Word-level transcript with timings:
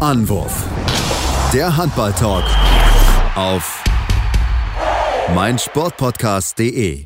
Anwurf. 0.00 0.64
Der 1.52 1.76
Handball-Talk 1.76 2.44
auf 3.36 3.84
meinsportpodcast.de. 5.34 7.04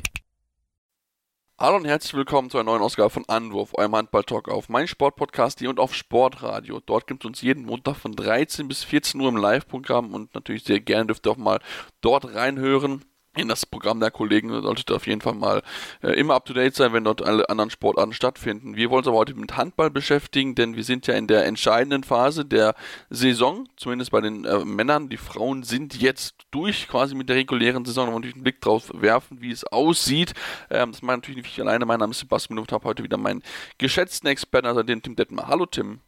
Hallo 1.59 1.75
und 1.75 1.83
herzlich 1.83 2.13
willkommen 2.13 2.49
zu 2.49 2.57
einer 2.57 2.71
neuen 2.71 2.81
Ausgabe 2.81 3.09
von 3.09 3.25
Anwurf, 3.27 3.73
eurem 3.73 3.97
Handball-Talk 3.97 4.47
auf 4.47 4.69
meinsportpodcast.de 4.69 5.67
und 5.67 5.81
auf 5.81 5.93
Sportradio. 5.93 6.79
Dort 6.79 7.07
gibt 7.07 7.25
es 7.25 7.27
uns 7.27 7.41
jeden 7.41 7.65
Montag 7.65 7.97
von 7.97 8.15
13 8.15 8.69
bis 8.69 8.85
14 8.85 9.19
Uhr 9.19 9.27
im 9.27 9.35
Live-Programm 9.35 10.13
und 10.13 10.33
natürlich 10.33 10.63
sehr 10.63 10.79
gerne 10.79 11.07
dürft 11.07 11.27
ihr 11.27 11.31
auch 11.31 11.37
mal 11.37 11.59
dort 11.99 12.33
reinhören 12.33 13.03
in 13.35 13.47
das 13.47 13.65
Programm 13.65 13.99
der 13.99 14.11
Kollegen 14.11 14.49
solltet 14.61 14.89
ihr 14.89 14.95
auf 14.95 15.07
jeden 15.07 15.21
Fall 15.21 15.33
mal 15.33 15.61
äh, 16.01 16.11
immer 16.11 16.35
up 16.35 16.45
to 16.45 16.53
date 16.53 16.75
sein, 16.75 16.93
wenn 16.93 17.03
dort 17.03 17.21
alle 17.21 17.49
anderen 17.49 17.69
Sportarten 17.69 18.13
stattfinden. 18.13 18.75
Wir 18.75 18.89
wollen 18.89 18.99
uns 18.99 19.07
aber 19.07 19.17
heute 19.17 19.35
mit 19.35 19.57
Handball 19.57 19.89
beschäftigen, 19.89 20.55
denn 20.55 20.75
wir 20.75 20.83
sind 20.83 21.07
ja 21.07 21.15
in 21.15 21.27
der 21.27 21.45
entscheidenden 21.45 22.03
Phase 22.03 22.45
der 22.45 22.75
Saison, 23.09 23.67
zumindest 23.77 24.11
bei 24.11 24.21
den 24.21 24.45
äh, 24.45 24.63
Männern. 24.63 25.09
Die 25.09 25.17
Frauen 25.17 25.63
sind 25.63 26.01
jetzt 26.01 26.35
durch 26.51 26.87
quasi 26.87 27.15
mit 27.15 27.29
der 27.29 27.35
regulären 27.35 27.85
Saison. 27.85 28.07
Wir 28.07 28.13
natürlich 28.13 28.35
einen 28.35 28.43
Blick 28.43 28.61
drauf 28.61 28.91
werfen, 28.93 29.41
wie 29.41 29.51
es 29.51 29.63
aussieht. 29.65 30.33
Ähm, 30.69 30.91
das 30.91 31.01
mache 31.01 31.17
natürlich 31.17 31.43
nicht 31.43 31.51
ich 31.51 31.61
alleine. 31.61 31.85
Mein 31.85 31.99
Name 31.99 32.11
ist 32.11 32.19
Sebastian 32.19 32.59
und 32.59 32.71
habe 32.71 32.85
heute 32.85 33.03
wieder 33.03 33.17
meinen 33.17 33.43
geschätzten 33.77 34.27
Experten, 34.29 34.67
also 34.67 34.83
den 34.83 35.01
Tim 35.01 35.15
Detmer. 35.15 35.47
Hallo 35.47 35.65
Tim. 35.65 35.99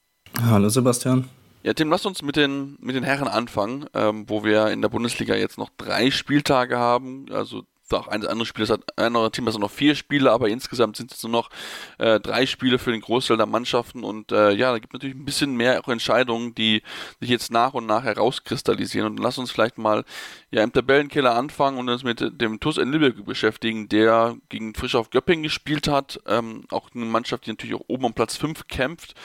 Hallo 0.41 0.69
Sebastian. 0.69 1.29
Ja, 1.67 1.73
Tim, 1.73 1.89
lass 1.89 2.05
uns 2.05 2.21
mit 2.21 2.37
den, 2.37 2.77
mit 2.79 2.95
den 2.95 3.03
Herren 3.03 3.27
anfangen, 3.27 3.87
ähm, 3.93 4.23
wo 4.29 4.45
wir 4.45 4.67
in 4.67 4.81
der 4.81 4.87
Bundesliga 4.87 5.35
jetzt 5.35 5.57
noch 5.57 5.69
drei 5.75 6.11
Spieltage 6.11 6.77
haben. 6.77 7.25
Also 7.29 7.65
auch 7.91 8.07
ein 8.07 8.25
anderes 8.25 8.47
Spiel, 8.47 8.65
das 8.65 8.77
hat 8.77 8.97
ein 8.97 9.07
anderes 9.07 9.31
Team, 9.31 9.45
hat 9.47 9.59
noch 9.59 9.69
vier 9.69 9.95
Spiele, 9.95 10.31
aber 10.31 10.47
insgesamt 10.47 10.95
sind 10.95 11.11
es 11.11 11.21
nur 11.23 11.31
noch 11.33 11.49
äh, 11.97 12.21
drei 12.21 12.45
Spiele 12.45 12.79
für 12.79 12.91
den 12.91 13.01
Großteil 13.01 13.35
der 13.35 13.47
Mannschaften. 13.47 14.05
Und 14.05 14.31
äh, 14.31 14.51
ja, 14.51 14.71
da 14.71 14.79
gibt 14.79 14.93
es 14.93 14.97
natürlich 14.97 15.17
ein 15.17 15.25
bisschen 15.25 15.57
mehr 15.57 15.81
auch 15.81 15.89
Entscheidungen, 15.89 16.55
die 16.55 16.83
sich 17.19 17.29
jetzt 17.29 17.51
nach 17.51 17.73
und 17.73 17.85
nach 17.85 18.05
herauskristallisieren. 18.05 19.07
Und 19.09 19.19
lass 19.19 19.37
uns 19.37 19.51
vielleicht 19.51 19.77
mal 19.77 20.05
ja 20.51 20.63
im 20.63 20.71
Tabellenkeller 20.71 21.35
anfangen 21.35 21.79
und 21.79 21.89
uns 21.89 22.03
mit 22.03 22.41
dem 22.41 22.61
TuS 22.61 22.77
in 22.77 22.93
Lübeck 22.93 23.25
beschäftigen, 23.25 23.89
der 23.89 24.37
gegen 24.47 24.73
Frisch 24.73 24.95
auf 24.95 25.09
Göppingen 25.09 25.43
gespielt 25.43 25.89
hat, 25.89 26.21
ähm, 26.27 26.63
auch 26.71 26.89
eine 26.95 27.03
Mannschaft, 27.03 27.45
die 27.45 27.49
natürlich 27.49 27.75
auch 27.75 27.89
oben 27.89 28.05
um 28.05 28.13
Platz 28.13 28.37
5 28.37 28.67
kämpft, 28.69 29.15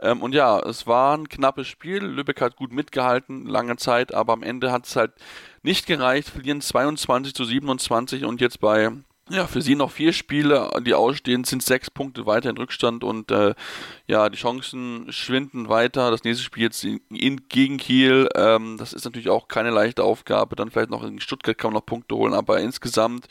ähm, 0.00 0.22
und 0.22 0.34
ja, 0.34 0.58
es 0.60 0.86
war 0.86 1.16
ein 1.16 1.28
knappes 1.28 1.66
Spiel. 1.66 2.04
Lübeck 2.04 2.40
hat 2.40 2.56
gut 2.56 2.72
mitgehalten, 2.72 3.46
lange 3.46 3.76
Zeit, 3.76 4.14
aber 4.14 4.32
am 4.32 4.42
Ende 4.42 4.72
hat 4.72 4.86
es 4.86 4.96
halt 4.96 5.12
nicht 5.62 5.86
gereicht. 5.86 6.28
Verlieren 6.28 6.60
22 6.60 7.34
zu 7.34 7.44
27 7.44 8.24
und 8.24 8.40
jetzt 8.40 8.60
bei 8.60 8.90
ja, 9.30 9.46
für 9.46 9.62
sie 9.62 9.76
noch 9.76 9.92
vier 9.92 10.12
Spiele, 10.12 10.70
die 10.84 10.94
ausstehen, 10.94 11.44
sind 11.44 11.62
sechs 11.62 11.88
Punkte 11.88 12.26
weiter 12.26 12.50
in 12.50 12.56
Rückstand 12.56 13.04
und 13.04 13.30
äh, 13.30 13.54
ja, 14.08 14.28
die 14.28 14.36
Chancen 14.36 15.06
schwinden 15.12 15.68
weiter. 15.68 16.10
Das 16.10 16.24
nächste 16.24 16.42
Spiel 16.42 16.64
jetzt 16.64 16.82
in, 16.84 17.00
in 17.10 17.48
gegen 17.48 17.76
Kiel, 17.78 18.28
ähm, 18.34 18.76
das 18.76 18.92
ist 18.92 19.04
natürlich 19.04 19.28
auch 19.28 19.46
keine 19.46 19.70
leichte 19.70 20.02
Aufgabe. 20.02 20.56
Dann 20.56 20.70
vielleicht 20.70 20.90
noch 20.90 21.04
in 21.04 21.20
Stuttgart 21.20 21.56
kann 21.56 21.70
man 21.70 21.78
noch 21.78 21.86
Punkte 21.86 22.16
holen, 22.16 22.34
aber 22.34 22.58
insgesamt 22.60 23.28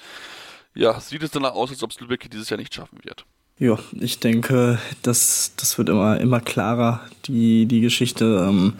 ja, 0.73 0.97
sieht 1.01 1.23
es 1.23 1.31
danach 1.31 1.53
aus, 1.53 1.71
als 1.71 1.83
ob 1.83 1.91
es 1.91 1.99
Lübeck 1.99 2.29
dieses 2.31 2.49
Jahr 2.49 2.59
nicht 2.59 2.73
schaffen 2.73 2.99
wird. 3.03 3.25
Ja, 3.59 3.77
ich 3.99 4.19
denke, 4.19 4.79
das, 5.01 5.51
das 5.57 5.77
wird 5.77 5.89
immer, 5.89 6.17
immer 6.21 6.39
klarer, 6.39 7.01
die, 7.25 7.65
die 7.65 7.81
Geschichte. 7.81 8.47
Ähm, 8.47 8.73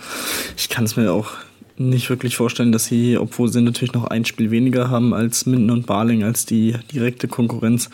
ich 0.55 0.69
kann 0.69 0.85
es 0.85 0.95
mir 0.95 1.11
auch 1.11 1.31
nicht 1.75 2.09
wirklich 2.09 2.38
vorstellen, 2.38 2.72
dass 2.72 2.85
sie, 2.85 3.17
obwohl 3.17 3.50
sie 3.50 3.59
natürlich 3.59 3.94
noch 3.94 4.05
ein 4.05 4.23
Spiel 4.23 4.52
weniger 4.52 4.89
haben 4.89 5.13
als 5.13 5.45
Minden 5.45 5.69
und 5.69 5.85
Barling, 5.85 6.23
als 6.23 6.45
die 6.45 6.77
direkte 6.94 7.27
Konkurrenz, 7.27 7.89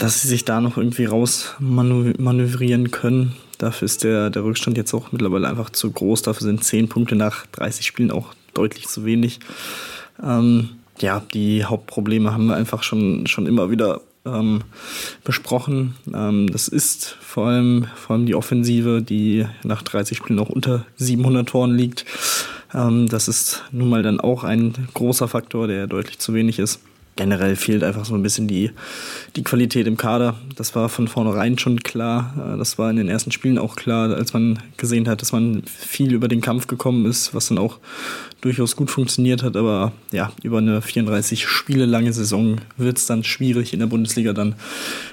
dass 0.00 0.22
sie 0.22 0.28
sich 0.28 0.44
da 0.44 0.60
noch 0.60 0.76
irgendwie 0.76 1.04
raus 1.04 1.54
manövrieren 1.60 2.90
können. 2.90 3.36
Dafür 3.58 3.86
ist 3.86 4.02
der, 4.02 4.30
der 4.30 4.42
Rückstand 4.42 4.76
jetzt 4.76 4.92
auch 4.92 5.12
mittlerweile 5.12 5.48
einfach 5.48 5.70
zu 5.70 5.92
groß. 5.92 6.22
Dafür 6.22 6.46
sind 6.46 6.64
zehn 6.64 6.88
Punkte 6.88 7.14
nach 7.14 7.46
30 7.52 7.86
Spielen 7.86 8.10
auch 8.10 8.34
deutlich 8.54 8.88
zu 8.88 9.04
wenig. 9.04 9.38
Ähm, 10.20 10.70
ja, 10.98 11.22
die 11.32 11.64
Hauptprobleme 11.64 12.32
haben 12.32 12.46
wir 12.46 12.56
einfach 12.56 12.82
schon, 12.82 13.28
schon 13.28 13.46
immer 13.46 13.70
wieder 13.70 14.00
ähm, 14.24 14.62
besprochen. 15.24 15.94
Ähm, 16.12 16.50
das 16.50 16.68
ist 16.68 17.16
vor 17.20 17.48
allem, 17.48 17.86
vor 17.94 18.16
allem 18.16 18.26
die 18.26 18.34
Offensive, 18.34 19.02
die 19.02 19.46
nach 19.64 19.82
30 19.82 20.18
Spielen 20.18 20.36
noch 20.36 20.50
unter 20.50 20.84
700 20.96 21.48
Toren 21.48 21.74
liegt. 21.74 22.04
Ähm, 22.74 23.08
das 23.08 23.28
ist 23.28 23.64
nun 23.72 23.88
mal 23.88 24.02
dann 24.02 24.20
auch 24.20 24.44
ein 24.44 24.88
großer 24.94 25.28
Faktor, 25.28 25.66
der 25.66 25.86
deutlich 25.86 26.18
zu 26.18 26.34
wenig 26.34 26.58
ist. 26.58 26.80
Generell 27.16 27.56
fehlt 27.56 27.82
einfach 27.82 28.04
so 28.04 28.14
ein 28.14 28.22
bisschen 28.22 28.46
die, 28.46 28.70
die 29.36 29.42
Qualität 29.42 29.86
im 29.86 29.96
Kader. 29.96 30.36
Das 30.56 30.74
war 30.74 30.88
von 30.88 31.08
vornherein 31.08 31.58
schon 31.58 31.80
klar. 31.80 32.54
Äh, 32.54 32.58
das 32.58 32.78
war 32.78 32.90
in 32.90 32.96
den 32.96 33.08
ersten 33.08 33.32
Spielen 33.32 33.58
auch 33.58 33.76
klar, 33.76 34.14
als 34.14 34.32
man 34.32 34.58
gesehen 34.76 35.08
hat, 35.08 35.22
dass 35.22 35.32
man 35.32 35.62
viel 35.64 36.12
über 36.12 36.28
den 36.28 36.40
Kampf 36.40 36.66
gekommen 36.66 37.06
ist, 37.06 37.34
was 37.34 37.48
dann 37.48 37.58
auch 37.58 37.78
durchaus 38.40 38.76
gut 38.76 38.90
funktioniert 38.90 39.42
hat, 39.42 39.56
aber 39.56 39.92
ja, 40.12 40.32
über 40.42 40.58
eine 40.58 40.82
34 40.82 41.46
Spiele 41.46 41.86
lange 41.86 42.12
Saison 42.12 42.56
wird 42.76 42.98
es 42.98 43.06
dann 43.06 43.24
schwierig 43.24 43.72
in 43.72 43.80
der 43.80 43.86
Bundesliga 43.86 44.32
dann 44.32 44.54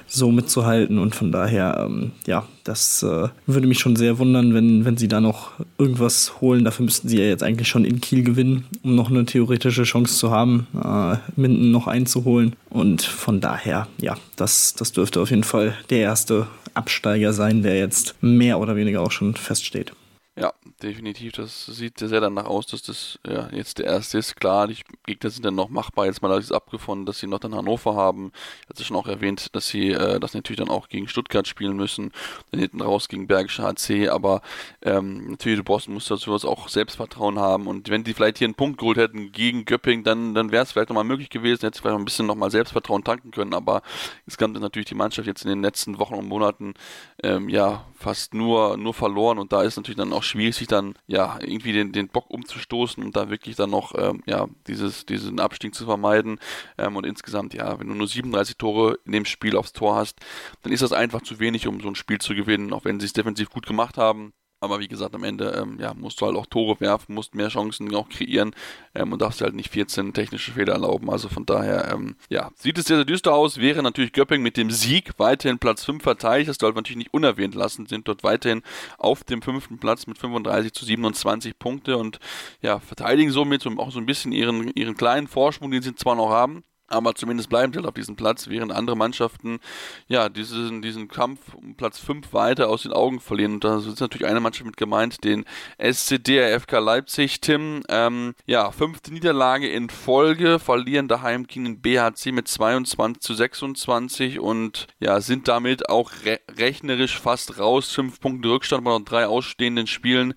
so 0.06 0.30
mitzuhalten 0.32 0.98
und 0.98 1.14
von 1.14 1.32
daher, 1.32 1.84
ähm, 1.86 2.12
ja, 2.26 2.46
das 2.64 3.02
äh, 3.02 3.28
würde 3.46 3.66
mich 3.66 3.78
schon 3.78 3.96
sehr 3.96 4.18
wundern, 4.18 4.54
wenn, 4.54 4.84
wenn 4.84 4.96
sie 4.96 5.08
da 5.08 5.20
noch 5.20 5.52
irgendwas 5.78 6.40
holen. 6.40 6.64
Dafür 6.64 6.84
müssten 6.84 7.08
sie 7.08 7.18
ja 7.18 7.24
jetzt 7.24 7.42
eigentlich 7.42 7.68
schon 7.68 7.84
in 7.84 8.00
Kiel 8.00 8.22
gewinnen, 8.22 8.64
um 8.82 8.94
noch 8.94 9.10
eine 9.10 9.24
theoretische 9.24 9.84
Chance 9.84 10.16
zu 10.16 10.30
haben, 10.30 10.66
äh, 10.74 11.16
Minden 11.36 11.70
noch 11.70 11.86
einzuholen 11.86 12.54
und 12.70 13.02
von 13.02 13.40
daher, 13.40 13.88
ja, 14.00 14.16
das, 14.36 14.74
das 14.74 14.92
dürfte 14.92 15.20
auf 15.20 15.30
jeden 15.30 15.44
Fall 15.44 15.74
der 15.90 16.00
erste 16.00 16.46
Absteiger 16.74 17.32
sein, 17.32 17.62
der 17.62 17.78
jetzt 17.78 18.14
mehr 18.20 18.58
oder 18.60 18.76
weniger 18.76 19.00
auch 19.00 19.10
schon 19.10 19.34
feststeht. 19.34 19.92
Ja, 20.40 20.52
definitiv. 20.84 21.32
Das 21.32 21.66
sieht 21.66 21.98
sehr 21.98 22.20
danach 22.20 22.44
aus, 22.44 22.66
dass 22.68 22.82
das 22.82 23.18
ja, 23.26 23.48
jetzt 23.50 23.78
der 23.78 23.86
erste 23.86 24.18
ist. 24.18 24.36
Klar, 24.36 24.68
die 24.68 24.76
Gegner 25.04 25.30
sind 25.30 25.44
dann 25.44 25.56
noch 25.56 25.68
machbar. 25.68 26.06
Jetzt 26.06 26.22
mal 26.22 26.38
ist 26.38 26.52
abgefunden, 26.52 27.06
dass 27.06 27.18
sie 27.18 27.26
noch 27.26 27.40
dann 27.40 27.56
Hannover 27.56 27.96
haben. 27.96 28.30
Ich 28.62 28.68
hatte 28.68 28.84
schon 28.84 28.96
auch 28.96 29.08
erwähnt, 29.08 29.56
dass 29.56 29.66
sie 29.66 29.90
äh, 29.90 30.20
das 30.20 30.34
natürlich 30.34 30.60
dann 30.60 30.68
auch 30.68 30.88
gegen 30.88 31.08
Stuttgart 31.08 31.48
spielen 31.48 31.76
müssen. 31.76 32.12
Dann 32.52 32.60
hinten 32.60 32.80
raus 32.80 33.08
gegen 33.08 33.26
Bergische 33.26 33.64
HC. 33.64 34.10
Aber 34.10 34.42
ähm, 34.82 35.28
natürlich, 35.28 35.64
brauchst, 35.64 35.88
musst 35.88 36.08
dazu 36.08 36.32
auch 36.32 36.68
Selbstvertrauen 36.68 37.40
haben. 37.40 37.66
Und 37.66 37.90
wenn 37.90 38.04
die 38.04 38.14
vielleicht 38.14 38.38
hier 38.38 38.46
einen 38.46 38.54
Punkt 38.54 38.78
geholt 38.78 38.98
hätten 38.98 39.32
gegen 39.32 39.64
Göpping, 39.64 40.04
dann, 40.04 40.34
dann 40.34 40.52
wäre 40.52 40.62
es 40.62 40.70
vielleicht 40.70 40.90
nochmal 40.90 41.02
möglich 41.02 41.30
gewesen. 41.30 41.62
Hätte 41.62 41.80
vielleicht 41.80 41.94
noch 41.94 41.98
ein 41.98 42.04
bisschen 42.04 42.26
nochmal 42.26 42.52
Selbstvertrauen 42.52 43.02
tanken 43.02 43.32
können. 43.32 43.54
Aber 43.54 43.82
insgesamt 44.24 44.54
ist 44.54 44.62
natürlich 44.62 44.88
die 44.88 44.94
Mannschaft 44.94 45.26
jetzt 45.26 45.42
in 45.42 45.48
den 45.48 45.62
letzten 45.62 45.98
Wochen 45.98 46.14
und 46.14 46.28
Monaten 46.28 46.74
ähm, 47.22 47.48
ja 47.48 47.84
fast 47.94 48.32
nur, 48.32 48.76
nur 48.76 48.94
verloren. 48.94 49.38
Und 49.38 49.52
da 49.52 49.62
ist 49.62 49.76
natürlich 49.76 49.96
dann 49.96 50.12
auch 50.12 50.22
schwierig, 50.22 50.54
sich 50.54 50.68
dann 50.68 50.94
ja 51.06 51.38
irgendwie 51.40 51.72
den, 51.72 51.92
den 51.92 52.08
Bock 52.08 52.30
umzustoßen 52.30 53.02
und 53.02 53.16
da 53.16 53.28
wirklich 53.28 53.56
dann 53.56 53.70
noch 53.70 53.94
ähm, 53.96 54.22
ja 54.26 54.46
dieses, 54.66 55.04
diesen 55.06 55.40
Abstieg 55.40 55.74
zu 55.74 55.84
vermeiden. 55.84 56.38
Ähm, 56.78 56.96
und 56.96 57.04
insgesamt, 57.04 57.54
ja, 57.54 57.78
wenn 57.78 57.88
du 57.88 57.94
nur 57.94 58.08
37 58.08 58.56
Tore 58.56 58.98
in 59.04 59.12
dem 59.12 59.24
Spiel 59.24 59.56
aufs 59.56 59.72
Tor 59.72 59.96
hast, 59.96 60.20
dann 60.62 60.72
ist 60.72 60.82
das 60.82 60.92
einfach 60.92 61.22
zu 61.22 61.40
wenig, 61.40 61.66
um 61.66 61.80
so 61.80 61.88
ein 61.88 61.96
Spiel 61.96 62.18
zu 62.18 62.34
gewinnen, 62.34 62.72
auch 62.72 62.84
wenn 62.84 63.00
sie 63.00 63.06
es 63.06 63.12
defensiv 63.12 63.50
gut 63.50 63.66
gemacht 63.66 63.98
haben. 63.98 64.32
Aber 64.60 64.80
wie 64.80 64.88
gesagt, 64.88 65.14
am 65.14 65.22
Ende 65.22 65.50
ähm, 65.50 65.78
ja, 65.80 65.94
musst 65.94 66.20
du 66.20 66.26
halt 66.26 66.36
auch 66.36 66.46
Tore 66.46 66.80
werfen, 66.80 67.14
musst 67.14 67.34
mehr 67.36 67.48
Chancen 67.48 67.94
auch 67.94 68.08
kreieren 68.08 68.54
ähm, 68.94 69.12
und 69.12 69.22
darfst 69.22 69.40
halt 69.40 69.54
nicht 69.54 69.70
14 69.70 70.12
technische 70.12 70.50
Fehler 70.52 70.72
erlauben. 70.72 71.10
Also 71.10 71.28
von 71.28 71.46
daher, 71.46 71.92
ähm, 71.92 72.16
ja, 72.28 72.50
sieht 72.56 72.76
es 72.76 72.86
sehr, 72.86 72.96
sehr 72.96 73.04
düster 73.04 73.34
aus. 73.34 73.58
Wäre 73.58 73.84
natürlich 73.84 74.12
Göpping 74.12 74.42
mit 74.42 74.56
dem 74.56 74.72
Sieg 74.72 75.12
weiterhin 75.18 75.60
Platz 75.60 75.84
5 75.84 76.02
verteidigt. 76.02 76.48
Das 76.48 76.56
sollte 76.58 76.74
man 76.74 76.82
natürlich 76.82 76.98
nicht 76.98 77.14
unerwähnt 77.14 77.54
lassen. 77.54 77.86
Sind 77.86 78.08
dort 78.08 78.24
weiterhin 78.24 78.62
auf 78.98 79.22
dem 79.22 79.42
fünften 79.42 79.78
Platz 79.78 80.08
mit 80.08 80.18
35 80.18 80.72
zu 80.72 80.84
27 80.84 81.58
Punkte 81.58 81.96
und 81.96 82.18
ja, 82.60 82.80
verteidigen 82.80 83.30
somit 83.30 83.64
auch 83.66 83.92
so 83.92 84.00
ein 84.00 84.06
bisschen 84.06 84.32
ihren, 84.32 84.72
ihren 84.74 84.96
kleinen 84.96 85.28
Vorsprung, 85.28 85.70
den 85.70 85.82
sie 85.82 85.94
zwar 85.94 86.16
noch 86.16 86.30
haben 86.30 86.64
aber 86.88 87.14
zumindest 87.14 87.48
bleiben 87.50 87.72
sie 87.72 87.78
halt 87.78 87.86
auf 87.86 87.94
diesem 87.94 88.16
Platz, 88.16 88.48
während 88.48 88.72
andere 88.72 88.96
Mannschaften 88.96 89.60
ja 90.08 90.28
diesen, 90.28 90.82
diesen 90.82 91.08
Kampf 91.08 91.54
um 91.54 91.76
Platz 91.76 91.98
5 91.98 92.32
weiter 92.32 92.68
aus 92.68 92.82
den 92.82 92.92
Augen 92.92 93.20
verlieren. 93.20 93.54
Und 93.54 93.64
da 93.64 93.78
ist 93.78 94.00
natürlich 94.00 94.26
eine 94.26 94.40
Mannschaft 94.40 94.66
mit 94.66 94.76
gemeint, 94.76 95.22
den 95.22 95.44
SCD 95.76 96.58
FK 96.58 96.78
Leipzig, 96.78 97.40
Tim. 97.40 97.82
Ähm, 97.88 98.34
ja, 98.46 98.70
fünfte 98.70 99.12
Niederlage 99.12 99.68
in 99.68 99.90
Folge, 99.90 100.58
verlieren 100.58 101.08
daheim 101.08 101.46
gegen 101.46 101.64
den 101.64 101.80
BHC 101.80 102.32
mit 102.32 102.48
22 102.48 103.20
zu 103.20 103.34
26 103.34 104.40
und 104.40 104.86
ja, 104.98 105.20
sind 105.20 105.48
damit 105.48 105.88
auch 105.88 106.10
re 106.24 106.40
rechnerisch 106.50 107.20
fast 107.20 107.58
raus. 107.58 107.92
Fünf 107.92 108.20
Punkte 108.20 108.48
Rückstand 108.48 108.84
bei 108.84 108.90
noch 108.90 109.04
drei 109.04 109.26
ausstehenden 109.26 109.86
Spielen. 109.86 110.34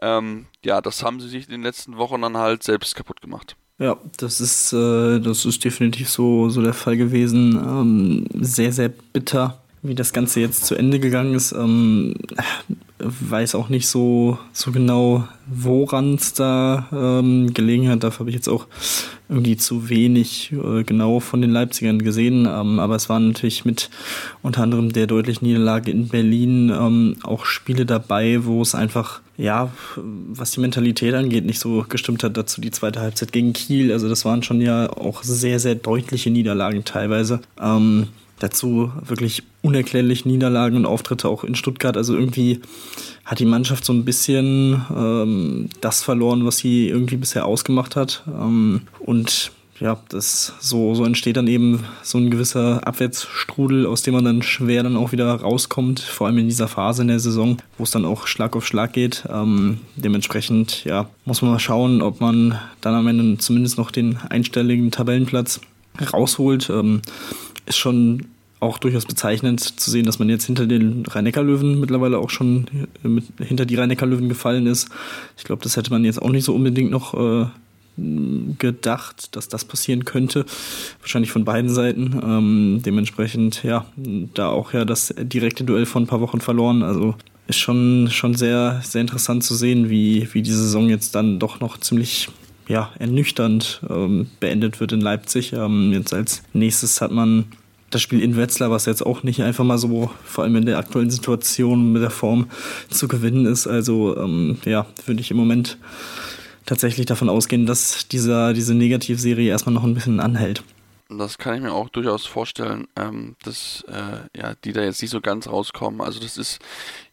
Ähm, 0.00 0.46
ja, 0.64 0.80
das 0.80 1.02
haben 1.02 1.20
sie 1.20 1.28
sich 1.28 1.44
in 1.44 1.52
den 1.52 1.62
letzten 1.62 1.98
Wochen 1.98 2.22
dann 2.22 2.36
halt 2.36 2.62
selbst 2.62 2.96
kaputt 2.96 3.20
gemacht. 3.20 3.56
Ja, 3.80 3.96
das 4.18 4.42
ist, 4.42 4.74
äh, 4.74 5.20
das 5.20 5.46
ist 5.46 5.64
definitiv 5.64 6.10
so, 6.10 6.50
so 6.50 6.60
der 6.60 6.74
Fall 6.74 6.98
gewesen. 6.98 7.56
Ähm, 7.56 8.26
sehr, 8.38 8.72
sehr 8.72 8.90
bitter. 8.90 9.59
Wie 9.82 9.94
das 9.94 10.12
Ganze 10.12 10.40
jetzt 10.40 10.66
zu 10.66 10.74
Ende 10.74 11.00
gegangen 11.00 11.34
ist. 11.34 11.52
Ähm, 11.52 12.14
weiß 12.98 13.54
auch 13.54 13.70
nicht 13.70 13.88
so, 13.88 14.38
so 14.52 14.72
genau, 14.72 15.26
woran 15.46 16.14
es 16.14 16.34
da 16.34 16.86
ähm, 16.92 17.54
gelegen 17.54 17.88
hat. 17.88 18.04
Dafür 18.04 18.20
habe 18.20 18.30
ich 18.30 18.36
jetzt 18.36 18.48
auch 18.48 18.66
irgendwie 19.30 19.56
zu 19.56 19.88
wenig 19.88 20.52
äh, 20.52 20.82
genau 20.84 21.20
von 21.20 21.40
den 21.40 21.50
Leipzigern 21.50 22.00
gesehen. 22.00 22.46
Ähm, 22.46 22.78
aber 22.78 22.96
es 22.96 23.08
waren 23.08 23.28
natürlich 23.28 23.64
mit 23.64 23.88
unter 24.42 24.62
anderem 24.62 24.92
der 24.92 25.06
deutlichen 25.06 25.46
Niederlage 25.46 25.90
in 25.90 26.08
Berlin 26.08 26.70
ähm, 26.70 27.16
auch 27.22 27.46
Spiele 27.46 27.86
dabei, 27.86 28.44
wo 28.44 28.60
es 28.60 28.74
einfach, 28.74 29.22
ja, 29.38 29.72
was 29.96 30.50
die 30.50 30.60
Mentalität 30.60 31.14
angeht, 31.14 31.46
nicht 31.46 31.60
so 31.60 31.86
gestimmt 31.88 32.22
hat. 32.22 32.36
Dazu 32.36 32.60
die 32.60 32.70
zweite 32.70 33.00
Halbzeit 33.00 33.32
gegen 33.32 33.54
Kiel. 33.54 33.92
Also 33.92 34.10
das 34.10 34.26
waren 34.26 34.42
schon 34.42 34.60
ja 34.60 34.90
auch 34.90 35.22
sehr, 35.22 35.58
sehr 35.58 35.74
deutliche 35.74 36.30
Niederlagen 36.30 36.84
teilweise. 36.84 37.40
Ähm, 37.58 38.08
Dazu 38.40 38.90
wirklich 39.06 39.44
unerklärlich 39.62 40.26
Niederlagen 40.26 40.76
und 40.76 40.86
Auftritte 40.86 41.28
auch 41.28 41.44
in 41.44 41.54
Stuttgart. 41.54 41.96
Also 41.96 42.16
irgendwie 42.16 42.60
hat 43.24 43.38
die 43.38 43.44
Mannschaft 43.44 43.84
so 43.84 43.92
ein 43.92 44.04
bisschen 44.04 44.84
ähm, 44.94 45.68
das 45.80 46.02
verloren, 46.02 46.44
was 46.44 46.56
sie 46.56 46.88
irgendwie 46.88 47.16
bisher 47.16 47.46
ausgemacht 47.46 47.96
hat. 47.96 48.24
Ähm, 48.26 48.82
und 48.98 49.52
ja, 49.80 49.98
das 50.10 50.52
so, 50.60 50.94
so 50.94 51.04
entsteht 51.04 51.36
dann 51.36 51.46
eben 51.46 51.84
so 52.02 52.18
ein 52.18 52.30
gewisser 52.30 52.86
Abwärtsstrudel, 52.86 53.86
aus 53.86 54.02
dem 54.02 54.14
man 54.14 54.24
dann 54.24 54.42
schwer 54.42 54.82
dann 54.82 54.96
auch 54.96 55.12
wieder 55.12 55.34
rauskommt, 55.34 56.00
vor 56.00 56.26
allem 56.26 56.38
in 56.38 56.48
dieser 56.48 56.68
Phase 56.68 57.02
in 57.02 57.08
der 57.08 57.18
Saison, 57.18 57.56
wo 57.78 57.84
es 57.84 57.90
dann 57.90 58.04
auch 58.04 58.26
Schlag 58.26 58.56
auf 58.56 58.66
Schlag 58.66 58.92
geht. 58.92 59.24
Ähm, 59.30 59.78
dementsprechend, 59.96 60.84
ja, 60.84 61.08
muss 61.24 61.40
man 61.40 61.52
mal 61.52 61.58
schauen, 61.58 62.02
ob 62.02 62.20
man 62.20 62.58
dann 62.82 62.94
am 62.94 63.06
Ende 63.06 63.38
zumindest 63.38 63.78
noch 63.78 63.90
den 63.90 64.18
einstelligen 64.28 64.90
Tabellenplatz 64.90 65.60
rausholt. 66.12 66.70
Ähm, 66.70 67.00
ist 67.70 67.78
schon 67.78 68.26
auch 68.60 68.78
durchaus 68.78 69.06
bezeichnend 69.06 69.80
zu 69.80 69.90
sehen, 69.90 70.04
dass 70.04 70.18
man 70.18 70.28
jetzt 70.28 70.44
hinter 70.44 70.66
den 70.66 71.04
Rhein-Neckar-Löwen 71.06 71.80
mittlerweile 71.80 72.18
auch 72.18 72.30
schon 72.30 72.66
äh, 73.02 73.08
mit, 73.08 73.24
hinter 73.38 73.64
die 73.64 73.74
Rhein-Neckar-Löwen 73.74 74.28
gefallen 74.28 74.66
ist. 74.66 74.88
Ich 75.38 75.44
glaube, 75.44 75.62
das 75.62 75.76
hätte 75.76 75.90
man 75.90 76.04
jetzt 76.04 76.20
auch 76.20 76.28
nicht 76.28 76.44
so 76.44 76.54
unbedingt 76.54 76.90
noch 76.90 77.14
äh, 77.14 77.46
gedacht, 78.58 79.34
dass 79.34 79.48
das 79.48 79.64
passieren 79.64 80.04
könnte. 80.04 80.44
Wahrscheinlich 81.00 81.32
von 81.32 81.44
beiden 81.44 81.70
Seiten. 81.70 82.20
Ähm, 82.22 82.82
dementsprechend, 82.84 83.62
ja, 83.62 83.86
da 84.34 84.48
auch 84.48 84.72
ja 84.72 84.84
das 84.84 85.14
direkte 85.18 85.64
Duell 85.64 85.86
von 85.86 86.04
ein 86.04 86.06
paar 86.06 86.20
Wochen 86.20 86.40
verloren. 86.40 86.82
Also 86.82 87.14
ist 87.48 87.58
schon, 87.58 88.08
schon 88.10 88.34
sehr, 88.34 88.80
sehr 88.84 89.00
interessant 89.00 89.42
zu 89.42 89.54
sehen, 89.54 89.90
wie, 89.90 90.28
wie 90.32 90.42
die 90.42 90.52
Saison 90.52 90.88
jetzt 90.88 91.14
dann 91.14 91.38
doch 91.38 91.60
noch 91.60 91.78
ziemlich 91.78 92.28
ja, 92.68 92.90
ernüchternd 92.98 93.80
ähm, 93.90 94.28
beendet 94.38 94.80
wird 94.80 94.92
in 94.92 95.00
Leipzig. 95.00 95.52
Ähm, 95.52 95.92
jetzt 95.92 96.14
als 96.14 96.42
nächstes 96.52 97.00
hat 97.00 97.10
man 97.10 97.46
das 97.90 98.02
Spiel 98.02 98.22
in 98.22 98.36
Wetzlar, 98.36 98.70
was 98.70 98.86
jetzt 98.86 99.04
auch 99.04 99.22
nicht 99.22 99.42
einfach 99.42 99.64
mal 99.64 99.78
so, 99.78 100.10
vor 100.24 100.44
allem 100.44 100.56
in 100.56 100.66
der 100.66 100.78
aktuellen 100.78 101.10
Situation 101.10 101.92
mit 101.92 102.02
der 102.02 102.10
Form 102.10 102.48
zu 102.88 103.08
gewinnen 103.08 103.46
ist. 103.46 103.66
Also 103.66 104.16
ähm, 104.16 104.58
ja, 104.64 104.86
würde 105.06 105.20
ich 105.20 105.30
im 105.30 105.36
Moment 105.36 105.78
tatsächlich 106.66 107.06
davon 107.06 107.28
ausgehen, 107.28 107.66
dass 107.66 108.08
dieser, 108.08 108.52
diese 108.52 108.74
Negativserie 108.74 109.50
erstmal 109.50 109.74
noch 109.74 109.84
ein 109.84 109.94
bisschen 109.94 110.20
anhält. 110.20 110.62
Das 111.12 111.38
kann 111.38 111.56
ich 111.56 111.60
mir 111.60 111.72
auch 111.72 111.88
durchaus 111.88 112.24
vorstellen, 112.24 112.86
ähm, 112.94 113.34
dass 113.42 113.84
äh, 113.88 114.38
ja, 114.38 114.54
die 114.64 114.72
da 114.72 114.82
jetzt 114.82 115.02
nicht 115.02 115.10
so 115.10 115.20
ganz 115.20 115.48
rauskommen. 115.48 116.00
Also 116.00 116.20
das 116.20 116.38
ist 116.38 116.60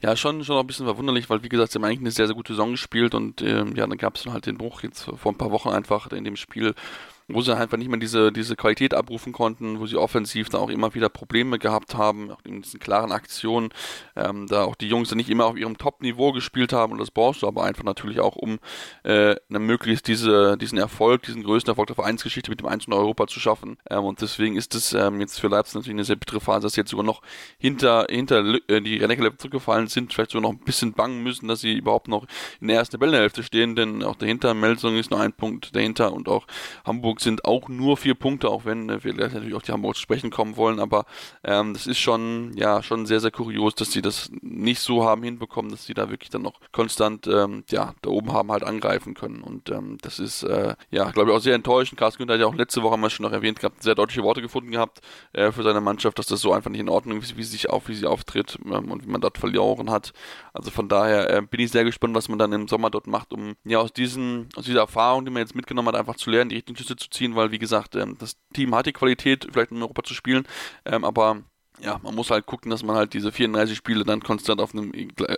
ja 0.03 0.15
schon 0.15 0.43
schon 0.43 0.57
ein 0.57 0.67
bisschen 0.67 0.85
verwunderlich, 0.85 1.31
weil 1.31 1.41
wie 1.41 1.49
gesagt, 1.49 1.71
sie 1.71 1.79
haben 1.79 1.85
eigentlich 1.85 2.01
eine 2.01 2.11
sehr, 2.11 2.27
sehr 2.27 2.35
gute 2.35 2.53
Saison 2.53 2.71
gespielt 2.71 3.15
und 3.15 3.41
ähm, 3.41 3.75
ja, 3.75 3.87
dann 3.87 3.97
gab 3.97 4.15
es 4.15 4.27
halt 4.27 4.45
den 4.45 4.59
Bruch 4.59 4.83
jetzt 4.83 5.01
vor 5.01 5.31
ein 5.31 5.37
paar 5.37 5.49
Wochen 5.49 5.69
einfach 5.69 6.11
in 6.11 6.25
dem 6.25 6.35
Spiel, 6.35 6.75
wo 7.27 7.41
sie 7.41 7.55
einfach 7.55 7.77
nicht 7.77 7.89
mehr 7.89 7.99
diese, 7.99 8.31
diese 8.31 8.55
Qualität 8.55 8.93
abrufen 8.93 9.33
konnten, 9.33 9.79
wo 9.79 9.85
sie 9.85 9.97
offensiv 9.97 10.49
da 10.49 10.59
auch 10.59 10.69
immer 10.69 10.93
wieder 10.95 11.09
Probleme 11.09 11.59
gehabt 11.59 11.95
haben, 11.95 12.31
auch 12.31 12.39
in 12.45 12.61
diesen 12.61 12.79
klaren 12.79 13.11
Aktionen, 13.11 13.69
ähm, 14.15 14.47
da 14.47 14.63
auch 14.63 14.75
die 14.75 14.87
Jungs 14.87 15.09
dann 15.09 15.17
nicht 15.17 15.29
immer 15.29 15.45
auf 15.45 15.57
ihrem 15.57 15.77
Top-Niveau 15.77 16.31
gespielt 16.31 16.71
haben 16.71 16.93
und 16.93 16.99
das 16.99 17.11
brauchst 17.11 17.41
du 17.41 17.47
aber 17.47 17.63
einfach 17.63 17.83
natürlich 17.83 18.21
auch, 18.21 18.35
um 18.35 18.59
äh, 19.03 19.35
möglichst 19.49 20.07
diese, 20.07 20.57
diesen 20.57 20.77
Erfolg, 20.77 21.23
diesen 21.23 21.43
größten 21.43 21.71
Erfolg 21.71 21.87
der 21.87 21.95
Vereinsgeschichte 21.95 22.49
mit 22.49 22.61
dem 22.61 22.67
1 22.67 22.87
in 22.87 22.93
Europa 22.93 23.27
zu 23.27 23.39
schaffen. 23.39 23.77
Ähm, 23.89 24.05
und 24.05 24.21
deswegen 24.21 24.55
ist 24.55 24.73
es 24.73 24.93
ähm, 24.93 25.19
jetzt 25.19 25.39
für 25.39 25.49
Leipzig 25.49 25.75
natürlich 25.75 25.95
eine 25.95 26.05
sehr 26.05 26.15
bittere 26.15 26.39
Phase, 26.39 26.61
dass 26.61 26.73
sie 26.73 26.81
jetzt 26.81 26.91
sogar 26.91 27.05
noch 27.05 27.21
hinter, 27.57 28.07
hinter 28.09 28.55
äh, 28.67 28.81
die 28.81 28.97
Rennecker 28.97 29.37
zurückgefallen 29.37 29.87
sind, 29.87 30.13
vielleicht 30.13 30.31
sogar 30.31 30.49
noch 30.49 30.57
ein 30.57 30.63
bisschen 30.63 30.93
bangen 30.93 31.23
müssen, 31.23 31.49
dass 31.49 31.59
sie 31.59 31.73
überhaupt 31.73 32.07
noch 32.07 32.25
in 32.61 32.69
der 32.69 32.77
ersten 32.77 32.93
Tabellenhälfte 32.93 33.43
stehen, 33.43 33.75
denn 33.75 34.01
auch 34.03 34.15
dahinter 34.15 34.53
Melsung 34.53 34.97
ist 34.97 35.11
nur 35.11 35.19
ein 35.19 35.33
Punkt 35.33 35.75
dahinter 35.75 36.13
und 36.13 36.29
auch 36.29 36.47
Hamburg 36.85 37.16
Hamburg 37.17 37.21
sind 37.21 37.45
auch 37.45 37.67
nur 37.69 37.97
vier 37.97 38.15
Punkte, 38.15 38.49
auch 38.49 38.65
wenn 38.65 38.89
äh, 38.89 39.03
wir 39.03 39.13
natürlich 39.13 39.55
auch 39.55 39.61
die 39.61 39.71
Hamburg 39.71 39.95
zu 39.95 40.01
sprechen 40.01 40.29
kommen 40.29 40.55
wollen, 40.55 40.79
aber 40.79 41.05
ähm, 41.43 41.73
das 41.73 41.87
ist 41.87 41.99
schon, 41.99 42.51
ja, 42.55 42.83
schon 42.83 43.05
sehr, 43.05 43.19
sehr 43.19 43.31
kurios, 43.31 43.75
dass 43.75 43.91
sie 43.91 44.01
das 44.01 44.29
nicht 44.41 44.79
so 44.79 45.03
haben 45.03 45.23
hinbekommen, 45.23 45.71
dass 45.71 45.85
sie 45.85 45.93
da 45.93 46.09
wirklich 46.09 46.29
dann 46.29 46.43
noch 46.43 46.59
konstant, 46.71 47.27
ähm, 47.27 47.63
ja, 47.69 47.93
da 48.01 48.09
oben 48.09 48.33
haben 48.33 48.51
halt 48.51 48.63
angreifen 48.63 49.13
können 49.13 49.41
und 49.41 49.69
ähm, 49.69 49.97
das 50.01 50.19
ist, 50.19 50.43
äh, 50.43 50.75
ja, 50.91 51.11
glaube 51.11 51.31
ich 51.31 51.37
auch 51.37 51.41
sehr 51.41 51.55
enttäuschend. 51.55 51.99
Carsten 51.99 52.19
Günther 52.19 52.35
hat 52.35 52.41
ja 52.41 52.47
auch 52.47 52.55
letzte 52.55 52.83
Woche, 52.83 52.97
wir 52.97 53.09
schon 53.09 53.25
noch 53.25 53.31
erwähnt 53.31 53.59
gehabt, 53.59 53.81
sehr 53.83 53.95
deutliche 53.95 54.23
Worte 54.23 54.41
gefunden 54.41 54.71
gehabt 54.71 55.01
äh, 55.33 55.51
für 55.51 55.63
seine 55.63 55.81
Mannschaft, 55.81 56.19
dass 56.19 56.27
das 56.27 56.41
so 56.41 56.53
einfach 56.53 56.69
nicht 56.69 56.81
in 56.81 56.89
Ordnung 56.89 57.19
ist, 57.19 57.37
wie 57.37 57.43
sie 57.43 57.51
sich 57.51 57.69
auf, 57.69 57.87
wie 57.87 57.95
sie 57.95 58.05
auftritt 58.05 58.59
ähm, 58.65 58.91
und 58.91 59.05
wie 59.05 59.09
man 59.09 59.21
dort 59.21 59.37
verloren 59.37 59.89
hat. 59.89 60.13
Also 60.53 60.71
von 60.71 60.87
daher 60.87 61.29
äh, 61.29 61.41
bin 61.41 61.59
ich 61.61 61.71
sehr 61.71 61.83
gespannt, 61.83 62.15
was 62.15 62.29
man 62.29 62.37
dann 62.37 62.51
im 62.53 62.67
Sommer 62.67 62.89
dort 62.89 63.07
macht, 63.07 63.33
um 63.33 63.55
ja 63.63 63.79
aus 63.79 63.93
diesen, 63.93 64.49
aus 64.55 64.65
dieser 64.65 64.81
Erfahrung, 64.81 65.25
die 65.25 65.31
man 65.31 65.41
jetzt 65.41 65.55
mitgenommen 65.55 65.87
hat, 65.87 65.95
einfach 65.95 66.15
zu 66.15 66.29
lernen, 66.29 66.49
die 66.49 66.55
richtigen 66.57 66.77
Schüsse 66.77 66.95
zu 66.95 67.06
ziehen, 67.11 67.35
weil 67.35 67.51
wie 67.51 67.59
gesagt, 67.59 67.95
ähm, 67.95 68.17
das 68.19 68.37
Team 68.53 68.73
hat 68.75 68.85
die 68.85 68.93
Qualität, 68.93 69.47
vielleicht 69.51 69.71
in 69.71 69.81
Europa 69.81 70.03
zu 70.03 70.13
spielen, 70.13 70.47
ähm, 70.85 71.03
aber 71.03 71.43
ja, 71.79 71.99
man 72.01 72.15
muss 72.15 72.31
halt 72.31 72.45
gucken, 72.45 72.71
dass 72.71 72.83
man 72.83 72.95
halt 72.95 73.13
diese 73.13 73.31
34 73.31 73.77
Spiele 73.77 74.03
dann 74.03 74.21
konstant 74.21 74.61
auf 74.61 74.73
einem 74.73 74.91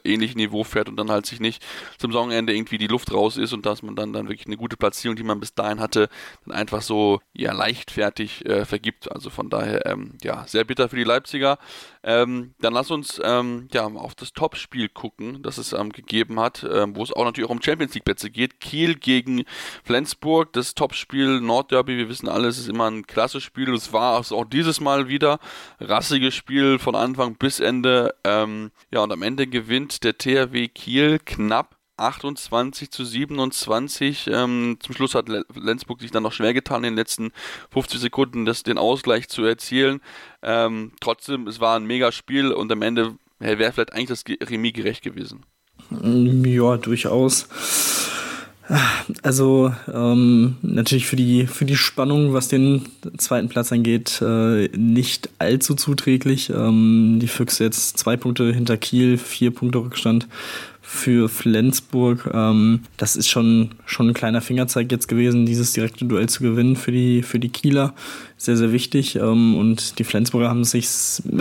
ähnlichen 0.03 0.37
Niveau 0.37 0.63
fährt 0.63 0.87
und 0.87 0.95
dann 0.95 1.11
halt 1.11 1.25
sich 1.25 1.39
nicht 1.39 1.65
zum 1.97 2.11
Saisonende 2.11 2.53
irgendwie 2.53 2.77
die 2.77 2.87
Luft 2.87 3.13
raus 3.13 3.37
ist 3.37 3.53
und 3.53 3.65
dass 3.65 3.83
man 3.83 3.95
dann, 3.95 4.13
dann 4.13 4.29
wirklich 4.29 4.47
eine 4.47 4.57
gute 4.57 4.77
Platzierung, 4.77 5.15
die 5.15 5.23
man 5.23 5.39
bis 5.39 5.53
dahin 5.53 5.79
hatte, 5.79 6.09
dann 6.45 6.55
einfach 6.55 6.81
so 6.81 7.19
ja 7.33 7.51
leichtfertig 7.51 8.45
äh, 8.45 8.65
vergibt. 8.65 9.11
Also 9.11 9.29
von 9.29 9.49
daher, 9.49 9.85
ähm, 9.85 10.17
ja, 10.23 10.45
sehr 10.47 10.63
bitter 10.63 10.87
für 10.87 10.95
die 10.95 11.03
Leipziger. 11.03 11.57
Ähm, 12.03 12.53
dann 12.59 12.73
lass 12.73 12.91
uns 12.91 13.19
ähm, 13.23 13.67
ja 13.73 13.85
auf 13.85 14.15
das 14.15 14.31
Topspiel 14.31 14.87
gucken, 14.87 15.41
das 15.43 15.57
es 15.57 15.73
ähm, 15.73 15.91
gegeben 15.91 16.39
hat, 16.39 16.65
ähm, 16.69 16.95
wo 16.95 17.03
es 17.03 17.11
auch 17.11 17.25
natürlich 17.25 17.49
auch 17.49 17.53
um 17.53 17.61
Champions 17.61 17.93
League 17.93 18.05
Plätze 18.05 18.29
geht. 18.29 18.61
Kiel 18.61 18.95
gegen 18.95 19.43
Flensburg, 19.83 20.53
das 20.53 20.73
Topspiel 20.73 21.41
Nordderby. 21.41 21.97
Wir 21.97 22.07
wissen 22.07 22.29
alle, 22.29 22.47
es 22.47 22.57
ist 22.57 22.69
immer 22.69 22.89
ein 22.89 23.05
klasse 23.05 23.41
Spiel. 23.41 23.73
Es 23.73 23.91
war 23.91 24.19
es 24.21 24.31
auch 24.31 24.45
dieses 24.45 24.79
Mal 24.79 25.09
wieder 25.09 25.39
rassige 25.81 26.28
spannendes 26.29 26.35
Spiel 26.35 26.79
von 26.79 26.95
Anfang 26.95 27.35
bis 27.35 27.59
Ende. 27.59 28.13
Ähm, 28.23 28.71
ja, 28.91 29.01
und 29.01 29.11
am 29.11 29.21
Ende 29.21 29.47
gewinnt 29.47 30.03
der 30.03 30.17
THW 30.17 30.67
Kiel 30.67 31.19
knapp 31.19 31.77
28 31.97 32.91
zu 32.91 33.03
27. 33.03 34.29
Ähm, 34.31 34.77
zum 34.79 34.95
Schluss 34.95 35.15
hat 35.15 35.27
Lenzburg 35.27 35.99
sich 36.01 36.11
dann 36.11 36.23
noch 36.23 36.31
schwer 36.31 36.53
getan, 36.53 36.83
in 36.83 36.91
den 36.93 36.95
letzten 36.95 37.31
50 37.71 37.99
Sekunden 37.99 38.45
das, 38.45 38.63
den 38.63 38.77
Ausgleich 38.77 39.27
zu 39.27 39.43
erzielen. 39.43 40.01
Ähm, 40.41 40.93
trotzdem, 41.01 41.47
es 41.47 41.59
war 41.59 41.77
ein 41.77 41.85
mega 41.85 42.11
Spiel 42.11 42.51
und 42.51 42.71
am 42.71 42.81
Ende 42.81 43.15
wäre 43.39 43.71
vielleicht 43.71 43.93
eigentlich 43.93 44.07
das 44.07 44.23
Remis 44.49 44.73
gerecht 44.73 45.03
gewesen. 45.03 45.45
Ja, 45.91 46.77
durchaus. 46.77 47.47
Also 49.23 49.73
ähm, 49.91 50.57
natürlich 50.61 51.07
für 51.07 51.15
die, 51.15 51.47
für 51.47 51.65
die 51.65 51.75
Spannung, 51.75 52.33
was 52.33 52.49
den 52.49 52.83
zweiten 53.17 53.49
Platz 53.49 53.71
angeht, 53.71 54.21
äh, 54.21 54.67
nicht 54.77 55.29
allzu 55.39 55.73
zuträglich. 55.73 56.51
Ähm, 56.51 57.17
die 57.19 57.27
Füchse 57.27 57.63
jetzt 57.63 57.97
zwei 57.97 58.15
Punkte 58.15 58.53
hinter 58.53 58.77
Kiel, 58.77 59.17
vier 59.17 59.51
Punkte 59.51 59.79
Rückstand 59.79 60.27
für 60.91 61.29
Flensburg. 61.29 62.31
Ähm, 62.33 62.81
das 62.97 63.15
ist 63.15 63.29
schon, 63.29 63.75
schon 63.85 64.07
ein 64.07 64.15
kleiner 64.15 64.41
Fingerzeig 64.41 64.91
jetzt 64.91 65.07
gewesen, 65.07 65.45
dieses 65.45 65.71
direkte 65.71 66.03
Duell 66.05 66.27
zu 66.27 66.41
gewinnen 66.41 66.75
für 66.75 66.91
die, 66.91 67.21
für 67.21 67.37
die 67.37 67.49
Kieler. 67.49 67.93
Sehr, 68.37 68.57
sehr 68.57 68.71
wichtig. 68.71 69.15
Ähm, 69.15 69.55
und 69.55 69.99
die 69.99 70.03
Flensburger 70.03 70.49
haben 70.49 70.61
es 70.61 70.71
sich 70.71 70.89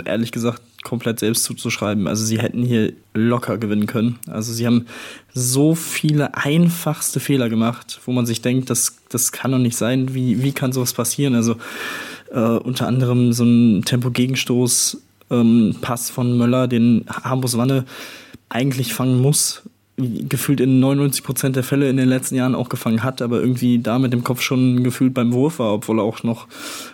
ehrlich 0.05 0.31
gesagt 0.31 0.61
komplett 0.83 1.19
selbst 1.19 1.45
zuzuschreiben. 1.45 2.07
Also 2.07 2.25
sie 2.25 2.39
hätten 2.39 2.63
hier 2.63 2.93
locker 3.15 3.57
gewinnen 3.57 3.87
können. 3.87 4.19
Also 4.27 4.53
sie 4.53 4.67
haben 4.67 4.85
so 5.33 5.73
viele 5.73 6.35
einfachste 6.35 7.19
Fehler 7.19 7.49
gemacht, 7.49 7.99
wo 8.05 8.11
man 8.11 8.27
sich 8.27 8.43
denkt, 8.43 8.69
das, 8.69 8.97
das 9.09 9.31
kann 9.31 9.51
doch 9.51 9.57
nicht 9.57 9.77
sein. 9.77 10.13
Wie, 10.13 10.43
wie 10.43 10.51
kann 10.51 10.71
sowas 10.71 10.93
passieren? 10.93 11.33
Also 11.33 11.55
äh, 12.31 12.39
unter 12.39 12.85
anderem 12.85 13.33
so 13.33 13.45
ein 13.45 13.83
Tempo-Gegenstoß, 13.83 15.01
ähm, 15.31 15.75
Pass 15.81 16.11
von 16.11 16.37
Möller, 16.37 16.67
den 16.67 17.05
Hambus 17.09 17.57
Wanne 17.57 17.85
eigentlich 18.49 18.93
fangen 18.93 19.21
muss, 19.21 19.63
gefühlt 19.97 20.59
in 20.59 20.79
99 20.79 21.23
Prozent 21.23 21.55
der 21.55 21.63
Fälle 21.63 21.89
in 21.89 21.97
den 21.97 22.07
letzten 22.07 22.35
Jahren 22.35 22.55
auch 22.55 22.69
gefangen 22.69 23.03
hat, 23.03 23.21
aber 23.21 23.41
irgendwie 23.41 23.79
da 23.79 23.99
mit 23.99 24.13
dem 24.13 24.23
Kopf 24.23 24.41
schon 24.41 24.83
gefühlt 24.83 25.13
beim 25.13 25.33
Wurf 25.33 25.59
war, 25.59 25.73
obwohl 25.73 25.99
er 25.99 26.03
auch 26.03 26.23
noch 26.23 26.47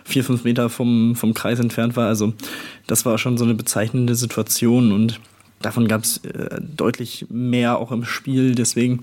vier, 0.04 0.24
fünf 0.24 0.44
Meter 0.44 0.68
vom, 0.68 1.14
vom 1.14 1.34
Kreis 1.34 1.60
entfernt 1.60 1.96
war. 1.96 2.08
Also 2.08 2.32
das 2.86 3.06
war 3.06 3.18
schon 3.18 3.38
so 3.38 3.44
eine 3.44 3.54
bezeichnende 3.54 4.14
Situation 4.14 4.92
und 4.92 5.20
davon 5.66 5.88
gab 5.88 6.04
es 6.04 6.18
äh, 6.18 6.60
deutlich 6.60 7.26
mehr 7.28 7.78
auch 7.78 7.90
im 7.90 8.04
Spiel. 8.04 8.54
Deswegen 8.54 9.00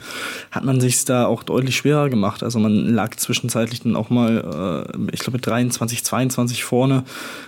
hat 0.50 0.64
man 0.64 0.80
sich 0.80 1.04
da 1.04 1.26
auch 1.26 1.44
deutlich 1.44 1.76
schwerer 1.76 2.10
gemacht. 2.10 2.42
Also 2.42 2.58
man 2.58 2.94
lag 2.94 3.16
zwischenzeitlich 3.18 3.82
dann 3.82 3.98
auch 3.98 4.10
mal, 4.10 4.88
äh, 4.88 4.98
ich 5.12 5.20
glaube, 5.20 5.38
mit 5.38 5.46
23, 5.46 6.06
22 6.06 6.64
vorne, 6.64 7.04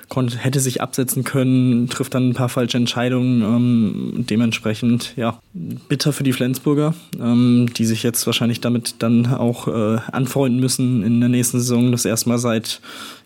konnte, 0.10 0.38
hätte 0.38 0.60
sich 0.60 0.82
absetzen 0.82 1.24
können, 1.24 1.88
trifft 1.88 2.14
dann 2.14 2.30
ein 2.30 2.34
paar 2.34 2.50
falsche 2.50 2.78
Entscheidungen. 2.78 3.42
Ähm, 3.42 4.26
dementsprechend, 4.30 5.14
ja, 5.16 5.40
bitter 5.54 6.12
für 6.12 6.24
die 6.24 6.34
Flensburger, 6.34 6.94
ähm, 7.18 7.70
die 7.74 7.86
sich 7.86 8.04
jetzt 8.04 8.26
wahrscheinlich 8.26 8.60
damit 8.60 8.96
dann 9.00 9.28
auch 9.28 9.70
äh, 9.70 10.00
anfreunden 10.12 10.60
müssen 10.60 11.04
in 11.04 11.22
der 11.22 11.30
nächsten 11.30 11.60
Saison. 11.60 11.94
Das 11.94 12.04
erste 12.04 12.28
Mal 12.28 12.38
seit 12.38 12.82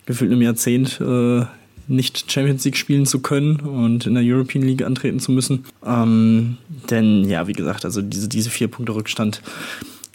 gefühlt 0.05 0.31
einem 0.31 0.43
Jahrzehnt 0.43 1.01
äh, 1.01 1.46
nicht 1.89 2.31
Champions 2.31 2.63
League 2.63 2.77
spielen 2.77 3.05
zu 3.05 3.19
können 3.19 3.58
und 3.58 4.05
in 4.05 4.13
der 4.13 4.24
European 4.24 4.63
League 4.63 4.84
antreten 4.84 5.19
zu 5.19 5.31
müssen. 5.31 5.65
Ähm, 5.86 6.58
denn 6.89 7.27
ja, 7.27 7.48
wie 7.48 7.53
gesagt, 7.53 7.84
also 7.84 8.01
diese, 8.01 8.29
diese 8.29 8.50
vier 8.50 8.67
Punkte 8.67 8.93
Rückstand, 8.93 9.41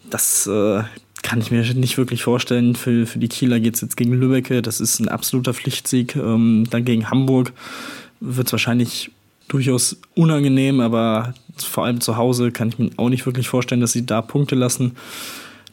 das 0.09 0.47
äh, 0.47 0.83
kann 1.23 1.40
ich 1.40 1.50
mir 1.50 1.62
nicht 1.75 1.99
wirklich 1.99 2.23
vorstellen. 2.23 2.76
Für, 2.76 3.07
für 3.07 3.19
die 3.19 3.28
Kieler 3.28 3.59
geht 3.59 3.75
es 3.75 3.81
jetzt 3.81 3.97
gegen 3.97 4.12
Lübbecke, 4.12 4.62
das 4.62 4.81
ist 4.81 5.00
ein 5.00 5.09
absoluter 5.09 5.52
Pflichtsieg. 5.52 6.14
Ähm, 6.14 6.64
dann 6.71 6.85
gegen 6.85 7.11
Hamburg 7.11 7.52
wird 8.21 8.47
es 8.47 8.52
wahrscheinlich 8.52 9.11
durchaus 9.49 10.00
unangenehm, 10.14 10.81
aber 10.81 11.35
vor 11.57 11.85
allem 11.85 12.00
zu 12.00 12.16
Hause 12.16 12.52
kann 12.52 12.69
ich 12.69 12.78
mir 12.78 12.90
auch 12.97 13.09
nicht 13.09 13.26
wirklich 13.26 13.49
vorstellen, 13.49 13.81
dass 13.81 13.93
sie 13.93 14.07
da 14.07 14.23
Punkte 14.23 14.54
lassen. 14.54 14.93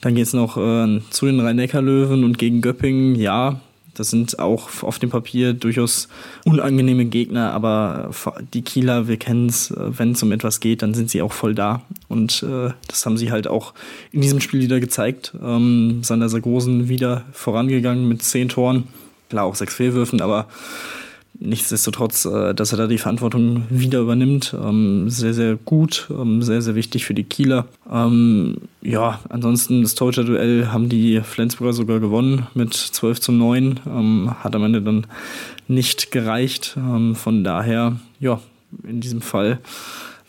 Dann 0.01 0.15
geht 0.15 0.25
es 0.25 0.33
noch 0.33 0.57
äh, 0.57 0.99
zu 1.11 1.27
den 1.27 1.39
Rhein-Neckar-Löwen 1.39 2.23
und 2.23 2.39
gegen 2.39 2.61
Göppingen. 2.61 3.15
Ja, 3.15 3.61
das 3.93 4.09
sind 4.09 4.39
auch 4.39 4.83
auf 4.83 4.99
dem 4.99 5.09
Papier 5.09 5.53
durchaus 5.53 6.07
unangenehme 6.45 7.05
Gegner, 7.05 7.51
aber 7.53 8.11
die 8.53 8.61
Kieler, 8.61 9.07
wir 9.07 9.17
kennen 9.17 9.47
es, 9.47 9.71
äh, 9.71 9.97
wenn 9.97 10.11
es 10.11 10.23
um 10.23 10.31
etwas 10.31 10.59
geht, 10.59 10.81
dann 10.81 10.93
sind 10.93 11.09
sie 11.09 11.21
auch 11.21 11.33
voll 11.33 11.55
da. 11.55 11.81
Und 12.07 12.43
äh, 12.43 12.71
das 12.87 13.05
haben 13.05 13.17
sie 13.17 13.31
halt 13.31 13.47
auch 13.47 13.73
in 14.11 14.21
diesem 14.21 14.41
Spiel 14.41 14.61
wieder 14.61 14.79
gezeigt. 14.79 15.33
Ähm, 15.41 16.03
Sander 16.03 16.29
Sargosen 16.29 16.87
wieder 16.87 17.25
vorangegangen 17.33 18.07
mit 18.07 18.23
zehn 18.23 18.49
Toren. 18.49 18.87
Klar, 19.29 19.45
auch 19.45 19.55
sechs 19.55 19.75
Fehlwürfen, 19.75 20.21
aber 20.21 20.47
nichtsdestotrotz, 21.39 22.25
äh, 22.25 22.53
dass 22.53 22.71
er 22.71 22.77
da 22.77 22.87
die 22.87 22.97
Verantwortung 22.97 23.65
wieder 23.69 23.99
übernimmt, 23.99 24.55
ähm, 24.61 25.09
sehr, 25.09 25.33
sehr 25.33 25.55
gut, 25.55 26.07
ähm, 26.09 26.41
sehr, 26.41 26.61
sehr 26.61 26.75
wichtig 26.75 27.05
für 27.05 27.13
die 27.13 27.23
Kieler. 27.23 27.67
Ähm, 27.91 28.57
ja, 28.81 29.19
ansonsten 29.29 29.81
das 29.81 29.95
Torhüter-Duell 29.95 30.67
haben 30.67 30.89
die 30.89 31.21
Flensburger 31.21 31.73
sogar 31.73 31.99
gewonnen 31.99 32.47
mit 32.53 32.73
12 32.73 33.19
zu 33.19 33.31
9, 33.31 33.79
ähm, 33.87 34.31
hat 34.43 34.55
am 34.55 34.63
Ende 34.63 34.81
dann 34.81 35.07
nicht 35.67 36.11
gereicht. 36.11 36.77
Von 37.13 37.43
daher, 37.45 37.97
ja, 38.19 38.41
in 38.83 38.99
diesem 38.99 39.21
Fall 39.21 39.59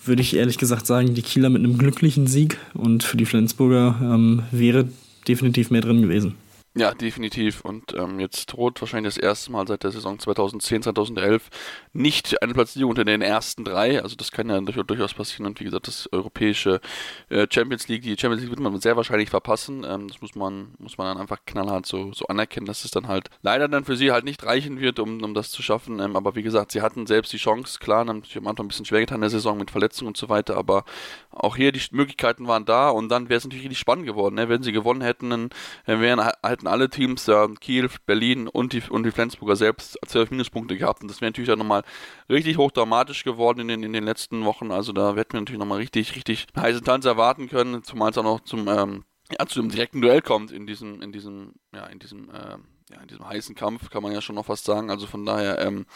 würde 0.04 0.22
ich 0.22 0.36
ehrlich 0.36 0.56
gesagt 0.56 0.86
sagen, 0.86 1.14
die 1.14 1.22
Kieler 1.22 1.50
mit 1.50 1.64
einem 1.64 1.78
glücklichen 1.78 2.28
Sieg 2.28 2.58
und 2.74 3.02
für 3.02 3.16
die 3.16 3.24
Flensburger 3.24 4.36
wäre 4.52 4.86
definitiv 5.26 5.72
mehr 5.72 5.80
drin 5.80 6.00
gewesen. 6.00 6.36
Ja, 6.74 6.94
definitiv. 6.94 7.60
Und 7.60 7.92
ähm, 7.92 8.18
jetzt 8.18 8.46
droht 8.46 8.80
wahrscheinlich 8.80 9.14
das 9.14 9.22
erste 9.22 9.52
Mal 9.52 9.68
seit 9.68 9.84
der 9.84 9.90
Saison 9.90 10.18
2010, 10.18 10.84
2011 10.84 11.50
nicht 11.92 12.40
eine 12.42 12.54
Platzierung 12.54 12.90
unter 12.92 13.04
den 13.04 13.20
ersten 13.20 13.62
drei. 13.62 14.02
Also 14.02 14.16
das 14.16 14.32
kann 14.32 14.48
ja 14.48 14.58
durchaus 14.58 15.12
passieren. 15.12 15.44
Und 15.44 15.60
wie 15.60 15.64
gesagt, 15.64 15.86
das 15.86 16.08
europäische 16.12 16.80
äh, 17.28 17.46
Champions 17.50 17.88
League, 17.88 18.00
die 18.00 18.16
Champions 18.18 18.40
League 18.40 18.52
wird 18.52 18.60
man 18.60 18.80
sehr 18.80 18.96
wahrscheinlich 18.96 19.28
verpassen. 19.28 19.84
Ähm, 19.86 20.08
das 20.08 20.22
muss 20.22 20.34
man, 20.34 20.72
muss 20.78 20.96
man 20.96 21.08
dann 21.08 21.18
einfach 21.18 21.40
knallhart 21.44 21.84
so, 21.84 22.10
so 22.14 22.26
anerkennen, 22.28 22.64
dass 22.64 22.86
es 22.86 22.90
dann 22.90 23.06
halt 23.06 23.28
leider 23.42 23.68
dann 23.68 23.84
für 23.84 23.96
sie 23.96 24.10
halt 24.10 24.24
nicht 24.24 24.42
reichen 24.42 24.80
wird, 24.80 24.98
um, 24.98 25.22
um 25.22 25.34
das 25.34 25.50
zu 25.50 25.62
schaffen. 25.62 26.00
Ähm, 26.00 26.16
aber 26.16 26.36
wie 26.36 26.42
gesagt, 26.42 26.72
sie 26.72 26.80
hatten 26.80 27.06
selbst 27.06 27.34
die 27.34 27.38
Chance, 27.38 27.80
klar, 27.80 28.06
haben 28.06 28.24
sich 28.24 28.38
am 28.38 28.46
Anfang 28.46 28.64
ein 28.64 28.68
bisschen 28.68 28.86
schwer 28.86 29.00
getan 29.00 29.16
in 29.16 29.22
der 29.22 29.30
Saison 29.30 29.58
mit 29.58 29.70
Verletzungen 29.70 30.08
und 30.08 30.16
so 30.16 30.30
weiter. 30.30 30.56
Aber 30.56 30.86
auch 31.30 31.56
hier 31.56 31.70
die 31.70 31.82
Möglichkeiten 31.90 32.46
waren 32.46 32.64
da 32.64 32.88
und 32.88 33.10
dann 33.10 33.28
wäre 33.28 33.36
es 33.36 33.44
natürlich 33.44 33.64
richtig 33.64 33.78
spannend 33.78 34.06
geworden. 34.06 34.36
Ne? 34.36 34.48
Wenn 34.48 34.62
sie 34.62 34.72
gewonnen 34.72 35.02
hätten, 35.02 35.28
dann 35.28 35.50
wären 35.84 36.24
halt 36.24 36.61
hätten 36.62 36.68
alle 36.68 36.88
Teams, 36.88 37.28
äh, 37.28 37.48
Kiel, 37.60 37.88
Berlin 38.06 38.48
und 38.48 38.72
die, 38.72 38.82
und 38.88 39.04
die 39.04 39.10
Flensburger 39.10 39.56
selbst, 39.56 39.98
zwölf 40.06 40.30
Minuspunkte 40.30 40.76
gehabt. 40.76 41.02
Und 41.02 41.10
das 41.10 41.20
wäre 41.20 41.30
natürlich 41.30 41.48
dann 41.48 41.58
nochmal 41.58 41.82
richtig 42.28 42.56
hochdramatisch 42.56 43.24
geworden 43.24 43.60
in 43.60 43.68
den, 43.68 43.82
in 43.82 43.92
den 43.92 44.04
letzten 44.04 44.44
Wochen. 44.44 44.70
Also 44.70 44.92
da 44.92 45.14
hätten 45.14 45.34
wir 45.34 45.40
natürlich 45.40 45.58
nochmal 45.58 45.78
richtig, 45.78 46.14
richtig 46.14 46.46
heißen 46.56 46.84
Tanz 46.84 47.04
erwarten 47.04 47.48
können, 47.48 47.82
zumal 47.82 48.10
es 48.10 48.18
auch 48.18 48.22
noch 48.22 48.40
zum, 48.40 48.68
ähm, 48.68 49.04
ja, 49.38 49.46
zu 49.46 49.60
einem 49.60 49.70
direkten 49.70 50.00
Duell 50.00 50.22
kommt 50.22 50.52
in 50.52 50.66
diesem, 50.66 51.02
in 51.02 51.12
diesem, 51.12 51.54
ja, 51.74 51.86
in 51.86 51.98
diesem, 51.98 52.30
äh, 52.30 52.58
ja, 52.92 53.00
in 53.00 53.08
diesem 53.08 53.26
heißen 53.26 53.54
Kampf, 53.54 53.90
kann 53.90 54.02
man 54.02 54.12
ja 54.12 54.20
schon 54.20 54.36
noch 54.36 54.46
fast 54.46 54.64
sagen. 54.64 54.90
Also 54.90 55.06
von 55.06 55.24
daher, 55.24 55.58
ähm, 55.60 55.86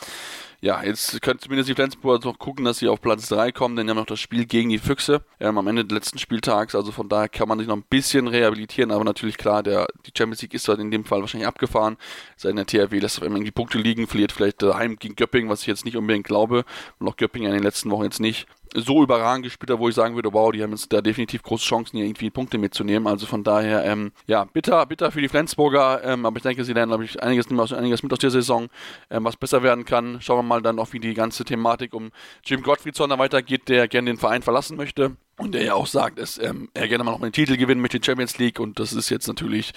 ja, 0.61 0.83
jetzt 0.83 1.21
können 1.21 1.39
zumindest 1.39 1.69
die 1.69 1.75
Flensburger 1.75 2.27
noch 2.27 2.39
gucken, 2.39 2.65
dass 2.65 2.79
sie 2.79 2.89
auf 2.89 3.01
Platz 3.01 3.29
3 3.29 3.53
kommen, 3.53 3.77
denn 3.77 3.87
die 3.87 3.91
haben 3.91 3.99
noch 3.99 4.07
das 4.07 4.21
Spiel 4.21 4.47
gegen 4.47 4.71
die 4.71 4.79
Füchse 4.79 5.23
ähm, 5.39 5.59
am 5.59 5.67
Ende 5.67 5.85
des 5.85 5.95
letzten 5.95 6.19
Spieltags. 6.19 6.75
Also 6.75 6.93
von 6.93 7.09
daher 7.09 7.29
kann 7.29 7.49
man 7.49 7.59
sich 7.59 7.69
noch 7.69 7.77
ein 7.77 7.85
bisschen 7.89 8.29
rehabilitieren, 8.29 8.91
aber 8.91 9.05
natürlich 9.05 9.37
klar, 9.37 9.63
der, 9.63 9.87
die 10.07 10.13
Champions 10.17 10.43
League 10.43 10.55
ist 10.55 10.69
halt 10.69 10.81
in 10.81 10.91
dem 10.91 11.05
Fall 11.05 11.21
wahrscheinlich 11.21 11.49
abgefahren. 11.49 11.97
Seine 12.37 12.65
THW 12.65 12.99
lässt 12.99 13.19
auf 13.19 13.25
einmal 13.25 13.39
irgendwie 13.39 13.53
Punkte 13.53 13.79
liegen, 13.79 14.07
verliert 14.07 14.33
vielleicht 14.33 14.63
daheim 14.63 14.97
gegen 14.97 15.17
Göppingen, 15.17 15.51
was 15.51 15.63
ich 15.63 15.67
jetzt 15.67 15.85
nicht 15.85 15.97
unbedingt 15.97 16.27
glaube. 16.27 16.65
Und 16.99 17.09
auch 17.09 17.17
Göppingen 17.17 17.49
in 17.49 17.55
den 17.55 17.65
letzten 17.65 17.91
Wochen 17.91 18.05
jetzt 18.05 18.21
nicht 18.21 18.47
so 18.77 19.03
überragend 19.03 19.45
gespielt 19.45 19.71
hat, 19.71 19.79
wo 19.79 19.89
ich 19.89 19.95
sagen 19.95 20.15
würde, 20.15 20.33
wow, 20.33 20.53
die 20.53 20.63
haben 20.63 20.71
jetzt 20.71 20.93
da 20.93 21.01
definitiv 21.01 21.43
große 21.43 21.65
Chancen, 21.65 21.97
hier 21.97 22.07
irgendwie 22.07 22.31
Punkte 22.31 22.59
mitzunehmen. 22.59 23.07
Also 23.07 23.27
von 23.27 23.43
daher, 23.43 23.85
ähm, 23.85 24.13
ja, 24.27 24.45
bitter, 24.45 24.85
bitter 24.87 25.11
für 25.11 25.21
die 25.21 25.29
Flensburger, 25.29 26.03
ähm, 26.05 26.27
aber 26.27 26.37
ich 26.37 26.43
denke, 26.43 26.65
sie 26.65 26.73
lernen, 26.73 26.91
glaube 26.91 27.05
ich, 27.05 27.23
einiges, 27.23 27.51
einiges 27.73 28.03
mit 28.03 28.13
aus 28.13 28.19
der 28.19 28.31
Saison, 28.31 28.69
ähm, 29.11 29.25
was 29.25 29.37
besser 29.37 29.63
werden 29.63 29.85
kann. 29.85 30.21
Schauen 30.21 30.39
wir 30.39 30.43
mal 30.43 30.63
dann 30.63 30.79
auch, 30.79 30.93
wie 30.93 31.01
die 31.01 31.15
ganze 31.15 31.45
Thematik 31.45 31.95
um 31.95 32.11
Jim 32.45 32.63
Gottfriedson 32.63 33.11
da 33.11 33.19
weitergeht, 33.19 33.69
der 33.69 33.89
gerne 33.89 34.11
den 34.11 34.19
Verein 34.19 34.43
verlassen 34.43 34.77
möchte. 34.77 35.17
Und 35.39 35.53
der 35.55 35.63
ja 35.65 35.75
auch 35.75 35.87
sagt, 35.87 36.19
dass 36.19 36.39
ähm, 36.39 36.71
er 36.73 36.89
gerne 36.89 37.05
mal 37.05 37.11
noch 37.11 37.23
einen 37.23 37.33
Titel 37.33 37.59
gewinnen 37.59 37.83
möchte, 37.83 38.03
Champions 38.03 38.39
League. 38.39 38.59
Und 38.59 38.79
das 38.79 38.95
ist 38.95 39.11
jetzt 39.11 39.27
natürlich, 39.29 39.73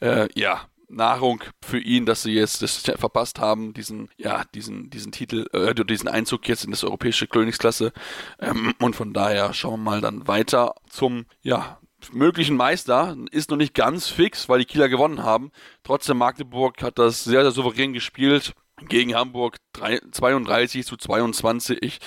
äh, 0.00 0.28
ja, 0.34 0.62
Nahrung 0.88 1.42
für 1.62 1.78
ihn, 1.78 2.06
dass 2.06 2.22
sie 2.22 2.32
jetzt 2.32 2.62
das 2.62 2.76
verpasst 2.76 3.38
haben, 3.38 3.74
diesen, 3.74 4.08
ja, 4.16 4.44
diesen, 4.54 4.90
diesen 4.90 5.12
Titel, 5.12 5.46
äh, 5.52 5.74
diesen 5.74 6.08
Einzug 6.08 6.48
jetzt 6.48 6.64
in 6.64 6.70
das 6.70 6.84
europäische 6.84 7.26
Königsklasse. 7.26 7.92
Ähm, 8.38 8.74
und 8.80 8.96
von 8.96 9.12
daher 9.12 9.52
schauen 9.52 9.80
wir 9.80 9.90
mal 9.90 10.00
dann 10.00 10.26
weiter 10.28 10.74
zum, 10.88 11.26
ja, 11.42 11.78
möglichen 12.12 12.56
Meister. 12.56 13.16
Ist 13.30 13.50
noch 13.50 13.56
nicht 13.56 13.74
ganz 13.74 14.08
fix, 14.08 14.48
weil 14.48 14.60
die 14.60 14.64
Kieler 14.64 14.88
gewonnen 14.88 15.22
haben. 15.22 15.50
Trotzdem 15.82 16.18
Magdeburg 16.18 16.82
hat 16.82 16.98
das 16.98 17.24
sehr, 17.24 17.42
sehr 17.42 17.52
souverän 17.52 17.92
gespielt. 17.92 18.54
Gegen 18.88 19.14
Hamburg 19.14 19.56
3, 19.72 20.00
32 20.12 20.84
zu 20.84 20.96
22. 20.96 21.98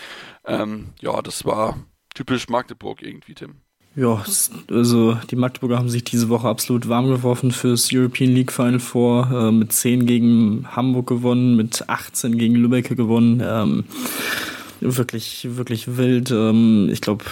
Ähm, 0.46 0.94
ja, 1.02 1.22
das 1.22 1.44
war 1.44 1.80
typisch 2.14 2.48
Magdeburg 2.48 3.02
irgendwie, 3.02 3.34
Tim. 3.34 3.62
Ja, 3.96 4.24
also 4.70 5.18
die 5.30 5.36
Magdeburger 5.36 5.78
haben 5.78 5.90
sich 5.90 6.04
diese 6.04 6.30
Woche 6.30 6.48
absolut 6.48 6.88
warm 6.88 7.08
geworfen 7.10 7.52
fürs 7.52 7.90
European 7.92 8.32
League 8.32 8.52
Final 8.52 8.80
Four. 8.80 9.30
Äh, 9.32 9.52
mit 9.52 9.74
10 9.74 10.06
gegen 10.06 10.66
Hamburg 10.72 11.08
gewonnen, 11.08 11.56
mit 11.56 11.90
18 11.90 12.38
gegen 12.38 12.56
Lübeck 12.56 12.96
gewonnen. 12.96 13.42
Ähm, 13.44 13.84
wirklich, 14.80 15.48
wirklich 15.58 15.98
wild. 15.98 16.32
Ähm, 16.32 16.90
ich 16.92 17.02
glaube, 17.02 17.26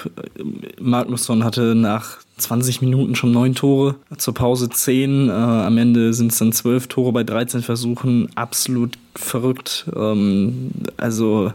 Magnusson 0.80 1.44
hatte 1.44 1.76
nach 1.76 2.18
20 2.38 2.82
Minuten 2.82 3.16
schon 3.16 3.32
neun 3.32 3.56
Tore, 3.56 3.96
zur 4.18 4.34
Pause 4.34 4.70
10. 4.70 5.30
Äh, 5.30 5.32
am 5.32 5.78
Ende 5.78 6.14
sind 6.14 6.32
es 6.32 6.40
dann 6.40 6.52
12 6.52 6.88
Tore 6.88 7.12
bei 7.12 7.24
13 7.24 7.62
Versuchen. 7.62 8.30
Absolut 8.36 8.98
verrückt. 9.16 9.86
Ähm, 9.96 10.72
also 10.98 11.52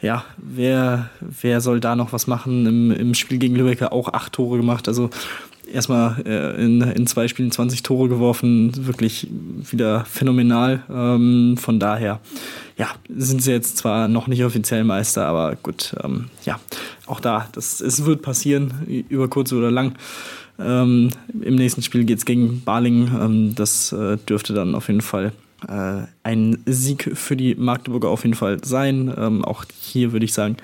ja, 0.00 0.24
wer, 0.36 1.10
wer 1.20 1.60
soll 1.60 1.80
da 1.80 1.96
noch 1.96 2.12
was 2.12 2.26
machen? 2.26 2.66
Im, 2.66 2.90
im 2.92 3.14
Spiel 3.14 3.38
gegen 3.38 3.56
Lübeck 3.56 3.82
auch 3.82 4.12
acht 4.12 4.32
Tore 4.32 4.56
gemacht. 4.56 4.86
Also 4.86 5.10
erstmal 5.72 6.22
äh, 6.24 6.62
in, 6.62 6.80
in 6.80 7.06
zwei 7.06 7.28
Spielen 7.28 7.50
20 7.50 7.82
Tore 7.82 8.08
geworfen. 8.08 8.86
Wirklich 8.86 9.28
wieder 9.70 10.04
phänomenal. 10.04 10.82
Ähm, 10.90 11.56
von 11.58 11.80
daher, 11.80 12.20
ja, 12.76 12.88
sind 13.08 13.42
sie 13.42 13.52
jetzt 13.52 13.76
zwar 13.76 14.08
noch 14.08 14.28
nicht 14.28 14.44
offiziell 14.44 14.84
Meister, 14.84 15.26
aber 15.26 15.56
gut, 15.56 15.94
ähm, 16.02 16.26
ja, 16.44 16.60
auch 17.06 17.20
da, 17.20 17.48
das, 17.52 17.80
es 17.80 18.04
wird 18.04 18.22
passieren, 18.22 19.04
über 19.08 19.28
kurz 19.28 19.52
oder 19.52 19.70
lang. 19.70 19.94
Ähm, 20.60 21.10
Im 21.40 21.54
nächsten 21.54 21.82
Spiel 21.82 22.04
geht 22.04 22.18
es 22.18 22.24
gegen 22.24 22.62
Baling. 22.64 23.10
Ähm, 23.20 23.54
das 23.54 23.92
äh, 23.92 24.16
dürfte 24.16 24.54
dann 24.54 24.74
auf 24.74 24.88
jeden 24.88 25.00
Fall 25.00 25.32
ein 25.66 26.58
Sieg 26.66 27.10
für 27.14 27.36
die 27.36 27.54
Magdeburger 27.56 28.08
auf 28.08 28.22
jeden 28.22 28.36
Fall 28.36 28.58
sein. 28.64 29.12
Ähm, 29.16 29.44
auch 29.44 29.64
hier 29.80 30.12
würde 30.12 30.24
ich 30.24 30.32
sagen, 30.32 30.56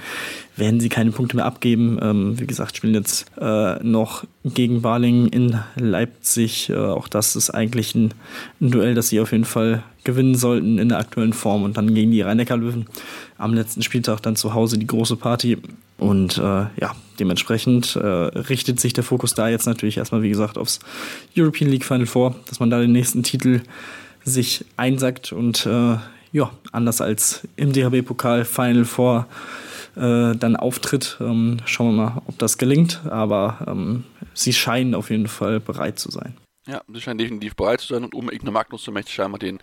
werden 0.56 0.78
sie 0.78 0.88
keine 0.88 1.10
Punkte 1.10 1.36
mehr 1.36 1.46
abgeben. 1.46 1.98
Ähm, 2.00 2.38
wie 2.38 2.46
gesagt, 2.46 2.76
spielen 2.76 2.94
jetzt 2.94 3.26
äh, 3.40 3.82
noch 3.82 4.24
gegen 4.44 4.82
Baling 4.82 5.26
in 5.28 5.58
Leipzig. 5.76 6.70
Äh, 6.70 6.76
auch 6.76 7.08
das 7.08 7.34
ist 7.34 7.50
eigentlich 7.50 7.94
ein, 7.94 8.14
ein, 8.60 8.70
Duell, 8.70 8.94
das 8.94 9.08
sie 9.08 9.20
auf 9.20 9.32
jeden 9.32 9.44
Fall 9.44 9.82
gewinnen 10.04 10.34
sollten 10.34 10.78
in 10.78 10.90
der 10.90 10.98
aktuellen 10.98 11.32
Form. 11.32 11.64
Und 11.64 11.76
dann 11.76 11.94
gegen 11.94 12.10
die 12.10 12.22
Rhein-Neckar-Löwen 12.22 12.86
am 13.36 13.54
letzten 13.54 13.82
Spieltag 13.82 14.20
dann 14.20 14.36
zu 14.36 14.54
Hause 14.54 14.78
die 14.78 14.86
große 14.86 15.16
Party. 15.16 15.58
Und 15.98 16.38
äh, 16.38 16.40
ja, 16.40 16.94
dementsprechend 17.18 17.96
äh, 17.96 18.06
richtet 18.06 18.80
sich 18.80 18.92
der 18.92 19.04
Fokus 19.04 19.34
da 19.34 19.48
jetzt 19.48 19.66
natürlich 19.66 19.96
erstmal, 19.96 20.22
wie 20.22 20.28
gesagt, 20.28 20.58
aufs 20.58 20.80
European 21.36 21.70
League 21.70 21.84
Final 21.84 22.06
vor, 22.06 22.36
dass 22.48 22.60
man 22.60 22.70
da 22.70 22.80
den 22.80 22.92
nächsten 22.92 23.22
Titel 23.22 23.62
sich 24.24 24.64
einsackt 24.76 25.32
und 25.32 25.66
äh, 25.66 25.96
ja, 26.32 26.50
anders 26.72 27.00
als 27.00 27.46
im 27.56 27.72
DHB-Pokal 27.72 28.44
Final 28.44 28.84
Four 28.84 29.26
äh, 29.96 30.34
dann 30.34 30.56
auftritt. 30.56 31.16
Ähm, 31.20 31.58
schauen 31.64 31.94
wir 31.94 32.04
mal, 32.04 32.22
ob 32.26 32.38
das 32.38 32.58
gelingt, 32.58 33.02
aber 33.08 33.58
ähm, 33.68 34.04
sie 34.34 34.52
scheinen 34.52 34.94
auf 34.94 35.10
jeden 35.10 35.28
Fall 35.28 35.60
bereit 35.60 35.98
zu 35.98 36.10
sein. 36.10 36.34
Ja, 36.66 36.80
sie 36.88 37.00
scheinen 37.02 37.18
definitiv 37.18 37.56
bereit 37.56 37.82
zu 37.82 37.88
sein 37.88 38.04
und 38.04 38.14
um 38.14 38.30
Igna 38.30 38.50
Magnus 38.50 38.86
möchte 38.88 39.12
scheinbar 39.12 39.38
den, 39.38 39.60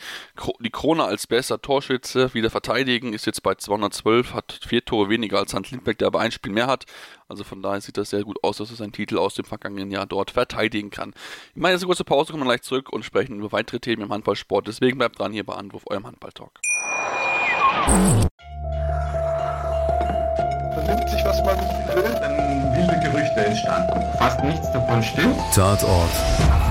die 0.59 0.69
Krone 0.69 1.03
als 1.03 1.25
bester 1.25 1.59
Torschütze 1.59 2.31
wieder 2.35 2.51
verteidigen, 2.51 3.13
ist 3.13 3.25
jetzt 3.25 3.41
bei 3.41 3.55
212, 3.55 4.35
hat 4.35 4.59
vier 4.63 4.85
Tore 4.85 5.09
weniger 5.09 5.39
als 5.39 5.55
Hans 5.55 5.71
Lindberg, 5.71 5.97
der 5.97 6.07
aber 6.07 6.19
ein 6.19 6.31
Spiel 6.31 6.51
mehr 6.51 6.67
hat. 6.67 6.85
Also 7.27 7.43
von 7.43 7.63
daher 7.63 7.81
sieht 7.81 7.97
das 7.97 8.11
sehr 8.11 8.23
gut 8.23 8.37
aus, 8.43 8.57
dass 8.57 8.69
er 8.69 8.75
seinen 8.75 8.91
Titel 8.91 9.17
aus 9.17 9.33
dem 9.33 9.45
vergangenen 9.45 9.89
Jahr 9.89 10.05
dort 10.05 10.29
verteidigen 10.29 10.91
kann. 10.91 11.15
Ich 11.55 11.61
meine, 11.61 11.73
jetzt 11.73 11.81
eine 11.81 11.87
kurze 11.87 12.03
Pause, 12.03 12.33
kommen 12.33 12.43
wir 12.43 12.49
gleich 12.49 12.61
zurück 12.61 12.93
und 12.93 13.03
sprechen 13.03 13.39
über 13.39 13.51
weitere 13.51 13.79
Themen 13.79 14.03
im 14.03 14.13
Handballsport. 14.13 14.67
Deswegen 14.67 14.99
bleibt 14.99 15.17
dran 15.17 15.33
hier 15.33 15.43
bei 15.43 15.55
Anruf, 15.55 15.81
eurem 15.87 16.05
Handballtalk. 16.05 16.51
Vernimmt 20.75 21.09
sich, 21.09 21.25
was 21.25 21.43
man 21.43 21.57
will, 21.95 22.03
dann 22.03 22.77
wilde 22.77 22.99
Gerüchte 23.09 23.43
entstanden. 23.43 24.17
Fast 24.19 24.43
nichts 24.43 24.71
davon 24.71 25.01
stimmt. 25.01 25.35
Tatort 25.55 26.70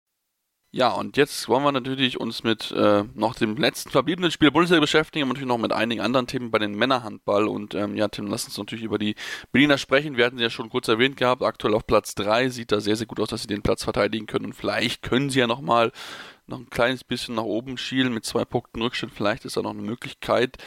Ja, 0.73 0.87
und 0.91 1.17
jetzt 1.17 1.49
wollen 1.49 1.65
wir 1.65 1.73
natürlich 1.73 2.17
uns 2.17 2.43
mit 2.43 2.71
äh, 2.71 3.03
noch 3.13 3.35
dem 3.35 3.57
letzten 3.57 3.89
verbliebenen 3.89 4.31
Spiel 4.31 4.51
Bundesliga 4.51 4.79
beschäftigen, 4.79 5.23
aber 5.23 5.33
natürlich 5.33 5.49
noch 5.49 5.57
mit 5.57 5.73
einigen 5.73 5.99
anderen 5.99 6.27
Themen 6.27 6.49
bei 6.49 6.59
den 6.59 6.75
Männerhandball. 6.75 7.45
Und 7.49 7.75
ähm, 7.75 7.93
ja, 7.97 8.07
Tim, 8.07 8.27
lass 8.27 8.45
uns 8.45 8.57
natürlich 8.57 8.85
über 8.85 8.97
die 8.97 9.15
Berliner 9.51 9.77
sprechen. 9.77 10.15
Wir 10.15 10.25
hatten 10.25 10.37
sie 10.37 10.43
ja 10.43 10.49
schon 10.49 10.69
kurz 10.69 10.87
erwähnt 10.87 11.17
gehabt, 11.17 11.41
aktuell 11.41 11.73
auf 11.73 11.85
Platz 11.85 12.15
3. 12.15 12.47
Sieht 12.47 12.71
da 12.71 12.79
sehr, 12.79 12.95
sehr 12.95 13.05
gut 13.05 13.19
aus, 13.19 13.27
dass 13.27 13.41
sie 13.41 13.49
den 13.49 13.63
Platz 13.63 13.83
verteidigen 13.83 14.27
können. 14.27 14.45
Und 14.45 14.53
vielleicht 14.53 15.01
können 15.01 15.29
sie 15.29 15.39
ja 15.39 15.47
nochmal 15.47 15.91
noch 16.51 16.59
ein 16.59 16.69
kleines 16.69 17.03
bisschen 17.03 17.35
nach 17.35 17.43
oben 17.43 17.77
schielen 17.77 18.13
mit 18.13 18.25
zwei 18.25 18.45
Punkten 18.45 18.81
Rückstand. 18.81 19.13
Vielleicht 19.13 19.45
ist 19.45 19.57
da 19.57 19.61
noch 19.61 19.71
eine 19.71 19.81
Möglichkeit. 19.81 20.57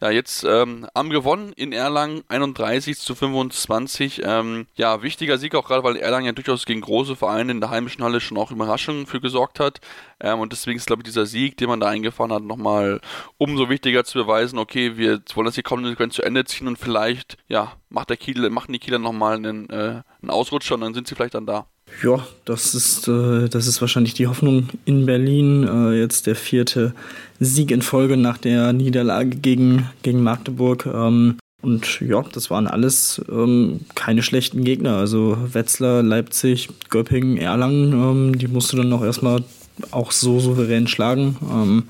Ja, 0.00 0.10
jetzt 0.10 0.44
ähm, 0.44 0.86
haben 0.94 1.10
gewonnen 1.10 1.52
in 1.52 1.72
Erlangen 1.72 2.22
31 2.28 2.98
zu 2.98 3.14
25. 3.14 4.22
Ähm, 4.24 4.66
ja, 4.74 5.02
wichtiger 5.02 5.38
Sieg 5.38 5.54
auch 5.54 5.66
gerade, 5.66 5.84
weil 5.84 5.96
Erlangen 5.96 6.26
ja 6.26 6.32
durchaus 6.32 6.64
gegen 6.64 6.80
große 6.80 7.16
Vereine 7.16 7.52
in 7.52 7.60
der 7.60 7.70
heimischen 7.70 8.02
Halle 8.02 8.20
schon 8.20 8.38
auch 8.38 8.50
Überraschungen 8.50 9.06
für 9.06 9.20
gesorgt 9.20 9.60
hat. 9.60 9.80
Ähm, 10.20 10.38
und 10.38 10.52
deswegen 10.52 10.78
ist, 10.78 10.86
glaube 10.86 11.00
ich, 11.00 11.04
dieser 11.04 11.26
Sieg, 11.26 11.56
den 11.56 11.68
man 11.68 11.80
da 11.80 11.88
eingefahren 11.88 12.32
hat, 12.32 12.42
nochmal 12.42 13.00
umso 13.36 13.68
wichtiger 13.68 14.04
zu 14.04 14.18
beweisen, 14.18 14.58
okay, 14.58 14.96
wir 14.96 15.20
wollen 15.34 15.46
das 15.46 15.54
hier 15.54 15.64
kommende 15.64 15.90
Sequenz 15.90 16.14
zu 16.14 16.22
Ende 16.22 16.44
ziehen 16.44 16.68
und 16.68 16.78
vielleicht, 16.78 17.36
ja, 17.48 17.72
macht 17.88 18.10
der 18.10 18.16
Kiel, 18.16 18.48
machen 18.50 18.72
die 18.72 18.78
Kieler 18.78 18.98
nochmal 18.98 19.36
einen, 19.36 19.68
äh, 19.70 20.02
einen 20.22 20.30
Ausrutscher 20.30 20.76
und 20.76 20.82
dann 20.82 20.94
sind 20.94 21.08
sie 21.08 21.14
vielleicht 21.14 21.34
dann 21.34 21.46
da. 21.46 21.66
Ja, 22.02 22.26
das 22.44 22.74
ist, 22.74 23.06
äh, 23.08 23.48
das 23.48 23.66
ist 23.66 23.80
wahrscheinlich 23.80 24.14
die 24.14 24.26
Hoffnung 24.26 24.68
in 24.84 25.06
Berlin. 25.06 25.66
Äh, 25.66 26.00
jetzt 26.00 26.26
der 26.26 26.34
vierte 26.34 26.94
Sieg 27.38 27.70
in 27.70 27.82
Folge 27.82 28.16
nach 28.16 28.38
der 28.38 28.72
Niederlage 28.72 29.36
gegen, 29.36 29.88
gegen 30.02 30.22
Magdeburg. 30.22 30.86
Ähm, 30.86 31.36
und 31.62 32.00
ja, 32.00 32.24
das 32.32 32.50
waren 32.50 32.66
alles 32.66 33.22
ähm, 33.30 33.80
keine 33.94 34.22
schlechten 34.22 34.64
Gegner. 34.64 34.96
Also 34.96 35.36
Wetzlar, 35.52 36.02
Leipzig, 36.02 36.68
Göppingen, 36.90 37.36
Erlangen, 37.36 37.92
ähm, 37.92 38.38
die 38.38 38.48
musste 38.48 38.76
dann 38.76 38.88
noch 38.88 39.04
erstmal 39.04 39.44
auch 39.92 40.10
so 40.12 40.40
souverän 40.40 40.88
schlagen. 40.88 41.36
Ähm, 41.42 41.84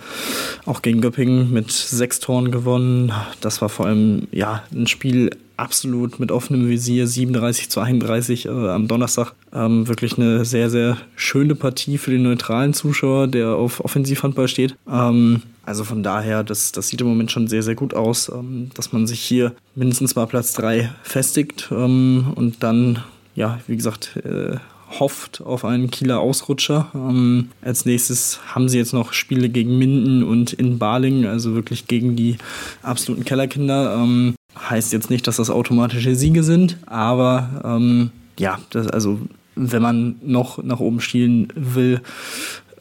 auch 0.67 0.83
gegen 0.83 1.01
Göppingen 1.01 1.53
mit 1.53 1.71
sechs 1.73 2.21
Toren 2.21 2.51
gewonnen. 2.51 3.13
Das 3.41 3.63
war 3.63 3.71
vor 3.71 3.87
allem 3.87 4.29
ja 4.31 4.63
ein 4.73 4.87
Spiel 4.87 5.31
absolut 5.57 6.21
mit 6.21 6.31
offenem 6.31 6.69
Visier, 6.69 7.07
37 7.07 7.71
zu 7.71 7.81
31 7.81 8.47
äh, 8.47 8.49
am 8.51 8.89
Donnerstag. 8.89 9.35
Ähm, 9.55 9.87
wirklich 9.89 10.17
eine 10.17 10.45
sehr, 10.45 10.71
sehr 10.71 10.97
schöne 11.15 11.55
Partie 11.55 11.99
für 11.99 12.11
den 12.11 12.23
neutralen 12.23 12.73
Zuschauer, 12.73 13.29
der 13.29 13.49
auf 13.51 13.85
Offensivhandball 13.85 14.49
steht. 14.49 14.77
Ähm, 14.91 15.43
also 15.65 15.85
von 15.85 16.03
daher, 16.03 16.43
das, 16.43 16.73
das 16.73 16.89
sieht 16.89 17.01
im 17.01 17.07
Moment 17.07 17.31
schon 17.31 17.49
sehr, 17.49 17.63
sehr 17.63 17.75
gut 17.75 17.95
aus, 17.95 18.31
ähm, 18.31 18.71
dass 18.75 18.93
man 18.93 19.07
sich 19.07 19.21
hier 19.21 19.53
mindestens 19.75 20.17
mal 20.17 20.27
Platz 20.27 20.53
3 20.55 20.91
festigt 21.03 21.69
ähm, 21.71 22.33
und 22.35 22.63
dann, 22.63 23.01
ja, 23.35 23.61
wie 23.67 23.77
gesagt, 23.77 24.17
äh, 24.25 24.57
hofft 24.99 25.41
auf 25.43 25.65
einen 25.65 25.91
Kieler 25.91 26.21
Ausrutscher. 26.21 26.91
Ähm, 26.95 27.51
als 27.63 27.85
nächstes 27.85 28.41
haben 28.55 28.69
sie 28.69 28.79
jetzt 28.79 28.93
noch 28.93 29.13
Spiele 29.13 29.49
gegen 29.49 29.79
Minden 29.79 30.23
und 30.23 30.53
in 30.53 30.79
Baling, 30.79 31.27
also 31.27 31.55
wirklich 31.55 31.87
gegen 31.87 32.17
die 32.17 32.37
absoluten 32.83 33.25
Kellerkinder. 33.25 33.95
Ähm, 33.97 34.35
heißt 34.59 34.93
jetzt 34.93 35.11
nicht, 35.11 35.27
dass 35.27 35.37
das 35.37 35.51
automatische 35.51 36.15
Siege 36.15 36.43
sind, 36.43 36.77
aber 36.87 37.63
ähm, 37.65 38.11
ja, 38.39 38.59
das, 38.71 38.87
also 38.89 39.19
wenn 39.55 39.83
man 39.83 40.17
noch 40.23 40.63
nach 40.63 40.81
oben 40.81 41.01
schielen 41.01 41.49
will, 41.55 42.01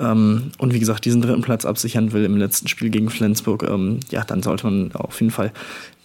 ähm, 0.02 0.52
und 0.58 0.74
wie 0.74 0.80
gesagt 0.80 1.06
diesen 1.06 1.22
dritten 1.22 1.42
Platz 1.42 1.66
absichern 1.66 2.12
will 2.12 2.26
im 2.26 2.38
letzten 2.38 2.68
Spiel 2.68 2.90
gegen 2.90 3.10
Flensburg, 3.10 3.64
ähm, 3.64 4.00
ja, 4.10 4.24
dann 4.24 4.42
sollte 4.42 4.66
man 4.66 4.92
auf 4.94 5.20
jeden 5.22 5.32
Fall 5.32 5.52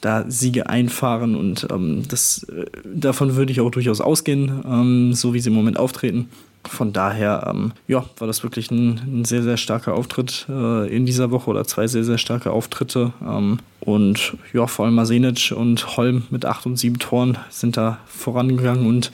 da 0.01 0.25
Siege 0.29 0.69
einfahren 0.69 1.35
und 1.35 1.67
ähm, 1.71 2.03
das, 2.09 2.45
äh, 2.45 2.67
davon 2.85 3.37
würde 3.37 3.53
ich 3.53 3.61
auch 3.61 3.71
durchaus 3.71 4.01
ausgehen, 4.01 4.63
ähm, 4.67 5.13
so 5.15 5.33
wie 5.35 5.41
sie 5.41 5.49
im 5.49 5.57
Moment 5.57 5.79
auftreten. 5.79 6.29
Von 6.65 6.93
daher, 6.93 7.51
ähm, 7.55 7.73
ja, 7.87 8.05
war 8.19 8.27
das 8.27 8.43
wirklich 8.43 8.71
ein, 8.71 9.01
ein 9.21 9.25
sehr, 9.25 9.43
sehr 9.43 9.57
starker 9.57 9.95
Auftritt 9.95 10.47
äh, 10.49 10.95
in 10.95 11.07
dieser 11.07 11.31
Woche 11.31 11.49
oder 11.49 11.65
zwei 11.65 11.87
sehr, 11.87 12.05
sehr 12.05 12.19
starke 12.19 12.51
Auftritte. 12.51 13.13
Und 13.87 14.37
ja, 14.53 14.67
vor 14.67 14.85
allem 14.85 14.97
Masenic 14.97 15.53
und 15.57 15.97
Holm 15.97 16.25
mit 16.31 16.45
acht 16.45 16.67
und 16.67 16.77
sieben 16.77 16.99
Toren 16.99 17.39
sind 17.51 17.77
da 17.77 18.01
vorangegangen 18.07 18.85
und 18.85 19.13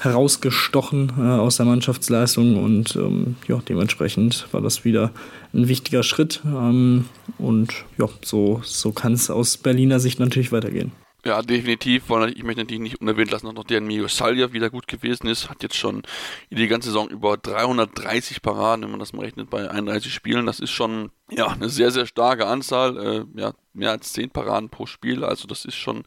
herausgestochen 0.00 1.12
äh, 1.18 1.22
aus 1.22 1.56
der 1.56 1.64
Mannschaftsleistung. 1.64 2.62
Und 2.62 2.94
ähm, 2.94 3.36
ja, 3.48 3.62
dementsprechend 3.66 4.46
war 4.52 4.60
das 4.60 4.84
wieder 4.84 5.12
ein 5.54 5.66
wichtiger 5.66 6.02
Schritt. 6.02 6.42
Ähm, 6.44 7.06
und 7.38 7.72
ja, 7.96 8.06
so, 8.22 8.60
so 8.64 8.92
kann 8.92 9.14
es 9.14 9.30
aus 9.30 9.56
Berliner 9.56 9.98
Sicht 9.98 10.20
natürlich 10.20 10.52
weitergehen. 10.52 10.92
Ja, 11.24 11.40
definitiv. 11.40 12.02
Ich 12.34 12.42
möchte 12.42 12.62
natürlich 12.62 12.80
nicht 12.80 13.00
unerwähnt 13.00 13.30
lassen, 13.30 13.46
dass 13.46 13.54
noch 13.54 13.64
der 13.64 13.80
Mio 13.80 14.08
Salja 14.08 14.52
wieder 14.52 14.70
gut 14.70 14.88
gewesen 14.88 15.28
ist. 15.28 15.48
Hat 15.48 15.62
jetzt 15.62 15.76
schon 15.76 16.02
die 16.50 16.66
ganze 16.66 16.88
Saison 16.88 17.08
über 17.08 17.36
330 17.38 18.42
Paraden, 18.42 18.82
wenn 18.82 18.90
man 18.90 19.00
das 19.00 19.12
mal 19.12 19.24
rechnet, 19.24 19.48
bei 19.48 19.70
31 19.70 20.12
Spielen. 20.12 20.44
Das 20.44 20.60
ist 20.60 20.72
schon 20.72 21.12
ja, 21.30 21.46
eine 21.46 21.68
sehr, 21.68 21.92
sehr 21.92 22.06
starke 22.06 22.46
Anzahl. 22.46 22.98
Äh, 23.36 23.40
ja, 23.40 23.52
mehr 23.74 23.90
als 23.90 24.12
zehn 24.12 24.30
Paraden 24.30 24.68
pro 24.68 24.86
Spiel. 24.86 25.24
Also 25.24 25.46
das 25.46 25.64
ist 25.64 25.74
schon 25.74 26.04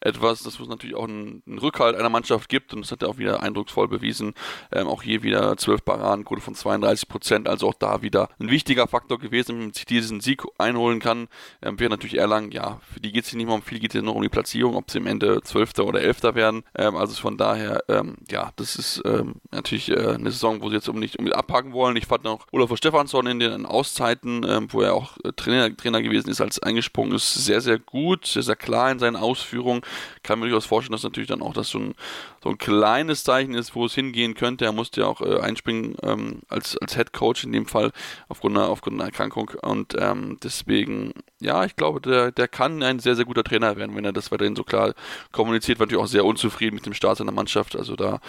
etwas, 0.00 0.42
das 0.42 0.60
was 0.60 0.68
natürlich 0.68 0.96
auch 0.96 1.08
einen, 1.08 1.42
einen, 1.46 1.58
Rückhalt 1.58 1.96
einer 1.96 2.08
Mannschaft 2.08 2.48
gibt 2.48 2.74
und 2.74 2.82
das 2.82 2.92
hat 2.92 3.02
er 3.02 3.08
auch 3.08 3.18
wieder 3.18 3.42
eindrucksvoll 3.42 3.88
bewiesen. 3.88 4.34
Ähm, 4.72 4.86
auch 4.86 5.02
hier 5.02 5.22
wieder 5.22 5.56
zwölf 5.56 5.84
Paraden, 5.84 6.24
Quote 6.24 6.40
von 6.40 6.54
32 6.54 7.08
Prozent, 7.08 7.48
also 7.48 7.68
auch 7.68 7.74
da 7.74 8.02
wieder 8.02 8.28
ein 8.38 8.50
wichtiger 8.50 8.86
Faktor 8.86 9.18
gewesen, 9.18 9.48
wenn 9.56 9.64
man 9.66 9.72
sich 9.72 9.86
diesen 9.86 10.20
Sieg 10.20 10.42
einholen 10.58 11.00
kann. 11.00 11.28
Ähm, 11.62 11.78
wäre 11.78 11.90
natürlich 11.90 12.18
Erlangen, 12.18 12.52
ja, 12.52 12.80
für 12.92 13.00
die 13.00 13.12
geht 13.12 13.24
es 13.24 13.32
nicht 13.32 13.46
mehr 13.46 13.54
um 13.54 13.62
viel, 13.62 13.78
geht 13.78 13.94
es 13.94 14.02
nur 14.02 14.16
um 14.16 14.22
die 14.22 14.28
Platzierung, 14.28 14.76
ob 14.76 14.90
sie 14.90 14.98
am 14.98 15.06
Ende 15.06 15.40
Zwölfter 15.42 15.86
oder 15.86 16.00
Elfter 16.00 16.34
werden. 16.34 16.62
Ähm, 16.74 16.96
also 16.96 17.14
von 17.20 17.36
daher, 17.36 17.84
ähm, 17.88 18.16
ja, 18.30 18.52
das 18.56 18.76
ist 18.76 19.02
ähm, 19.04 19.36
natürlich 19.50 19.90
äh, 19.90 20.14
eine 20.14 20.30
Saison, 20.30 20.62
wo 20.62 20.68
sie 20.68 20.76
jetzt 20.76 20.92
nicht 20.92 21.18
um 21.18 21.30
abhaken 21.32 21.72
wollen. 21.72 21.96
Ich 21.96 22.06
fand 22.06 22.24
noch 22.24 22.46
Olaf 22.52 22.76
Stefansson 22.76 23.26
in 23.26 23.38
den 23.38 23.66
Auszeiten, 23.66 24.44
ähm, 24.48 24.68
wo 24.70 24.82
er 24.82 24.94
auch 24.94 25.16
äh, 25.24 25.32
Trainer, 25.32 25.74
Trainer 25.76 26.02
gewesen 26.02 26.30
ist, 26.30 26.40
als 26.40 26.58
eingesprungen 26.60 27.07
Führung 27.08 27.16
ist 27.16 27.34
sehr, 27.34 27.60
sehr 27.60 27.78
gut, 27.78 28.26
sehr, 28.26 28.42
sehr 28.42 28.56
klar 28.56 28.90
in 28.90 28.98
seinen 28.98 29.16
Ausführungen. 29.16 29.82
Kann 30.22 30.38
mir 30.38 30.46
durchaus 30.46 30.66
vorstellen, 30.66 30.92
dass 30.92 31.02
natürlich 31.02 31.28
dann 31.28 31.42
auch 31.42 31.54
das 31.54 31.68
so 31.70 31.78
ein, 31.78 31.94
so 32.42 32.50
ein 32.50 32.58
kleines 32.58 33.24
Zeichen 33.24 33.54
ist, 33.54 33.74
wo 33.74 33.86
es 33.86 33.94
hingehen 33.94 34.34
könnte. 34.34 34.64
Er 34.64 34.72
musste 34.72 35.02
ja 35.02 35.06
auch 35.06 35.20
äh, 35.20 35.40
einspringen 35.40 35.96
ähm, 36.02 36.40
als, 36.48 36.76
als 36.78 36.94
Head 36.94 37.12
Coach 37.12 37.44
in 37.44 37.52
dem 37.52 37.66
Fall 37.66 37.92
aufgrund 38.28 38.56
einer, 38.56 38.68
aufgrund 38.68 38.96
einer 38.96 39.06
Erkrankung. 39.06 39.50
Und 39.62 39.94
ähm, 39.98 40.38
deswegen, 40.42 41.12
ja, 41.40 41.64
ich 41.64 41.76
glaube, 41.76 42.00
der, 42.00 42.32
der 42.32 42.48
kann 42.48 42.82
ein 42.82 42.98
sehr, 42.98 43.16
sehr 43.16 43.24
guter 43.24 43.44
Trainer 43.44 43.76
werden, 43.76 43.96
wenn 43.96 44.04
er 44.04 44.12
das 44.12 44.30
weiterhin 44.30 44.56
so 44.56 44.64
klar 44.64 44.94
kommuniziert. 45.32 45.78
War 45.78 45.86
natürlich 45.86 46.02
auch 46.04 46.08
sehr 46.08 46.24
unzufrieden 46.24 46.76
mit 46.76 46.86
dem 46.86 46.94
Start 46.94 47.18
seiner 47.18 47.32
Mannschaft. 47.32 47.76
Also 47.76 47.96
da 47.96 48.20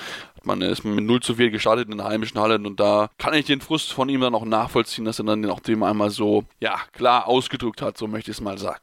man 0.45 0.61
ist 0.61 0.83
mit 0.83 1.03
0 1.03 1.19
zu 1.21 1.35
4 1.35 1.51
gestartet 1.51 1.89
in 1.89 1.97
der 1.97 2.07
heimischen 2.07 2.39
Halle 2.39 2.55
und 2.55 2.79
da 2.79 3.09
kann 3.17 3.33
ich 3.33 3.45
den 3.45 3.61
Frust 3.61 3.93
von 3.93 4.09
ihm 4.09 4.21
dann 4.21 4.35
auch 4.35 4.45
nachvollziehen, 4.45 5.05
dass 5.05 5.19
er 5.19 5.25
dann 5.25 5.45
auch 5.49 5.59
dem 5.59 5.83
einmal 5.83 6.09
so, 6.09 6.45
ja, 6.59 6.79
klar 6.93 7.27
ausgedrückt 7.27 7.81
hat, 7.81 7.97
so 7.97 8.07
möchte 8.07 8.31
ich 8.31 8.37
es 8.37 8.41
mal 8.41 8.57
sagen. 8.57 8.79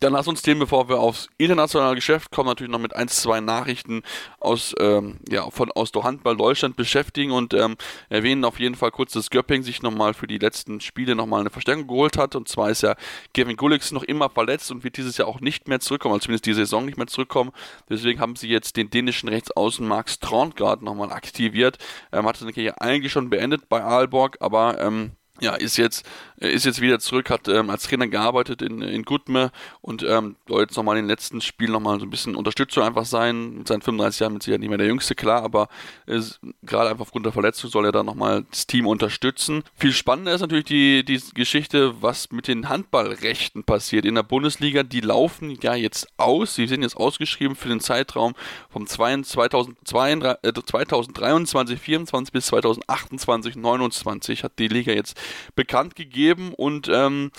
Dann 0.00 0.12
lass 0.12 0.28
uns 0.28 0.42
den, 0.42 0.58
bevor 0.58 0.88
wir 0.88 0.98
aufs 0.98 1.28
internationale 1.38 1.94
Geschäft 1.94 2.30
kommen, 2.30 2.48
natürlich 2.48 2.72
noch 2.72 2.78
mit 2.78 2.94
ein, 2.94 3.08
zwei 3.08 3.40
Nachrichten 3.40 4.02
aus, 4.40 4.74
ähm, 4.80 5.18
ja, 5.28 5.50
von, 5.50 5.70
aus 5.72 5.92
der 5.92 6.04
Handball 6.04 6.36
Deutschland 6.36 6.76
beschäftigen 6.76 7.32
und 7.32 7.54
ähm, 7.54 7.76
erwähnen 8.08 8.44
auf 8.44 8.58
jeden 8.58 8.74
Fall 8.74 8.90
kurz, 8.90 9.12
dass 9.12 9.30
Göpping 9.30 9.62
sich 9.62 9.82
nochmal 9.82 10.14
für 10.14 10.26
die 10.26 10.38
letzten 10.38 10.80
Spiele 10.80 11.14
nochmal 11.14 11.40
eine 11.40 11.50
Verstärkung 11.50 11.86
geholt 11.86 12.16
hat 12.16 12.36
und 12.36 12.48
zwar 12.48 12.70
ist 12.70 12.82
ja 12.82 12.96
Kevin 13.34 13.56
Gullix 13.56 13.92
noch 13.92 14.02
immer 14.02 14.28
verletzt 14.30 14.70
und 14.70 14.84
wird 14.84 14.96
dieses 14.96 15.16
Jahr 15.16 15.28
auch 15.28 15.40
nicht 15.40 15.68
mehr 15.68 15.80
zurückkommen, 15.80 16.14
also 16.14 16.24
zumindest 16.24 16.46
die 16.46 16.54
Saison 16.54 16.84
nicht 16.84 16.98
mehr 16.98 17.06
zurückkommen. 17.06 17.52
Deswegen 17.88 18.20
haben 18.20 18.36
sie 18.36 18.48
jetzt 18.48 18.76
den 18.76 18.90
dänischen 18.90 19.28
Rechtsaußen 19.28 19.86
Max 19.86 20.18
Trondgard 20.18 20.82
nochmal 20.82 20.97
aktiviert. 21.12 21.78
Ähm, 22.12 22.26
hatte 22.26 22.44
Karriere 22.52 22.80
eigentlich 22.80 23.12
schon 23.12 23.30
beendet 23.30 23.68
bei 23.68 23.82
Aalborg, 23.82 24.36
aber 24.40 24.80
ähm, 24.80 25.12
ja, 25.40 25.54
ist 25.54 25.76
jetzt, 25.76 26.04
ist 26.36 26.64
jetzt 26.64 26.80
wieder 26.80 26.98
zurück, 26.98 27.30
hat 27.30 27.48
ähm, 27.48 27.70
als 27.70 27.84
Trainer 27.84 28.08
gearbeitet 28.08 28.62
in, 28.62 28.82
in 28.82 29.04
Gutme 29.04 29.50
und 29.80 30.02
ähm, 30.02 30.36
soll 30.48 30.62
jetzt 30.62 30.76
nochmal 30.76 30.96
in 30.96 31.04
den 31.04 31.10
letzten 31.10 31.40
Spielen 31.40 31.72
nochmal 31.72 31.98
so 32.00 32.06
ein 32.06 32.10
bisschen 32.10 32.34
Unterstützung 32.34 32.82
einfach 32.82 33.04
sein. 33.04 33.58
Mit 33.58 33.68
seinen 33.68 33.82
35 33.82 34.20
Jahren 34.20 34.32
mit 34.34 34.42
sicher 34.42 34.58
nicht 34.58 34.68
mehr 34.68 34.78
der 34.78 34.86
Jüngste, 34.86 35.14
klar, 35.14 35.42
aber 35.42 35.68
gerade 36.62 36.90
einfach 36.90 37.02
aufgrund 37.02 37.26
der 37.26 37.32
Verletzung 37.32 37.70
soll 37.70 37.86
er 37.86 37.92
da 37.92 38.02
nochmal 38.02 38.44
das 38.50 38.66
Team 38.66 38.86
unterstützen. 38.86 39.62
Viel 39.76 39.92
spannender 39.92 40.34
ist 40.34 40.40
natürlich 40.40 40.64
die, 40.64 41.04
die 41.04 41.20
Geschichte, 41.34 42.00
was 42.02 42.30
mit 42.30 42.48
den 42.48 42.68
Handballrechten 42.68 43.64
passiert 43.64 44.04
in 44.04 44.14
der 44.14 44.22
Bundesliga. 44.22 44.82
Die 44.82 45.00
laufen 45.00 45.58
ja 45.62 45.74
jetzt 45.74 46.08
aus, 46.16 46.54
sie 46.54 46.66
sind 46.66 46.82
jetzt 46.82 46.96
ausgeschrieben 46.96 47.56
für 47.56 47.68
den 47.68 47.80
Zeitraum 47.80 48.34
vom 48.70 48.86
2022, 48.86 49.74
äh, 50.42 50.52
2023, 50.52 51.80
24 51.80 52.32
bis 52.32 52.46
2028, 52.46 53.56
29 53.56 54.44
hat 54.44 54.58
die 54.58 54.68
Liga 54.68 54.92
jetzt 54.92 55.18
bekannt 55.54 55.94
gegeben 55.94 56.52
und 56.54 56.88
ähm, 56.92 57.30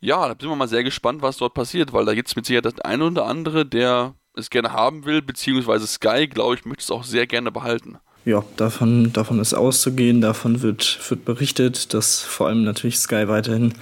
ja, 0.00 0.28
da 0.28 0.36
sind 0.38 0.50
wir 0.50 0.56
mal 0.56 0.68
sehr 0.68 0.84
gespannt, 0.84 1.22
was 1.22 1.36
dort 1.36 1.54
passiert, 1.54 1.92
weil 1.92 2.04
da 2.04 2.14
gibt 2.14 2.28
es 2.28 2.36
mit 2.36 2.46
Sicherheit 2.46 2.64
das 2.64 2.80
eine 2.80 3.04
oder 3.04 3.26
andere, 3.26 3.66
der 3.66 4.14
es 4.34 4.50
gerne 4.50 4.72
haben 4.72 5.04
will, 5.04 5.22
beziehungsweise 5.22 5.86
Sky, 5.86 6.28
glaube 6.28 6.54
ich, 6.54 6.64
möchte 6.64 6.82
es 6.82 6.90
auch 6.90 7.04
sehr 7.04 7.26
gerne 7.26 7.50
behalten. 7.50 7.98
Ja, 8.24 8.44
davon, 8.56 9.12
davon 9.12 9.40
ist 9.40 9.54
auszugehen, 9.54 10.20
davon 10.20 10.60
wird, 10.62 10.98
wird 11.08 11.24
berichtet, 11.24 11.94
dass 11.94 12.20
vor 12.20 12.48
allem 12.48 12.62
natürlich 12.62 12.98
Sky 12.98 13.26
weiterhin 13.26 13.74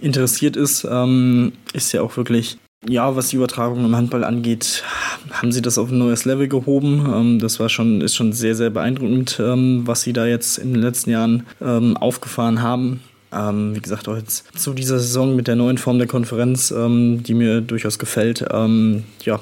interessiert 0.00 0.56
ist. 0.56 0.86
Ähm, 0.88 1.52
ist 1.72 1.92
ja 1.92 2.02
auch 2.02 2.16
wirklich 2.16 2.58
ja, 2.86 3.16
was 3.16 3.30
die 3.30 3.36
Übertragung 3.36 3.84
im 3.84 3.96
Handball 3.96 4.22
angeht, 4.22 4.84
haben 5.32 5.50
sie 5.50 5.62
das 5.62 5.78
auf 5.78 5.90
ein 5.90 5.98
neues 5.98 6.24
Level 6.24 6.46
gehoben. 6.46 7.12
Ähm, 7.12 7.38
das 7.40 7.58
war 7.58 7.68
schon, 7.68 8.00
ist 8.00 8.14
schon 8.14 8.32
sehr, 8.32 8.54
sehr 8.54 8.70
beeindruckend, 8.70 9.40
ähm, 9.40 9.82
was 9.84 10.02
sie 10.02 10.12
da 10.12 10.26
jetzt 10.26 10.58
in 10.58 10.74
den 10.74 10.82
letzten 10.82 11.10
Jahren 11.10 11.46
ähm, 11.60 11.96
aufgefahren 11.96 12.62
haben. 12.62 13.00
Ähm, 13.32 13.74
wie 13.74 13.80
gesagt, 13.80 14.08
auch 14.08 14.16
jetzt 14.16 14.58
zu 14.58 14.72
dieser 14.72 14.98
Saison 14.98 15.36
mit 15.36 15.48
der 15.48 15.56
neuen 15.56 15.78
Form 15.78 15.98
der 15.98 16.06
Konferenz, 16.06 16.70
ähm, 16.70 17.22
die 17.22 17.34
mir 17.34 17.60
durchaus 17.60 17.98
gefällt. 17.98 18.44
Ähm, 18.50 19.04
ja, 19.24 19.40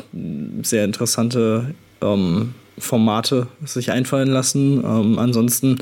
sehr 0.62 0.84
interessante 0.84 1.74
Formate 2.78 3.46
sich 3.64 3.90
einfallen 3.90 4.28
lassen. 4.28 4.84
ansonsten 4.84 5.78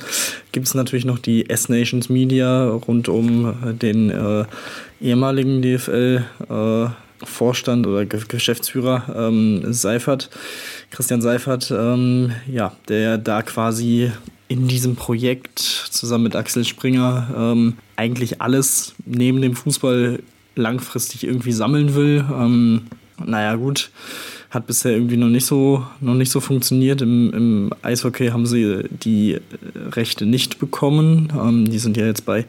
gibt 0.53 0.69
es 0.69 0.75
natürlich 0.75 1.05
noch 1.05 1.19
die 1.19 1.51
S-Nations 1.51 2.09
Media 2.09 2.69
rund 2.69 3.09
um 3.09 3.53
den 3.83 4.11
äh, 4.11 4.45
ehemaligen 5.01 5.61
DFL. 5.61 6.25
Äh, 6.49 6.87
Vorstand 7.23 7.87
oder 7.87 8.05
Geschäftsführer 8.05 9.05
ähm, 9.15 9.73
Seifert, 9.73 10.31
Christian 10.91 11.23
Seifert, 11.23 11.71
ähm, 11.71 12.33
ja, 12.51 12.73
der 12.89 13.19
da 13.19 13.43
quasi 13.43 14.11
in 14.49 14.69
diesem 14.69 14.97
Projekt 14.97 15.59
zusammen 15.59 16.25
mit 16.25 16.37
Axel 16.37 16.65
Springer 16.65 17.29
ähm, 17.37 17.77
eigentlich 17.97 18.41
alles 18.41 18.95
neben 19.05 19.41
dem 19.41 19.55
Fußball 19.55 20.21
langfristig 20.57 21.25
irgendwie 21.25 21.53
sammeln 21.53 21.95
will. 21.95 22.25
Ähm, 22.31 22.83
naja, 23.25 23.55
gut 23.57 23.91
hat 24.55 24.67
bisher 24.67 24.93
irgendwie 24.93 25.17
noch 25.17 25.29
nicht 25.29 25.45
so, 25.45 25.85
noch 26.01 26.15
nicht 26.15 26.31
so 26.31 26.41
funktioniert. 26.41 27.03
Im, 27.03 27.33
Im 27.35 27.71
Eishockey 27.83 28.29
haben 28.29 28.47
sie 28.47 28.85
die 28.89 29.39
Rechte 29.75 30.27
nicht 30.27 30.59
bekommen. 30.59 31.33
Ähm, 31.39 31.69
die 31.69 31.79
sind 31.79 31.97
ja 31.97 32.07
jetzt 32.07 32.25
bei 32.25 32.47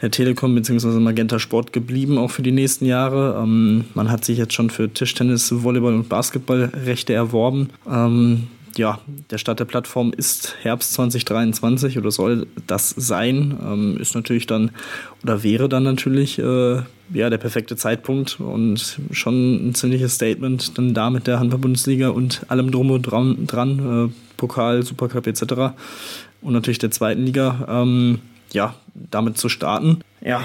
der 0.00 0.10
Telekom 0.10 0.54
bzw. 0.54 1.00
Magenta 1.00 1.38
Sport 1.38 1.72
geblieben, 1.72 2.18
auch 2.18 2.30
für 2.30 2.42
die 2.42 2.52
nächsten 2.52 2.86
Jahre. 2.86 3.40
Ähm, 3.42 3.84
man 3.94 4.10
hat 4.10 4.24
sich 4.24 4.38
jetzt 4.38 4.54
schon 4.54 4.70
für 4.70 4.92
Tischtennis, 4.92 5.52
Volleyball 5.62 5.94
und 5.94 6.08
Basketball 6.08 6.70
Rechte 6.86 7.12
erworben. 7.12 7.70
Ähm, 7.90 8.46
ja, 8.76 8.98
der 9.30 9.38
Start 9.38 9.60
der 9.60 9.64
Plattform 9.64 10.12
ist 10.12 10.56
Herbst 10.62 10.92
2023 10.94 11.98
oder 11.98 12.10
soll 12.10 12.46
das 12.66 12.90
sein. 12.90 13.58
Ähm, 13.62 13.98
ist 14.00 14.14
natürlich 14.14 14.46
dann 14.46 14.70
oder 15.22 15.42
wäre 15.42 15.68
dann 15.68 15.82
natürlich 15.82 16.38
äh, 16.38 16.82
ja, 17.12 17.30
der 17.30 17.38
perfekte 17.38 17.76
Zeitpunkt 17.76 18.40
und 18.40 19.00
schon 19.10 19.68
ein 19.68 19.74
ziemliches 19.74 20.14
Statement 20.14 20.78
dann 20.78 20.94
da 20.94 21.10
mit 21.10 21.26
der 21.26 21.40
Handball-Bundesliga 21.40 22.10
und 22.10 22.42
allem 22.48 22.70
drum 22.70 22.90
und 22.90 23.02
dran, 23.02 23.46
dran 23.46 24.08
äh, 24.08 24.12
Pokal, 24.36 24.82
Supercup 24.82 25.26
etc. 25.26 25.42
Und 26.40 26.52
natürlich 26.52 26.78
der 26.78 26.90
zweiten 26.90 27.24
Liga, 27.24 27.66
ähm, 27.68 28.20
ja, 28.52 28.74
damit 28.94 29.38
zu 29.38 29.48
starten. 29.48 30.00
Ja, 30.20 30.42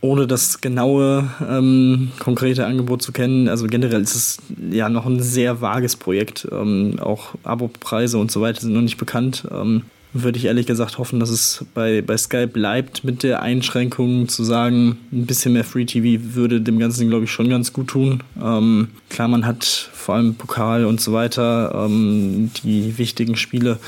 ohne 0.00 0.26
das 0.26 0.60
genaue, 0.60 1.30
ähm, 1.48 2.12
konkrete 2.18 2.66
Angebot 2.66 3.02
zu 3.02 3.12
kennen. 3.12 3.48
Also 3.48 3.66
generell 3.66 4.02
ist 4.02 4.14
es 4.14 4.38
ja 4.70 4.88
noch 4.88 5.06
ein 5.06 5.20
sehr 5.20 5.60
vages 5.60 5.96
Projekt. 5.96 6.46
Ähm, 6.50 6.96
auch 7.00 7.34
Abo-Preise 7.44 8.18
und 8.18 8.30
so 8.30 8.40
weiter 8.40 8.60
sind 8.60 8.72
noch 8.72 8.80
nicht 8.80 8.98
bekannt. 8.98 9.46
Ähm, 9.50 9.82
würde 10.14 10.38
ich 10.38 10.44
ehrlich 10.44 10.66
gesagt 10.66 10.98
hoffen, 10.98 11.20
dass 11.20 11.30
es 11.30 11.64
bei, 11.72 12.02
bei 12.02 12.16
Sky 12.16 12.46
bleibt 12.46 13.02
mit 13.02 13.22
der 13.22 13.40
Einschränkung 13.40 14.28
zu 14.28 14.44
sagen, 14.44 14.98
ein 15.10 15.24
bisschen 15.26 15.54
mehr 15.54 15.64
Free 15.64 15.86
TV 15.86 16.22
würde 16.34 16.60
dem 16.60 16.78
Ganzen, 16.78 17.08
glaube 17.08 17.24
ich, 17.24 17.30
schon 17.30 17.48
ganz 17.48 17.72
gut 17.72 17.88
tun. 17.88 18.22
Ähm, 18.42 18.88
klar, 19.08 19.28
man 19.28 19.46
hat 19.46 19.64
vor 19.64 20.16
allem 20.16 20.34
Pokal 20.34 20.84
und 20.84 21.00
so 21.00 21.12
weiter, 21.12 21.86
ähm, 21.86 22.50
die 22.62 22.98
wichtigen 22.98 23.36
Spiele 23.36 23.78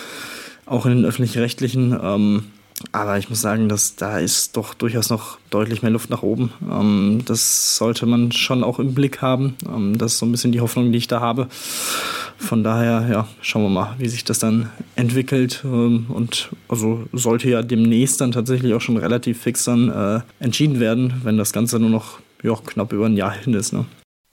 auch 0.65 0.87
in 0.87 0.97
den 0.97 1.05
öffentlich-rechtlichen. 1.05 1.95
Ähm, 2.03 2.45
aber 2.93 3.19
ich 3.19 3.31
muss 3.31 3.41
sagen, 3.41 3.69
dass 3.69 3.97
da 3.97 4.19
ist 4.19 4.57
doch 4.57 4.75
durchaus 4.75 5.09
noch 5.09 5.39
deutlich 5.51 5.83
mehr 5.83 5.93
Luft 5.93 6.11
nach 6.11 6.23
oben. 6.23 6.53
Ähm, 6.69 7.23
das 7.25 7.77
sollte 7.77 8.05
man 8.07 8.33
schon 8.33 8.65
auch 8.65 8.79
im 8.79 8.95
Blick 8.95 9.23
haben. 9.23 9.57
Ähm, 9.69 9.97
das 9.97 10.15
ist 10.15 10.19
so 10.19 10.27
ein 10.27 10.33
bisschen 10.33 10.53
die 10.53 10.61
Hoffnung, 10.61 10.91
die 10.91 10.99
ich 10.99 11.07
da 11.07 11.21
habe. 11.21 11.49
Von 12.37 12.65
daher, 12.65 13.09
ja, 13.11 13.29
schauen 13.41 13.63
wir 13.63 13.69
mal, 13.69 13.95
wie 13.99 14.09
sich 14.09 14.25
das 14.25 14.41
dann 14.41 14.71
entwickelt. 14.97 15.63
Ähm, 15.65 16.07
und 16.09 16.51
also 16.69 17.05
sollte 17.13 17.49
ja 17.49 17.63
demnächst 17.63 18.21
dann 18.21 18.33
tatsächlich 18.33 18.75
auch 18.75 18.81
schon 18.81 18.97
relativ 18.97 19.41
fix 19.41 19.65
dann 19.65 19.89
äh, 19.89 20.21
entschieden 20.41 20.81
werden, 20.81 21.21
wenn 21.23 21.39
das 21.39 21.53
Ganze 21.53 21.79
nur 21.79 21.91
noch 21.91 22.19
ja, 22.43 22.55
knapp 22.55 22.93
über 22.93 23.07
ein 23.07 23.17
Jahr 23.17 23.33
hin 23.33 23.55
ist. 23.55 23.73
Ne? 23.73 23.87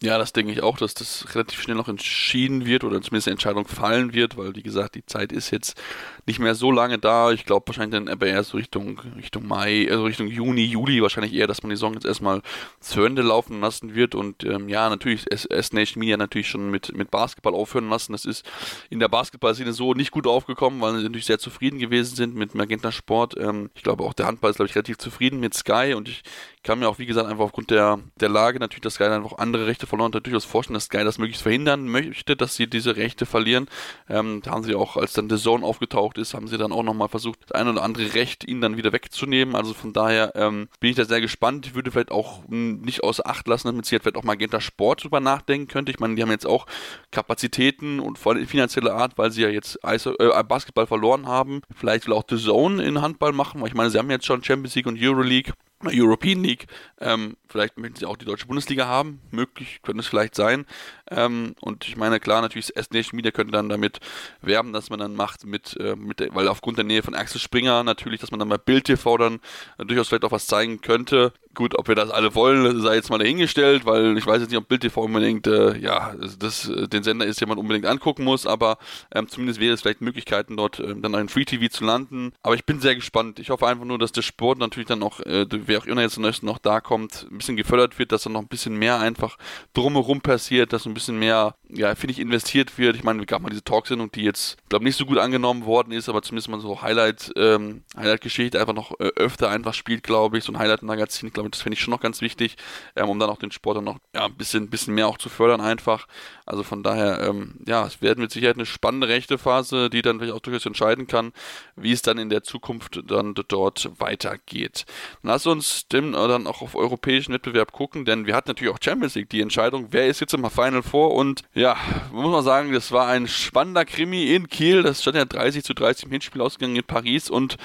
Ja, 0.03 0.17
das 0.17 0.33
denke 0.33 0.51
ich 0.51 0.63
auch, 0.63 0.77
dass 0.79 0.95
das 0.95 1.35
relativ 1.35 1.61
schnell 1.61 1.77
noch 1.77 1.87
entschieden 1.87 2.65
wird 2.65 2.83
oder 2.83 2.99
zumindest 3.03 3.27
eine 3.27 3.33
Entscheidung 3.33 3.67
fallen 3.67 4.15
wird, 4.15 4.35
weil 4.35 4.55
wie 4.55 4.63
gesagt, 4.63 4.95
die 4.95 5.05
Zeit 5.05 5.31
ist 5.31 5.51
jetzt 5.51 5.79
nicht 6.25 6.39
mehr 6.39 6.55
so 6.55 6.71
lange 6.71 6.97
da. 6.97 7.31
Ich 7.31 7.45
glaube 7.45 7.67
wahrscheinlich 7.67 7.99
dann 7.99 8.07
aber 8.07 8.25
erst 8.25 8.49
so 8.49 8.57
Richtung, 8.57 8.99
Richtung 9.15 9.45
Mai, 9.45 9.87
also 9.91 10.05
Richtung 10.05 10.25
Juni, 10.25 10.65
Juli 10.65 11.03
wahrscheinlich 11.03 11.35
eher, 11.35 11.45
dass 11.45 11.61
man 11.61 11.69
die 11.69 11.75
Saison 11.75 11.93
jetzt 11.93 12.05
erstmal 12.05 12.41
zu 12.79 13.03
Ende 13.03 13.21
laufen 13.21 13.61
lassen 13.61 13.93
wird. 13.93 14.15
Und 14.15 14.43
ähm, 14.43 14.69
ja, 14.69 14.89
natürlich 14.89 15.31
S-Nation 15.31 15.99
Media 15.99 16.17
natürlich 16.17 16.49
schon 16.49 16.71
mit, 16.71 16.97
mit 16.97 17.11
Basketball 17.11 17.53
aufhören 17.53 17.87
lassen. 17.87 18.13
Das 18.13 18.25
ist 18.25 18.43
in 18.89 18.99
der 18.99 19.07
Basketball-Szene 19.07 19.71
so 19.71 19.93
nicht 19.93 20.09
gut 20.09 20.25
aufgekommen, 20.25 20.81
weil 20.81 20.97
sie 20.97 21.03
natürlich 21.03 21.27
sehr 21.27 21.37
zufrieden 21.37 21.77
gewesen 21.77 22.15
sind 22.15 22.33
mit 22.33 22.55
Magenta 22.55 22.91
Sport. 22.91 23.35
Ähm, 23.37 23.69
ich 23.75 23.83
glaube 23.83 24.03
auch 24.03 24.13
der 24.13 24.25
Handball 24.25 24.49
ist, 24.49 24.55
glaube 24.55 24.69
ich, 24.69 24.75
relativ 24.75 24.97
zufrieden 24.97 25.39
mit 25.39 25.53
Sky 25.53 25.93
und 25.95 26.09
ich 26.09 26.23
kann 26.63 26.79
mir 26.79 26.87
auch, 26.87 26.99
wie 26.99 27.07
gesagt, 27.07 27.27
einfach 27.27 27.45
aufgrund 27.45 27.71
der, 27.71 27.99
der 28.19 28.29
Lage 28.29 28.59
natürlich, 28.59 28.81
dass 28.81 28.95
Sky 28.95 29.05
einfach 29.05 29.39
andere 29.39 29.65
Rechte 29.65 29.87
verloren 29.87 30.13
hat, 30.13 30.25
durchaus 30.25 30.45
vorstellen, 30.45 30.75
dass 30.75 30.85
Sky 30.85 31.03
das 31.03 31.17
möglichst 31.17 31.41
verhindern 31.41 31.87
möchte, 31.87 32.35
dass 32.35 32.55
sie 32.55 32.67
diese 32.67 32.95
Rechte 32.97 33.25
verlieren. 33.25 33.67
Ähm, 34.07 34.41
da 34.43 34.51
haben 34.51 34.63
sie 34.63 34.75
auch, 34.75 34.95
als 34.95 35.13
dann 35.13 35.29
The 35.29 35.37
Zone 35.37 35.65
aufgetaucht 35.65 36.19
ist, 36.19 36.35
haben 36.35 36.47
sie 36.47 36.57
dann 36.57 36.71
auch 36.71 36.83
nochmal 36.83 37.07
versucht, 37.07 37.39
das 37.43 37.51
ein 37.53 37.67
oder 37.67 37.81
andere 37.81 38.13
Recht 38.13 38.43
ihn 38.47 38.61
dann 38.61 38.77
wieder 38.77 38.93
wegzunehmen. 38.93 39.55
Also 39.55 39.73
von 39.73 39.91
daher 39.91 40.33
ähm, 40.35 40.67
bin 40.79 40.91
ich 40.91 40.95
da 40.95 41.05
sehr 41.05 41.21
gespannt. 41.21 41.65
Ich 41.65 41.73
würde 41.73 41.89
vielleicht 41.89 42.11
auch 42.11 42.47
hm, 42.47 42.81
nicht 42.81 43.03
außer 43.03 43.25
Acht 43.25 43.47
lassen, 43.47 43.67
dass 43.67 43.75
man 43.75 43.83
sich 43.83 43.99
vielleicht 43.99 44.17
auch 44.17 44.23
Magenta 44.23 44.61
Sport 44.61 45.03
drüber 45.03 45.19
nachdenken 45.19 45.67
könnte. 45.67 45.91
Ich 45.91 45.99
meine, 45.99 46.13
die 46.13 46.21
haben 46.21 46.31
jetzt 46.31 46.45
auch 46.45 46.67
Kapazitäten 47.09 47.99
und 47.99 48.19
vor 48.19 48.33
allem 48.33 48.45
finanzielle 48.45 48.93
Art, 48.93 49.17
weil 49.17 49.31
sie 49.31 49.41
ja 49.41 49.49
jetzt 49.49 49.83
Eis 49.83 50.05
äh, 50.05 50.43
Basketball 50.47 50.85
verloren 50.85 51.27
haben. 51.27 51.61
Vielleicht 51.75 52.05
will 52.05 52.13
auch 52.13 52.23
The 52.29 52.37
Zone 52.37 52.83
in 52.83 53.01
Handball 53.01 53.31
machen, 53.31 53.61
weil 53.61 53.69
ich 53.69 53.73
meine, 53.73 53.89
sie 53.89 53.97
haben 53.97 54.11
jetzt 54.11 54.25
schon 54.25 54.43
Champions 54.43 54.75
League 54.75 54.85
und 54.85 54.99
Euroleague. 55.01 55.53
European 55.89 56.43
League. 56.43 56.67
Ähm, 56.99 57.37
vielleicht 57.47 57.77
möchten 57.77 57.97
sie 57.97 58.05
auch 58.05 58.17
die 58.17 58.25
deutsche 58.25 58.47
Bundesliga 58.47 58.85
haben. 58.87 59.21
Möglich 59.31 59.81
könnte 59.81 60.01
es 60.01 60.07
vielleicht 60.07 60.35
sein. 60.35 60.65
Ähm, 61.11 61.55
und 61.59 61.87
ich 61.87 61.97
meine, 61.97 62.19
klar, 62.19 62.41
natürlich 62.41 62.75
S 62.75 62.89
Nation 62.91 63.17
Media 63.17 63.31
könnte 63.31 63.51
dann 63.51 63.69
damit 63.69 63.99
werben, 64.41 64.73
dass 64.73 64.89
man 64.89 64.99
dann 64.99 65.13
macht 65.13 65.45
mit, 65.45 65.77
äh, 65.77 65.95
mit 65.95 66.19
der, 66.19 66.33
weil 66.33 66.47
aufgrund 66.47 66.77
der 66.77 66.85
Nähe 66.85 67.03
von 67.03 67.15
Axel 67.15 67.39
Springer 67.39 67.83
natürlich, 67.83 68.21
dass 68.21 68.31
man 68.31 68.39
dann 68.39 68.49
bei 68.49 68.57
Bild 68.57 68.85
TV 68.85 69.17
dann 69.17 69.39
äh, 69.77 69.85
durchaus 69.85 70.07
vielleicht 70.07 70.23
auch 70.23 70.31
was 70.31 70.47
zeigen 70.47 70.81
könnte. 70.81 71.33
Gut, 71.53 71.77
ob 71.77 71.89
wir 71.89 71.95
das 71.95 72.09
alle 72.09 72.33
wollen, 72.33 72.79
sei 72.79 72.95
jetzt 72.95 73.09
mal 73.09 73.17
dahingestellt, 73.17 73.85
weil 73.85 74.17
ich 74.17 74.25
weiß 74.25 74.39
jetzt 74.39 74.51
nicht, 74.51 74.57
ob 74.57 74.69
Bild 74.69 74.81
TV 74.81 75.01
unbedingt, 75.01 75.47
äh, 75.47 75.77
ja, 75.77 76.15
das, 76.39 76.69
äh, 76.69 76.87
den 76.87 77.03
Sender 77.03 77.25
ist, 77.25 77.41
den 77.41 77.49
man 77.49 77.57
unbedingt 77.57 77.85
angucken 77.85 78.23
muss, 78.23 78.47
aber 78.47 78.77
ähm, 79.13 79.27
zumindest 79.27 79.59
wäre 79.59 79.73
es 79.73 79.81
vielleicht 79.81 79.99
Möglichkeiten, 79.99 80.55
dort 80.55 80.79
ähm, 80.79 81.01
dann 81.01 81.13
ein 81.13 81.27
Free 81.27 81.43
TV 81.43 81.67
zu 81.67 81.83
landen. 81.83 82.31
Aber 82.41 82.55
ich 82.55 82.65
bin 82.65 82.79
sehr 82.79 82.95
gespannt. 82.95 83.37
Ich 83.39 83.49
hoffe 83.49 83.67
einfach 83.67 83.83
nur, 83.83 83.99
dass 83.99 84.13
der 84.13 84.21
Sport 84.21 84.59
natürlich 84.59 84.87
dann 84.87 85.03
auch, 85.03 85.19
äh, 85.19 85.45
wer 85.49 85.79
auch 85.79 85.85
immer 85.85 86.01
jetzt 86.01 86.19
noch 86.41 86.57
da 86.57 86.79
kommt, 86.79 87.27
ein 87.29 87.37
bisschen 87.37 87.57
gefördert 87.57 87.99
wird, 87.99 88.13
dass 88.13 88.23
dann 88.23 88.33
noch 88.33 88.41
ein 88.41 88.47
bisschen 88.47 88.77
mehr 88.77 88.99
einfach 89.01 89.37
drumherum 89.73 90.21
passiert, 90.21 90.71
dass 90.71 90.85
ein 90.85 90.93
bisschen 90.93 91.00
bisschen 91.01 91.17
mehr, 91.17 91.55
ja, 91.67 91.95
finde 91.95 92.11
ich, 92.11 92.19
investiert 92.19 92.77
wird. 92.77 92.95
Ich 92.95 93.03
meine, 93.03 93.21
es 93.21 93.27
gab 93.27 93.41
mal 93.41 93.49
diese 93.49 93.63
Talksendung, 93.63 94.11
die 94.11 94.21
jetzt, 94.21 94.57
glaube 94.69 94.85
nicht 94.85 94.95
so 94.95 95.05
gut 95.05 95.17
angenommen 95.17 95.65
worden 95.65 95.91
ist, 95.91 96.09
aber 96.09 96.21
zumindest 96.21 96.49
mal 96.49 96.59
so 96.59 96.81
Highlight, 96.81 97.31
ähm, 97.35 97.83
Highlight-Geschichte 97.97 98.59
einfach 98.59 98.73
noch 98.73 98.91
äh, 98.99 99.11
öfter 99.15 99.49
einfach 99.49 99.73
spielt, 99.73 100.03
glaube 100.03 100.37
ich. 100.37 100.43
So 100.43 100.53
ein 100.53 100.59
Highlight-Magazin, 100.59 101.33
glaube 101.33 101.47
ich, 101.47 101.51
das 101.51 101.61
finde 101.61 101.75
ich 101.75 101.81
schon 101.81 101.91
noch 101.91 101.99
ganz 101.99 102.21
wichtig, 102.21 102.55
ähm, 102.95 103.09
um 103.09 103.19
dann 103.19 103.29
auch 103.29 103.39
den 103.39 103.51
Sport 103.51 103.77
dann 103.77 103.83
noch 103.83 103.97
ja, 104.13 104.25
ein 104.25 104.35
bisschen, 104.35 104.69
bisschen 104.69 104.93
mehr 104.93 105.07
auch 105.07 105.17
zu 105.17 105.29
fördern 105.29 105.59
einfach. 105.59 106.07
Also 106.45 106.63
von 106.63 106.83
daher, 106.83 107.21
ähm, 107.21 107.55
ja, 107.65 107.85
es 107.85 108.01
werden 108.01 108.21
mit 108.21 108.31
Sicherheit 108.31 108.57
eine 108.57 108.65
spannende 108.65 109.07
rechte 109.07 109.37
Phase, 109.37 109.89
die 109.89 110.03
dann 110.03 110.19
vielleicht 110.19 110.35
auch 110.35 110.41
durchaus 110.41 110.65
entscheiden 110.65 111.07
kann, 111.07 111.33
wie 111.75 111.93
es 111.93 112.03
dann 112.03 112.19
in 112.19 112.29
der 112.29 112.43
Zukunft 112.43 113.01
dann 113.07 113.33
dort 113.33 113.89
weitergeht. 113.99 114.85
Lass 115.23 115.47
uns 115.47 115.87
dem 115.87 116.11
dann 116.11 116.45
auch 116.45 116.61
auf 116.61 116.75
europäischen 116.75 117.33
Wettbewerb 117.33 117.71
gucken, 117.71 118.05
denn 118.05 118.27
wir 118.27 118.35
hatten 118.35 118.49
natürlich 118.49 118.73
auch 118.73 118.79
Champions 118.81 119.15
League 119.15 119.29
die 119.29 119.41
Entscheidung, 119.41 119.87
wer 119.91 120.07
ist 120.07 120.19
jetzt 120.19 120.33
im 120.33 120.47
Final 120.51 120.83
Four 120.91 121.13
und 121.13 121.43
ja, 121.53 121.77
muss 122.11 122.29
man 122.29 122.43
sagen, 122.43 122.73
das 122.73 122.91
war 122.91 123.07
ein 123.07 123.29
spannender 123.29 123.85
Krimi 123.85 124.35
in 124.35 124.49
Kiel, 124.49 124.83
das 124.83 125.01
stand 125.01 125.15
ja 125.15 125.23
30 125.23 125.63
zu 125.63 125.73
30 125.73 126.03
im 126.03 126.11
Hinspiel 126.11 126.41
ausgegangen 126.41 126.75
in 126.75 126.83
Paris 126.83 127.29
und 127.29 127.55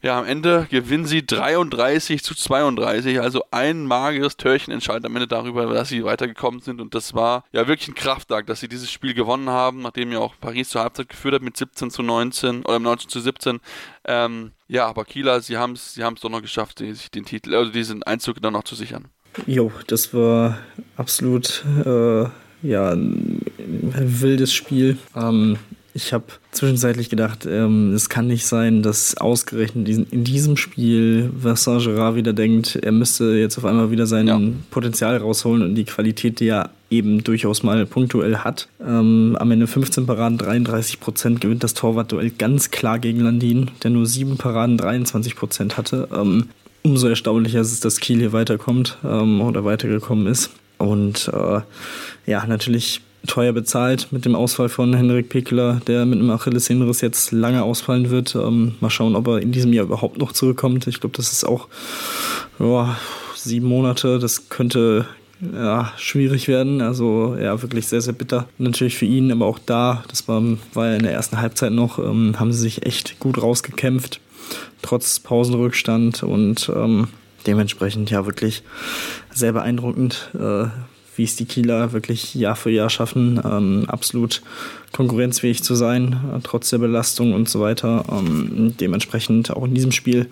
ja, 0.00 0.16
am 0.16 0.24
Ende 0.24 0.68
gewinnen 0.70 1.04
sie 1.04 1.26
33 1.26 2.22
zu 2.22 2.36
32, 2.36 3.20
also 3.20 3.42
ein 3.50 3.84
mageres 3.84 4.36
Törchen 4.36 4.72
entscheidet 4.72 5.06
am 5.06 5.16
Ende 5.16 5.26
darüber, 5.26 5.66
dass 5.66 5.88
sie 5.88 6.04
weitergekommen 6.04 6.60
sind 6.60 6.80
und 6.80 6.94
das 6.94 7.14
war 7.14 7.42
ja 7.50 7.66
wirklich 7.66 7.88
ein 7.88 7.96
Kraftakt, 7.96 8.48
dass 8.48 8.60
sie 8.60 8.68
dieses 8.68 8.92
Spiel 8.92 9.12
gewonnen 9.12 9.50
haben, 9.50 9.82
nachdem 9.82 10.12
ja 10.12 10.20
auch 10.20 10.36
Paris 10.40 10.68
zur 10.68 10.82
Halbzeit 10.82 11.08
geführt 11.08 11.34
hat 11.34 11.42
mit 11.42 11.56
17 11.56 11.90
zu 11.90 12.04
19 12.04 12.64
oder 12.64 12.78
19 12.78 13.10
zu 13.10 13.18
17. 13.18 13.58
Ähm, 14.04 14.52
ja, 14.68 14.86
aber 14.86 15.04
Kieler, 15.04 15.40
sie 15.40 15.56
haben 15.56 15.72
es 15.72 15.94
sie 15.94 16.02
doch 16.02 16.30
noch 16.30 16.42
geschafft, 16.42 16.78
sich 16.78 17.10
den 17.10 17.24
Titel, 17.24 17.56
also 17.56 17.72
diesen 17.72 18.04
Einzug 18.04 18.40
dann 18.40 18.52
noch 18.52 18.62
zu 18.62 18.76
sichern. 18.76 19.08
Jo, 19.46 19.72
das 19.88 20.14
war 20.14 20.58
absolut 20.96 21.64
äh, 21.84 22.26
ja, 22.62 22.90
ein 22.92 23.42
wildes 24.20 24.52
Spiel. 24.52 24.98
Ähm, 25.14 25.56
ich 25.94 26.12
habe 26.12 26.26
zwischenzeitlich 26.52 27.10
gedacht, 27.10 27.44
ähm, 27.44 27.92
es 27.92 28.08
kann 28.08 28.28
nicht 28.28 28.46
sein, 28.46 28.82
dass 28.82 29.16
ausgerechnet 29.16 29.88
in 29.88 30.22
diesem 30.22 30.56
Spiel 30.56 31.30
Vincent 31.34 31.82
Gerard 31.82 32.14
wieder 32.14 32.32
denkt, 32.32 32.76
er 32.76 32.92
müsste 32.92 33.36
jetzt 33.36 33.58
auf 33.58 33.64
einmal 33.64 33.90
wieder 33.90 34.06
sein 34.06 34.28
ja. 34.28 34.40
Potenzial 34.70 35.16
rausholen 35.16 35.62
und 35.62 35.74
die 35.74 35.84
Qualität, 35.84 36.38
die 36.38 36.48
er 36.48 36.70
eben 36.88 37.24
durchaus 37.24 37.64
mal 37.64 37.84
punktuell 37.84 38.38
hat. 38.38 38.68
Ähm, 38.80 39.36
am 39.40 39.50
Ende 39.50 39.66
15 39.66 40.06
Paraden, 40.06 40.38
33 40.38 41.00
Prozent 41.00 41.40
gewinnt 41.40 41.64
das 41.64 41.74
Torwartduell 41.74 42.30
ganz 42.30 42.70
klar 42.70 42.98
gegen 42.98 43.20
Landin, 43.20 43.70
der 43.82 43.90
nur 43.90 44.06
7 44.06 44.36
Paraden, 44.36 44.76
23 44.76 45.34
Prozent 45.34 45.76
hatte. 45.76 46.08
Ähm, 46.14 46.48
umso 46.82 47.08
erstaunlicher 47.08 47.60
ist 47.60 47.72
es, 47.72 47.80
dass 47.80 47.98
Kiel 47.98 48.18
hier 48.18 48.32
weiterkommt 48.32 48.98
ähm, 49.04 49.40
oder 49.40 49.64
weitergekommen 49.64 50.26
ist. 50.26 50.50
Und 50.78 51.28
äh, 51.34 51.60
ja, 52.28 52.46
natürlich 52.46 53.00
teuer 53.26 53.52
bezahlt 53.52 54.08
mit 54.12 54.24
dem 54.24 54.34
Ausfall 54.34 54.68
von 54.68 54.94
Henrik 54.94 55.28
Pekeler, 55.28 55.80
der 55.86 56.06
mit 56.06 56.18
einem 56.18 56.30
Achillessehnenriss 56.30 57.00
jetzt 57.00 57.32
lange 57.32 57.62
ausfallen 57.62 58.10
wird. 58.10 58.34
Ähm, 58.34 58.74
mal 58.80 58.90
schauen, 58.90 59.16
ob 59.16 59.26
er 59.26 59.40
in 59.40 59.50
diesem 59.50 59.72
Jahr 59.72 59.86
überhaupt 59.86 60.18
noch 60.18 60.32
zurückkommt. 60.32 60.86
Ich 60.86 61.00
glaube, 61.00 61.16
das 61.16 61.32
ist 61.32 61.44
auch 61.44 61.68
ja, 62.58 62.96
sieben 63.34 63.66
Monate. 63.66 64.18
Das 64.18 64.48
könnte 64.48 65.06
ja, 65.40 65.92
schwierig 65.96 66.48
werden. 66.48 66.80
Also 66.80 67.36
ja, 67.40 67.60
wirklich 67.62 67.86
sehr, 67.86 68.00
sehr 68.00 68.12
bitter. 68.12 68.48
Natürlich 68.58 68.96
für 68.96 69.06
ihn, 69.06 69.32
aber 69.32 69.46
auch 69.46 69.58
da, 69.58 70.04
das 70.08 70.28
war, 70.28 70.42
war 70.74 70.86
ja 70.86 70.96
in 70.96 71.02
der 71.02 71.12
ersten 71.12 71.40
Halbzeit 71.40 71.72
noch, 71.72 71.98
ähm, 71.98 72.38
haben 72.38 72.52
sie 72.52 72.60
sich 72.60 72.86
echt 72.86 73.18
gut 73.20 73.42
rausgekämpft, 73.42 74.20
trotz 74.82 75.18
Pausenrückstand 75.18 76.22
und 76.22 76.70
ähm, 76.74 77.08
dementsprechend 77.46 78.10
ja 78.10 78.26
wirklich 78.26 78.62
sehr 79.32 79.52
beeindruckend. 79.52 80.30
Äh, 80.34 80.66
wie 81.18 81.24
es 81.24 81.36
die 81.36 81.44
Kieler 81.44 81.92
wirklich 81.92 82.34
Jahr 82.34 82.56
für 82.56 82.70
Jahr 82.70 82.88
schaffen, 82.88 83.40
ähm, 83.44 83.84
absolut 83.88 84.42
konkurrenzfähig 84.92 85.62
zu 85.62 85.74
sein, 85.74 86.12
äh, 86.34 86.40
trotz 86.42 86.70
der 86.70 86.78
Belastung 86.78 87.34
und 87.34 87.48
so 87.48 87.60
weiter. 87.60 88.04
Ähm, 88.10 88.74
dementsprechend 88.80 89.50
auch 89.50 89.64
in 89.64 89.74
diesem 89.74 89.92
Spiel, 89.92 90.28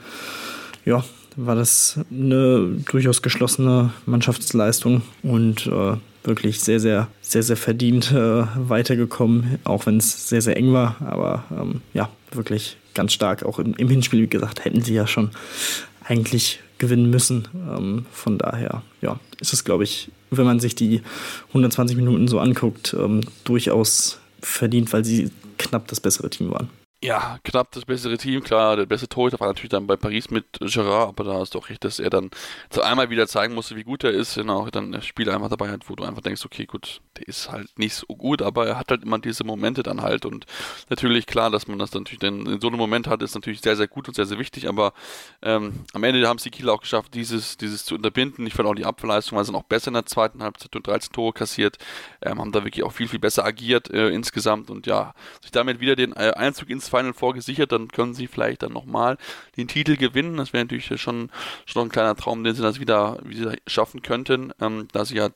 ja, 0.85 1.05
war 1.37 1.55
das 1.55 2.01
eine 2.11 2.79
durchaus 2.91 3.21
geschlossene 3.21 3.93
Mannschaftsleistung 4.07 5.03
und 5.23 5.67
äh, 5.67 5.97
wirklich 6.25 6.61
sehr, 6.61 6.81
sehr, 6.81 7.09
sehr, 7.21 7.43
sehr 7.43 7.57
verdient 7.57 8.11
äh, 8.13 8.45
weitergekommen, 8.57 9.59
auch 9.65 9.87
wenn 9.87 9.99
es 9.99 10.29
sehr, 10.29 10.41
sehr 10.41 10.57
eng 10.57 10.73
war. 10.73 10.97
Aber 11.01 11.45
ähm, 11.51 11.83
ja, 11.93 12.09
wirklich 12.33 12.79
ganz 12.95 13.13
stark. 13.13 13.45
Auch 13.45 13.59
im, 13.59 13.75
im 13.75 13.89
Hinspiel, 13.89 14.23
wie 14.23 14.29
gesagt, 14.29 14.65
hätten 14.65 14.83
sie 14.83 14.95
ja 14.95 15.07
schon 15.07 15.31
eigentlich 16.05 16.61
gewinnen 16.79 17.11
müssen. 17.11 17.49
Ähm, 17.55 18.07
von 18.11 18.39
daher, 18.39 18.83
ja, 19.01 19.19
ist 19.41 19.53
es, 19.53 19.65
glaube 19.65 19.85
ich, 19.85 20.11
wenn 20.31 20.45
man 20.45 20.61
sich 20.61 20.75
die 20.75 21.03
120 21.49 21.97
Minuten 21.97 22.29
so 22.29 22.39
anguckt, 22.39 22.95
ähm, 22.99 23.23
durchaus 23.45 24.19
verdient, 24.41 24.93
weil 24.93 25.05
sie 25.05 25.31
knapp 25.59 25.89
das 25.89 26.01
bessere 26.01 26.31
Team 26.31 26.51
waren 26.51 26.69
ja, 27.03 27.39
knapp 27.45 27.73
das 27.73 27.85
bessere 27.85 28.17
Team, 28.17 28.43
klar, 28.43 28.77
der 28.77 28.87
beste 28.87 29.07
Torhüter 29.07 29.39
war 29.39 29.49
natürlich 29.49 29.69
dann 29.69 29.87
bei 29.87 29.97
Paris 29.97 30.31
mit 30.31 30.47
Gerard, 30.61 31.11
aber 31.11 31.25
da 31.25 31.35
hast 31.35 31.55
du 31.55 31.59
auch 31.59 31.69
recht, 31.69 31.85
dass 31.85 31.99
er 31.99 32.09
dann 32.09 32.31
zu 32.71 32.83
einmal 32.83 33.11
wieder 33.11 33.29
zeigen 33.29 33.55
musste, 33.55 33.77
wie 33.77 33.85
gut 33.85 34.03
er 34.03 34.13
ist, 34.13 34.39
und 34.39 34.49
auch 34.49 34.71
dann 34.71 35.03
Spiele 35.03 35.35
einfach 35.35 35.51
dabei 35.51 35.71
hat, 35.71 35.91
wo 35.91 35.95
du 35.95 36.05
einfach 36.05 36.23
denkst, 36.23 36.45
okay, 36.47 36.65
gut, 36.65 37.03
der 37.19 37.29
ist 37.29 37.53
halt 37.53 37.79
nicht 37.79 37.95
so 37.95 38.07
gut, 38.07 38.41
aber 38.41 38.67
er 38.67 38.79
hat 38.79 38.91
halt 38.91 39.03
immer 39.03 39.19
diese 39.19 39.45
Momente 39.45 39.83
dann 39.83 40.01
halt 40.01 40.25
und 40.25 40.47
natürlich 40.89 41.27
klar, 41.27 41.51
dass 41.51 41.69
man 41.69 41.79
das 41.79 41.91
dann 41.91 42.03
natürlich 42.03 42.21
dann 42.21 42.47
in 42.47 42.61
so 42.61 42.69
einem 42.69 42.79
Moment 42.79 43.09
hat, 43.09 43.23
ist 43.23 43.35
natürlich 43.35 43.61
sehr, 43.61 43.77
sehr 43.77 43.89
gut 43.89 44.09
und 44.09 44.15
sehr, 44.15 44.27
sehr 44.27 44.39
wichtig, 44.39 44.67
aber 44.67 44.95
ähm, 45.43 45.85
am 45.93 46.03
Ende 46.03 46.27
haben 46.27 46.39
es 46.39 46.45
die 46.45 46.51
Kieler 46.51 46.73
auch 46.73 46.81
geschafft, 46.81 47.13
dieses, 47.15 47.59
dieses 47.59 47.85
zu 47.85 47.95
unterbinden. 47.95 48.47
Ich 48.47 48.55
fand 48.55 48.69
auch 48.69 48.75
die 48.75 48.87
Abwehrleistung 48.87 49.37
war 49.37 49.45
sie 49.45 49.53
noch 49.53 49.65
besser 49.65 49.89
in 49.89 49.95
der 49.95 50.07
zweiten 50.07 50.43
Halbzeit 50.43 50.75
und 50.75 50.87
13 50.87 51.13
Tore 51.13 51.35
kassiert, 51.35 51.77
ähm, 52.23 52.41
haben 52.41 52.53
da 52.53 52.65
wirklich 52.65 52.85
auch 52.85 52.93
viel, 52.93 53.09
viel 53.09 53.19
besser 53.19 53.45
agiert 53.45 53.91
äh, 53.91 54.09
insgesamt 54.09 54.71
und 54.71 54.87
ja, 54.87 55.15
sich 55.43 55.51
damit 55.51 55.81
wieder 55.81 55.95
den 55.95 56.13
äh, 56.13 56.33
Einzug 56.35 56.71
ins 56.71 56.86
Final 56.89 57.13
vorgesichert, 57.13 57.73
dann 57.73 57.89
können 57.89 58.15
sie 58.15 58.27
vielleicht 58.27 58.63
dann 58.63 58.73
nochmal 58.73 59.19
den 59.57 59.69
Titel 59.69 59.97
gewinnen. 59.97 60.37
Das 60.37 60.53
wäre 60.53 60.65
natürlich 60.65 60.87
schon, 61.01 61.31
schon 61.65 61.87
ein 61.87 61.91
kleiner 61.91 62.17
Traum, 62.17 62.45
den 62.45 62.55
sie 62.55 62.63
das 62.63 62.81
wieder, 62.81 63.19
wieder 63.25 63.55
schaffen 63.67 64.03
könnten, 64.03 64.53
ähm, 64.61 64.89
da 64.93 65.05
sie 65.05 65.17
ja 65.17 65.31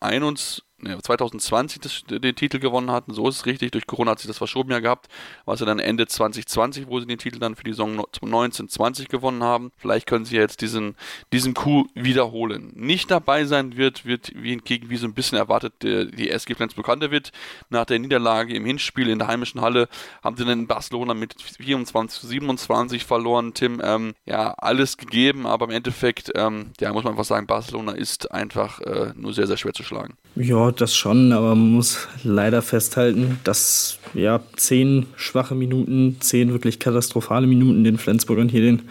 2021 0.00 0.62
2020 0.78 1.80
das, 1.80 2.02
den 2.06 2.34
Titel 2.34 2.58
gewonnen 2.58 2.90
hatten, 2.90 3.14
so 3.14 3.28
ist 3.28 3.36
es 3.36 3.46
richtig. 3.46 3.72
Durch 3.72 3.86
Corona 3.86 4.10
hat 4.10 4.18
sich 4.18 4.28
das 4.28 4.36
verschoben 4.36 4.70
ja 4.70 4.80
gehabt, 4.80 5.08
was 5.46 5.58
sie 5.58 5.64
dann 5.64 5.78
Ende 5.78 6.06
2020, 6.06 6.86
wo 6.88 7.00
sie 7.00 7.06
den 7.06 7.18
Titel 7.18 7.38
dann 7.38 7.56
für 7.56 7.64
die 7.64 7.70
Saison 7.70 7.92
1920 7.92 9.08
gewonnen 9.08 9.42
haben. 9.42 9.72
Vielleicht 9.78 10.06
können 10.06 10.26
sie 10.26 10.36
jetzt 10.36 10.60
diesen, 10.60 10.96
diesen 11.32 11.54
Coup 11.54 11.88
wiederholen. 11.94 12.72
Nicht 12.74 13.10
dabei 13.10 13.46
sein 13.46 13.76
wird, 13.76 14.04
wird 14.04 14.32
wie 14.34 14.56
gegen 14.58 14.90
wie 14.90 14.96
so 14.96 15.06
ein 15.06 15.14
bisschen 15.14 15.38
erwartet, 15.38 15.74
die, 15.82 16.10
die 16.10 16.30
SG 16.30 16.54
Flensburg 16.54 16.86
wird. 16.86 17.32
Nach 17.70 17.86
der 17.86 17.98
Niederlage 17.98 18.54
im 18.54 18.64
Hinspiel 18.64 19.08
in 19.08 19.18
der 19.18 19.28
heimischen 19.28 19.62
Halle 19.62 19.88
haben 20.22 20.36
sie 20.36 20.44
dann 20.44 20.60
in 20.60 20.66
Barcelona 20.66 21.14
mit 21.14 21.40
24 21.40 22.20
zu 22.20 22.26
27 22.26 23.04
verloren. 23.04 23.54
Tim, 23.54 23.80
ähm, 23.82 24.14
ja, 24.26 24.52
alles 24.58 24.98
gegeben, 24.98 25.46
aber 25.46 25.64
im 25.66 25.72
Endeffekt, 25.72 26.30
ähm, 26.34 26.72
ja, 26.80 26.92
muss 26.92 27.04
man 27.04 27.14
einfach 27.14 27.24
sagen, 27.24 27.46
Barcelona 27.46 27.92
ist 27.92 28.30
einfach 28.30 28.80
äh, 28.80 29.12
nur 29.14 29.32
sehr, 29.32 29.46
sehr 29.46 29.56
schwer 29.56 29.72
zu 29.72 29.82
schlagen. 29.86 30.14
Ja, 30.34 30.70
das 30.70 30.94
schon, 30.94 31.32
aber 31.32 31.54
man 31.54 31.72
muss 31.72 32.08
leider 32.22 32.60
festhalten, 32.60 33.38
dass 33.44 33.98
ja 34.12 34.40
zehn 34.56 35.06
schwache 35.16 35.54
Minuten, 35.54 36.16
zehn 36.20 36.52
wirklich 36.52 36.78
katastrophale 36.78 37.46
Minuten 37.46 37.84
den 37.84 37.96
Flensburgern 37.96 38.50
hier 38.50 38.60
den, 38.60 38.82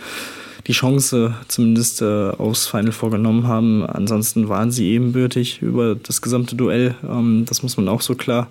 die 0.65 0.71
Chance 0.71 1.35
zumindest 1.47 2.01
äh, 2.01 2.31
aufs 2.31 2.65
Final 2.65 2.91
vorgenommen 2.91 3.47
haben. 3.47 3.85
Ansonsten 3.85 4.49
waren 4.49 4.71
sie 4.71 4.89
ebenbürtig 4.89 5.61
über 5.61 5.93
das 5.93 6.23
gesamte 6.23 6.55
Duell. 6.55 6.95
Ähm, 7.07 7.45
das 7.47 7.61
muss 7.61 7.77
man 7.77 7.89
auch 7.89 8.01
so 8.01 8.15
klar 8.15 8.47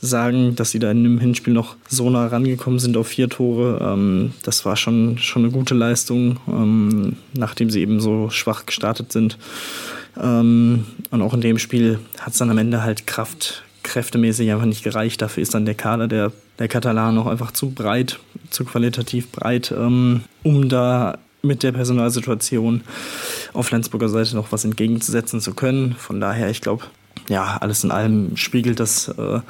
sagen, 0.00 0.54
dass 0.54 0.70
sie 0.70 0.78
da 0.78 0.90
in 0.90 1.02
dem 1.02 1.18
Hinspiel 1.18 1.52
noch 1.52 1.76
so 1.88 2.08
nah 2.10 2.26
rangekommen 2.26 2.78
sind 2.78 2.96
auf 2.96 3.08
vier 3.08 3.28
Tore. 3.28 3.80
Ähm, 3.82 4.32
das 4.44 4.64
war 4.64 4.76
schon, 4.76 5.18
schon 5.18 5.42
eine 5.42 5.52
gute 5.52 5.74
Leistung, 5.74 6.38
ähm, 6.48 7.16
nachdem 7.34 7.70
sie 7.70 7.80
eben 7.80 8.00
so 8.00 8.30
schwach 8.30 8.66
gestartet 8.66 9.12
sind. 9.12 9.36
Ähm, 10.18 10.86
und 11.10 11.22
auch 11.22 11.34
in 11.34 11.40
dem 11.40 11.58
Spiel 11.58 11.98
hat 12.18 12.32
es 12.32 12.38
dann 12.38 12.50
am 12.50 12.58
Ende 12.58 12.82
halt 12.82 13.06
Kraft, 13.06 13.64
kräftemäßig 13.82 14.50
einfach 14.50 14.66
nicht 14.66 14.84
gereicht. 14.84 15.22
Dafür 15.22 15.42
ist 15.42 15.54
dann 15.54 15.64
der 15.64 15.74
Kader 15.74 16.08
der, 16.08 16.32
der 16.58 16.68
Katalanen 16.68 17.18
auch 17.18 17.26
einfach 17.26 17.50
zu 17.50 17.70
breit, 17.70 18.18
zu 18.50 18.64
qualitativ 18.64 19.30
breit, 19.30 19.72
ähm, 19.76 20.22
um 20.42 20.68
da 20.68 21.18
mit 21.42 21.62
der 21.62 21.72
Personalsituation 21.72 22.82
auf 23.52 23.66
Flensburger 23.66 24.08
Seite 24.08 24.36
noch 24.36 24.52
was 24.52 24.64
entgegenzusetzen 24.64 25.40
zu 25.40 25.54
können. 25.54 25.94
Von 25.94 26.20
daher, 26.20 26.50
ich 26.50 26.60
glaube, 26.60 26.84
ja, 27.28 27.56
alles 27.60 27.84
in 27.84 27.90
allem 27.90 28.36
spiegelt 28.36 28.80
das, 28.80 29.08
äh, 29.08 29.40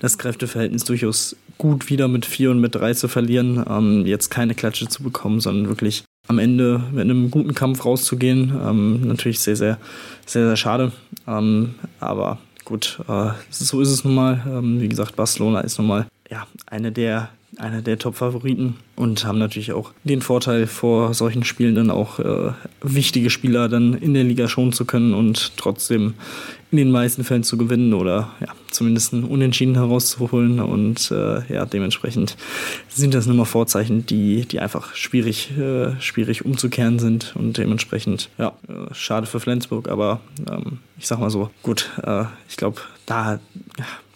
das 0.00 0.18
Kräfteverhältnis 0.18 0.84
durchaus 0.84 1.36
gut 1.56 1.88
wieder 1.90 2.08
mit 2.08 2.26
vier 2.26 2.50
und 2.50 2.60
mit 2.60 2.74
drei 2.74 2.94
zu 2.94 3.08
verlieren, 3.08 3.64
ähm, 3.68 4.06
jetzt 4.06 4.30
keine 4.30 4.54
Klatsche 4.54 4.88
zu 4.88 5.02
bekommen, 5.02 5.40
sondern 5.40 5.68
wirklich 5.68 6.04
am 6.28 6.38
Ende 6.38 6.82
mit 6.92 7.02
einem 7.02 7.30
guten 7.30 7.54
Kampf 7.54 7.84
rauszugehen. 7.84 8.52
Ähm, 8.64 9.08
natürlich 9.08 9.40
sehr, 9.40 9.56
sehr, 9.56 9.78
sehr, 10.26 10.46
sehr 10.46 10.56
schade. 10.56 10.92
Ähm, 11.26 11.74
aber 11.98 12.38
gut, 12.64 13.00
äh, 13.08 13.30
so 13.50 13.80
ist 13.80 13.90
es 13.90 14.04
nun 14.04 14.14
mal. 14.14 14.44
Ähm, 14.46 14.80
wie 14.80 14.88
gesagt, 14.88 15.16
Barcelona 15.16 15.60
ist 15.60 15.78
nun 15.78 15.88
mal 15.88 16.06
ja, 16.30 16.46
eine 16.66 16.92
der, 16.92 17.30
einer 17.56 17.80
der 17.80 17.98
Top-Favoriten 17.98 18.76
und 18.94 19.24
haben 19.24 19.38
natürlich 19.38 19.72
auch 19.72 19.92
den 20.04 20.20
Vorteil, 20.20 20.66
vor 20.66 21.14
solchen 21.14 21.44
Spielen 21.44 21.74
dann 21.74 21.90
auch 21.90 22.18
äh, 22.18 22.52
wichtige 22.82 23.30
Spieler 23.30 23.70
dann 23.70 23.94
in 23.94 24.12
der 24.12 24.24
Liga 24.24 24.48
schonen 24.48 24.72
zu 24.72 24.84
können 24.84 25.14
und 25.14 25.56
trotzdem 25.56 26.14
in 26.70 26.78
den 26.78 26.90
meisten 26.90 27.24
Fällen 27.24 27.44
zu 27.44 27.56
gewinnen 27.56 27.94
oder 27.94 28.30
ja, 28.40 28.48
zumindest 28.70 29.14
einen 29.14 29.24
Unentschieden 29.24 29.74
herauszuholen. 29.74 30.60
Und 30.60 31.10
äh, 31.10 31.52
ja, 31.52 31.64
dementsprechend 31.64 32.36
sind 32.88 33.14
das 33.14 33.26
nun 33.26 33.36
mal 33.36 33.44
Vorzeichen, 33.44 34.04
die, 34.04 34.44
die 34.46 34.60
einfach 34.60 34.94
schwierig, 34.94 35.56
äh, 35.58 35.98
schwierig 36.00 36.44
umzukehren 36.44 36.98
sind. 36.98 37.34
Und 37.36 37.56
dementsprechend, 37.56 38.28
ja, 38.38 38.52
äh, 38.68 38.94
schade 38.94 39.26
für 39.26 39.40
Flensburg, 39.40 39.88
aber 39.88 40.20
ähm, 40.50 40.78
ich 40.98 41.06
sag 41.06 41.20
mal 41.20 41.30
so, 41.30 41.50
gut, 41.62 41.90
äh, 42.02 42.24
ich 42.48 42.56
glaube, 42.56 42.80
da 43.06 43.40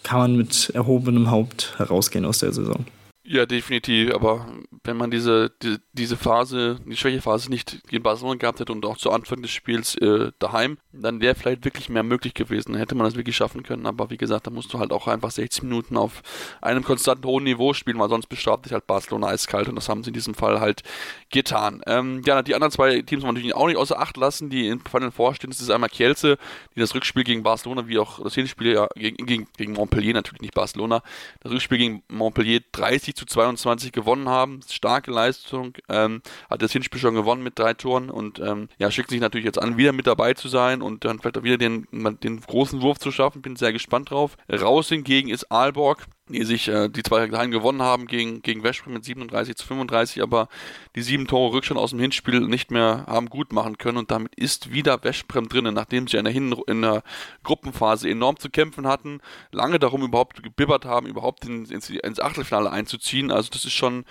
kann 0.02 0.18
man 0.18 0.36
mit 0.36 0.70
erhobenem 0.74 1.30
Haupt 1.30 1.74
herausgehen 1.78 2.24
aus 2.24 2.38
der 2.38 2.52
Saison. 2.52 2.84
Ja, 3.24 3.46
definitiv. 3.46 4.12
Aber 4.12 4.48
wenn 4.82 4.96
man 4.96 5.12
diese, 5.12 5.52
diese, 5.62 5.80
diese 5.92 6.16
Phase, 6.16 6.80
die 6.85 6.96
Schwächephase 6.96 7.50
nicht 7.50 7.87
gegen 7.87 8.02
Barcelona 8.02 8.37
gehabt 8.37 8.58
hätte 8.58 8.72
und 8.72 8.85
auch 8.85 8.96
zu 8.96 9.12
Anfang 9.12 9.40
des 9.42 9.52
Spiels 9.52 9.94
äh, 9.98 10.32
daheim, 10.40 10.78
dann 10.90 11.20
wäre 11.20 11.37
vielleicht 11.37 11.64
wirklich 11.64 11.88
mehr 11.88 12.02
möglich 12.02 12.35
gewesen. 12.35 12.72
Dann 12.72 12.80
hätte 12.80 12.96
man 12.96 13.06
das 13.06 13.14
wirklich 13.14 13.37
schaffen 13.37 13.62
können. 13.62 13.87
Aber 13.87 14.11
wie 14.11 14.16
gesagt, 14.16 14.48
da 14.48 14.50
musst 14.50 14.72
du 14.74 14.80
halt 14.80 14.90
auch 14.90 15.06
einfach 15.06 15.30
60 15.30 15.62
Minuten 15.62 15.96
auf 15.96 16.22
einem 16.61 16.82
konstanten 16.82 17.24
hohen 17.24 17.44
Niveau 17.44 17.74
spielen, 17.74 18.00
weil 18.00 18.08
sonst 18.08 18.26
bestraft 18.26 18.64
dich 18.64 18.72
halt 18.72 18.88
Barcelona 18.88 19.28
eiskalt. 19.28 19.68
Und 19.68 19.76
das 19.76 19.88
haben 19.88 20.02
sie 20.02 20.11
in 20.11 20.14
diesem 20.14 20.35
Fall 20.35 20.58
halt 20.58 20.82
getan. 21.30 21.80
Ähm, 21.87 22.22
ja, 22.26 22.42
die 22.42 22.56
anderen 22.56 22.72
zwei 22.72 23.02
Teams 23.02 23.22
wollen 23.22 23.35
natürlich 23.35 23.54
auch 23.54 23.68
nicht 23.68 23.76
außer 23.76 24.00
Acht 24.00 24.16
lassen, 24.16 24.50
die 24.50 24.66
in 24.66 24.80
Final 24.80 25.12
vorstehen. 25.12 25.50
Das 25.50 25.61
ist 25.61 25.70
einmal 25.70 25.90
Kielce, 25.90 26.38
die 26.74 26.80
das 26.80 26.92
Rückspiel 26.92 27.22
gegen 27.22 27.44
Barcelona, 27.44 27.87
wie 27.87 28.00
auch 28.00 28.20
das 28.20 28.35
Hinspiel 28.35 28.72
ja, 28.72 28.88
gegen, 28.96 29.24
gegen, 29.26 29.46
gegen 29.56 29.74
Montpellier, 29.74 30.12
natürlich 30.12 30.40
nicht 30.40 30.54
Barcelona, 30.54 31.04
das 31.40 31.52
Rückspiel 31.52 31.78
gegen 31.78 32.02
Montpellier 32.08 32.61
30 32.72 33.12
zu 33.14 33.27
22 33.27 33.92
gewonnen 33.92 34.29
haben. 34.29 34.61
Starke 34.68 35.11
Leistung. 35.11 35.75
Ähm, 35.88 36.22
hat 36.48 36.62
das 36.62 36.72
Hinspiel 36.72 37.01
schon 37.01 37.14
gewonnen 37.14 37.42
mit 37.42 37.59
drei 37.59 37.75
Toren 37.75 38.11
und 38.11 38.38
ähm, 38.40 38.68
ja, 38.79 38.90
schickt 38.90 39.11
sich 39.11 39.20
natürlich 39.20 39.46
jetzt 39.46 39.61
an, 39.61 39.77
wieder 39.77 39.92
mit 39.92 40.07
dabei 40.07 40.35
zu 40.35 40.48
sein 40.48 40.83
und 40.83 41.05
dann 41.05 41.18
vielleicht 41.18 41.38
auch 41.38 41.42
wieder 41.42 41.59
den, 41.59 41.87
den 41.92 42.40
großen 42.40 42.83
Wurf 42.83 42.98
zu 42.98 43.11
schaffen. 43.12 43.42
Bin 43.42 43.57
sehr 43.57 43.72
gespannt 43.72 44.11
drauf. 44.11 44.37
Raus 44.51 44.88
hingegen 44.88 45.29
ist 45.29 45.51
Aalborg 45.51 46.07
die 46.28 46.44
sich 46.44 46.68
äh, 46.68 46.88
die 46.88 47.02
zwei 47.02 47.28
Hallen 47.30 47.50
gewonnen 47.50 47.82
haben 47.82 48.06
gegen, 48.06 48.42
gegen 48.42 48.62
Westbrem 48.62 48.94
mit 48.94 49.04
37 49.04 49.56
zu 49.56 49.66
35, 49.66 50.22
aber 50.22 50.48
die 50.94 51.02
sieben 51.02 51.26
Tore 51.26 51.52
Rückstand 51.54 51.80
aus 51.80 51.90
dem 51.90 51.98
Hinspiel 51.98 52.40
nicht 52.40 52.70
mehr 52.70 53.04
haben 53.08 53.28
gut 53.28 53.52
machen 53.52 53.76
können 53.76 53.98
und 53.98 54.11
damit 54.11 54.35
ist 54.37 54.72
wieder 54.72 55.02
Westbrem 55.02 55.48
drinnen, 55.48 55.74
nachdem 55.74 56.06
sie 56.06 56.16
in 56.16 56.24
der, 56.24 56.32
Hin 56.32 56.54
in 56.68 56.82
der 56.82 57.02
Gruppenphase 57.42 58.08
enorm 58.08 58.38
zu 58.38 58.50
kämpfen 58.50 58.87
hatten, 58.87 59.20
lange 59.50 59.78
darum 59.78 60.02
überhaupt 60.02 60.42
gebibbert 60.42 60.85
haben, 60.85 61.06
überhaupt 61.06 61.44
in, 61.44 61.64
ins, 61.64 61.90
ins 61.90 62.20
Achtelfinale 62.20 62.70
einzuziehen. 62.70 63.32
Also 63.32 63.50
das 63.50 63.64
ist 63.64 63.72
schon, 63.72 64.04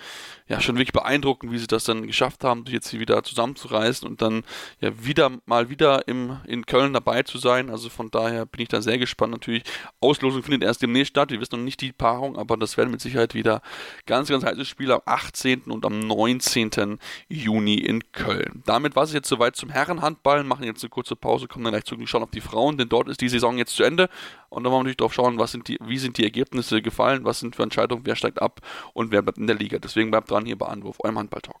ja, 0.48 0.60
schon 0.60 0.76
wirklich 0.76 0.92
beeindruckend, 0.92 1.50
wie 1.50 1.58
sie 1.58 1.66
das 1.66 1.84
dann 1.84 2.06
geschafft 2.06 2.44
haben, 2.44 2.66
sich 2.66 2.74
jetzt 2.74 2.92
wieder 2.92 3.22
zusammenzureißen 3.22 4.06
und 4.06 4.20
dann 4.20 4.44
ja 4.80 4.92
wieder 5.04 5.30
mal 5.46 5.70
wieder 5.70 6.06
im, 6.08 6.40
in 6.46 6.66
Köln 6.66 6.92
dabei 6.92 7.22
zu 7.22 7.38
sein. 7.38 7.70
Also 7.70 7.88
von 7.88 8.10
daher 8.10 8.44
bin 8.44 8.60
ich 8.60 8.68
da 8.68 8.82
sehr 8.82 8.98
gespannt. 8.98 9.32
Natürlich, 9.32 9.62
Auslosung 10.00 10.42
findet 10.42 10.64
erst 10.64 10.82
demnächst 10.82 11.10
statt. 11.10 11.30
Wir 11.30 11.40
wissen 11.40 11.56
noch 11.56 11.64
nicht 11.64 11.80
die 11.80 11.92
Paarung, 12.02 12.36
aber 12.36 12.56
das 12.56 12.76
werden 12.76 12.90
mit 12.90 13.00
Sicherheit 13.00 13.32
wieder 13.32 13.62
ganz, 14.06 14.28
ganz 14.28 14.44
heiße 14.44 14.64
Spiele 14.64 14.94
am 14.94 15.02
18. 15.04 15.62
und 15.70 15.86
am 15.86 16.00
19. 16.00 16.98
Juni 17.28 17.76
in 17.76 18.10
Köln. 18.10 18.64
Damit 18.66 18.96
war 18.96 19.04
es 19.04 19.12
jetzt 19.12 19.28
soweit 19.28 19.54
zum 19.54 19.70
Herrenhandball. 19.70 20.42
Machen 20.42 20.64
jetzt 20.64 20.82
eine 20.82 20.90
kurze 20.90 21.14
Pause, 21.14 21.46
kommen 21.46 21.64
dann 21.64 21.74
gleich 21.74 21.84
zurück 21.84 22.00
und 22.00 22.08
schauen 22.08 22.24
auf 22.24 22.32
die 22.32 22.40
Frauen, 22.40 22.76
denn 22.76 22.88
dort 22.88 23.08
ist 23.08 23.20
die 23.20 23.28
Saison 23.28 23.56
jetzt 23.56 23.76
zu 23.76 23.84
Ende. 23.84 24.08
Und 24.48 24.64
dann 24.64 24.72
wollen 24.72 24.80
wir 24.80 24.84
natürlich 24.84 24.96
drauf 24.96 25.14
schauen, 25.14 25.38
was 25.38 25.52
sind 25.52 25.68
die, 25.68 25.78
wie 25.80 25.98
sind 25.98 26.18
die 26.18 26.24
Ergebnisse 26.24 26.82
gefallen, 26.82 27.24
was 27.24 27.38
sind 27.38 27.54
für 27.54 27.62
Entscheidungen, 27.62 28.04
wer 28.04 28.16
steigt 28.16 28.42
ab 28.42 28.60
und 28.94 29.12
wer 29.12 29.22
bleibt 29.22 29.38
in 29.38 29.46
der 29.46 29.54
Liga. 29.54 29.78
Deswegen 29.78 30.10
bleibt 30.10 30.28
dran 30.28 30.44
hier 30.44 30.58
bei 30.58 30.66
Anwurf, 30.66 30.96
eurem 30.98 31.18
Handball-Talk. 31.18 31.60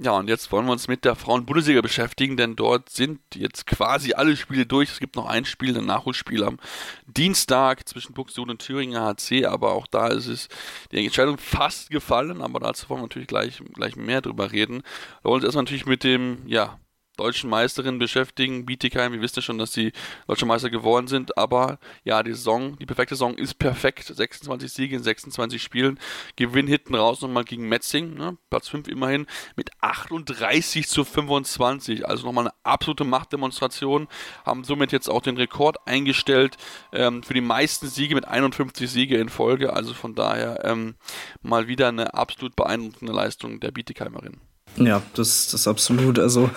Ja, 0.00 0.12
und 0.12 0.28
jetzt 0.28 0.52
wollen 0.52 0.64
wir 0.66 0.70
uns 0.70 0.86
mit 0.86 1.04
der 1.04 1.16
Frauen-Bundesliga 1.16 1.80
beschäftigen, 1.80 2.36
denn 2.36 2.54
dort 2.54 2.88
sind 2.88 3.18
jetzt 3.34 3.66
quasi 3.66 4.12
alle 4.12 4.36
Spiele 4.36 4.64
durch. 4.64 4.90
Es 4.92 5.00
gibt 5.00 5.16
noch 5.16 5.26
ein 5.26 5.44
Spiel, 5.44 5.76
ein 5.76 5.86
Nachholspiel 5.86 6.44
am 6.44 6.58
Dienstag 7.06 7.88
zwischen 7.88 8.14
Buxtehude 8.14 8.52
und 8.52 8.62
Thüringer 8.62 9.02
HC, 9.04 9.46
aber 9.46 9.72
auch 9.72 9.88
da 9.88 10.06
ist 10.06 10.28
es 10.28 10.48
die 10.92 11.04
Entscheidung 11.04 11.36
fast 11.36 11.90
gefallen, 11.90 12.42
aber 12.42 12.60
dazu 12.60 12.88
wollen 12.88 13.00
wir 13.00 13.06
natürlich 13.06 13.26
gleich, 13.26 13.60
gleich 13.74 13.96
mehr 13.96 14.20
drüber 14.20 14.52
reden. 14.52 14.82
Wir 15.22 15.30
wollen 15.30 15.40
uns 15.40 15.44
erstmal 15.46 15.64
natürlich 15.64 15.86
mit 15.86 16.04
dem, 16.04 16.46
ja, 16.46 16.78
deutschen 17.18 17.50
Meisterin 17.50 17.98
beschäftigen. 17.98 18.64
Bietigheim, 18.64 19.12
wir 19.12 19.20
wissen 19.20 19.36
ja 19.36 19.42
schon, 19.42 19.58
dass 19.58 19.72
sie 19.72 19.92
deutsche 20.26 20.46
Meister 20.46 20.70
geworden 20.70 21.08
sind, 21.08 21.36
aber 21.36 21.78
ja, 22.04 22.22
die 22.22 22.32
Saison, 22.32 22.78
die 22.78 22.86
perfekte 22.86 23.14
Saison 23.14 23.34
ist 23.34 23.58
perfekt. 23.58 24.04
26 24.04 24.72
Siege 24.72 24.96
in 24.96 25.02
26 25.02 25.62
Spielen. 25.62 25.98
Gewinn 26.36 26.66
hinten 26.66 26.94
raus 26.94 27.20
nochmal 27.20 27.44
gegen 27.44 27.68
Metzing, 27.68 28.14
ne? 28.14 28.36
Platz 28.50 28.68
5 28.68 28.88
immerhin, 28.88 29.26
mit 29.56 29.70
38 29.80 30.88
zu 30.88 31.04
25. 31.04 32.06
Also 32.08 32.26
nochmal 32.26 32.46
eine 32.46 32.54
absolute 32.62 33.04
Machtdemonstration. 33.04 34.08
Haben 34.44 34.64
somit 34.64 34.92
jetzt 34.92 35.08
auch 35.08 35.22
den 35.22 35.36
Rekord 35.36 35.76
eingestellt 35.86 36.56
ähm, 36.92 37.22
für 37.22 37.34
die 37.34 37.40
meisten 37.40 37.88
Siege 37.88 38.14
mit 38.14 38.26
51 38.26 38.90
Siege 38.90 39.18
in 39.18 39.28
Folge. 39.28 39.72
Also 39.72 39.94
von 39.94 40.14
daher 40.14 40.64
ähm, 40.64 40.94
mal 41.42 41.68
wieder 41.68 41.88
eine 41.88 42.14
absolut 42.14 42.56
beeindruckende 42.56 43.12
Leistung 43.12 43.60
der 43.60 43.72
Bietigheimerin. 43.72 44.40
Ja, 44.80 45.02
das, 45.14 45.48
das 45.50 45.66
absolut. 45.66 46.18
Also 46.18 46.50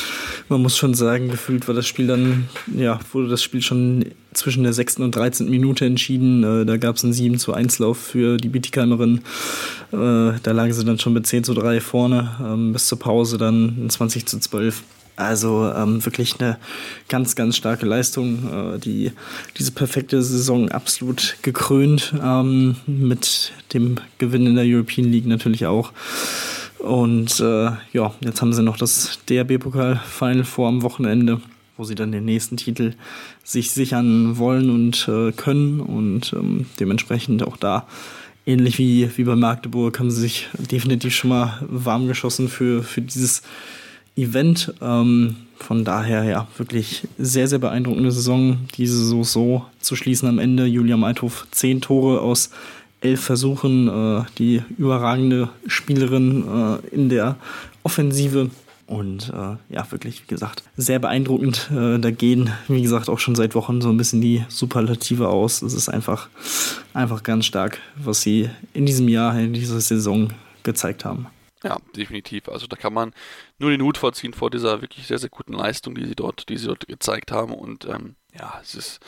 man 0.48 0.62
muss 0.62 0.76
schon 0.76 0.94
sagen, 0.94 1.28
gefühlt 1.28 1.68
war 1.68 1.74
das 1.74 1.86
Spiel 1.86 2.06
dann, 2.06 2.48
ja, 2.74 2.98
wurde 3.12 3.28
das 3.28 3.42
Spiel 3.42 3.62
schon 3.62 4.06
zwischen 4.32 4.62
der 4.62 4.72
6. 4.72 4.98
und 4.98 5.14
13. 5.14 5.48
Minute 5.48 5.84
entschieden. 5.84 6.44
Äh, 6.44 6.66
da 6.66 6.76
gab 6.76 6.96
es 6.96 7.04
einen 7.04 7.12
7 7.12 7.38
zu 7.38 7.52
1 7.52 7.78
Lauf 7.78 7.98
für 7.98 8.36
die 8.36 8.48
Bietigheimerin. 8.48 9.18
Äh, 9.92 10.38
da 10.42 10.52
lagen 10.52 10.72
sie 10.72 10.84
dann 10.84 10.98
schon 10.98 11.12
mit 11.12 11.26
10 11.26 11.44
zu 11.44 11.54
3 11.54 11.80
vorne, 11.80 12.36
ähm, 12.40 12.72
bis 12.72 12.86
zur 12.86 12.98
Pause 12.98 13.38
dann 13.38 13.86
20 13.88 14.26
zu 14.26 14.38
12. 14.38 14.82
Also 15.16 15.68
ähm, 15.74 16.04
wirklich 16.04 16.38
eine 16.38 16.58
ganz, 17.08 17.34
ganz 17.34 17.56
starke 17.56 17.84
Leistung. 17.84 18.74
Äh, 18.76 18.78
die, 18.78 19.10
diese 19.58 19.72
perfekte 19.72 20.22
Saison 20.22 20.70
absolut 20.70 21.36
gekrönt 21.42 22.14
ähm, 22.22 22.76
mit 22.86 23.52
dem 23.72 23.96
Gewinn 24.18 24.46
in 24.46 24.54
der 24.54 24.64
European 24.64 25.10
League 25.10 25.26
natürlich 25.26 25.66
auch. 25.66 25.92
Und 26.78 27.40
äh, 27.40 27.70
ja, 27.92 28.14
jetzt 28.20 28.40
haben 28.40 28.52
sie 28.52 28.62
noch 28.62 28.76
das 28.76 29.18
DRB-Pokal-Final 29.28 30.44
vor 30.44 30.68
am 30.68 30.82
Wochenende, 30.82 31.40
wo 31.76 31.84
sie 31.84 31.94
dann 31.94 32.12
den 32.12 32.24
nächsten 32.24 32.56
Titel 32.56 32.94
sich 33.42 33.70
sichern 33.72 34.38
wollen 34.38 34.70
und 34.70 35.08
äh, 35.08 35.32
können. 35.32 35.80
Und 35.80 36.32
ähm, 36.32 36.66
dementsprechend 36.78 37.42
auch 37.42 37.56
da, 37.56 37.86
ähnlich 38.46 38.78
wie, 38.78 39.10
wie 39.16 39.24
bei 39.24 39.36
Magdeburg, 39.36 39.98
haben 39.98 40.10
sie 40.10 40.20
sich 40.20 40.48
definitiv 40.54 41.14
schon 41.14 41.30
mal 41.30 41.58
warm 41.62 42.06
geschossen 42.06 42.48
für, 42.48 42.82
für 42.82 43.02
dieses 43.02 43.42
Event. 44.16 44.72
Ähm, 44.80 45.36
von 45.56 45.84
daher 45.84 46.22
ja, 46.24 46.46
wirklich 46.56 47.08
sehr, 47.18 47.48
sehr 47.48 47.58
beeindruckende 47.58 48.12
Saison, 48.12 48.58
diese 48.76 49.04
so, 49.04 49.24
so 49.24 49.64
zu 49.80 49.96
schließen 49.96 50.28
am 50.28 50.38
Ende. 50.38 50.66
Julia 50.66 50.96
Meithof 50.96 51.46
zehn 51.50 51.80
Tore 51.80 52.20
aus 52.20 52.50
elf 53.00 53.22
Versuchen, 53.22 53.88
äh, 53.88 54.24
die 54.38 54.62
überragende 54.76 55.50
Spielerin 55.66 56.80
äh, 56.92 56.94
in 56.94 57.08
der 57.08 57.36
Offensive. 57.82 58.50
Und 58.86 59.28
äh, 59.28 59.56
ja, 59.74 59.90
wirklich, 59.90 60.22
wie 60.22 60.28
gesagt, 60.28 60.62
sehr 60.76 60.98
beeindruckend. 60.98 61.70
Äh, 61.70 61.98
da 61.98 62.10
gehen, 62.10 62.50
wie 62.68 62.80
gesagt, 62.80 63.10
auch 63.10 63.18
schon 63.18 63.34
seit 63.34 63.54
Wochen 63.54 63.82
so 63.82 63.90
ein 63.90 63.98
bisschen 63.98 64.22
die 64.22 64.44
Superlative 64.48 65.28
aus. 65.28 65.60
Es 65.60 65.74
ist 65.74 65.90
einfach, 65.90 66.28
einfach 66.94 67.22
ganz 67.22 67.44
stark, 67.44 67.78
was 67.96 68.22
sie 68.22 68.48
in 68.72 68.86
diesem 68.86 69.08
Jahr, 69.08 69.38
in 69.38 69.52
dieser 69.52 69.80
Saison 69.80 70.32
gezeigt 70.62 71.04
haben. 71.04 71.26
Ja, 71.62 71.76
definitiv. 71.96 72.48
Also 72.48 72.66
da 72.66 72.76
kann 72.76 72.94
man 72.94 73.12
nur 73.58 73.70
den 73.70 73.82
Hut 73.82 73.98
vorziehen 73.98 74.32
vor 74.32 74.50
dieser 74.50 74.80
wirklich 74.80 75.06
sehr, 75.06 75.18
sehr 75.18 75.28
guten 75.28 75.52
Leistung, 75.52 75.94
die 75.94 76.06
sie 76.06 76.14
dort, 76.14 76.48
die 76.48 76.56
sie 76.56 76.68
dort 76.68 76.86
gezeigt 76.86 77.32
haben. 77.32 77.52
Und 77.52 77.84
ähm, 77.86 78.14
ja, 78.38 78.58
es 78.62 78.74
ist, 78.74 79.00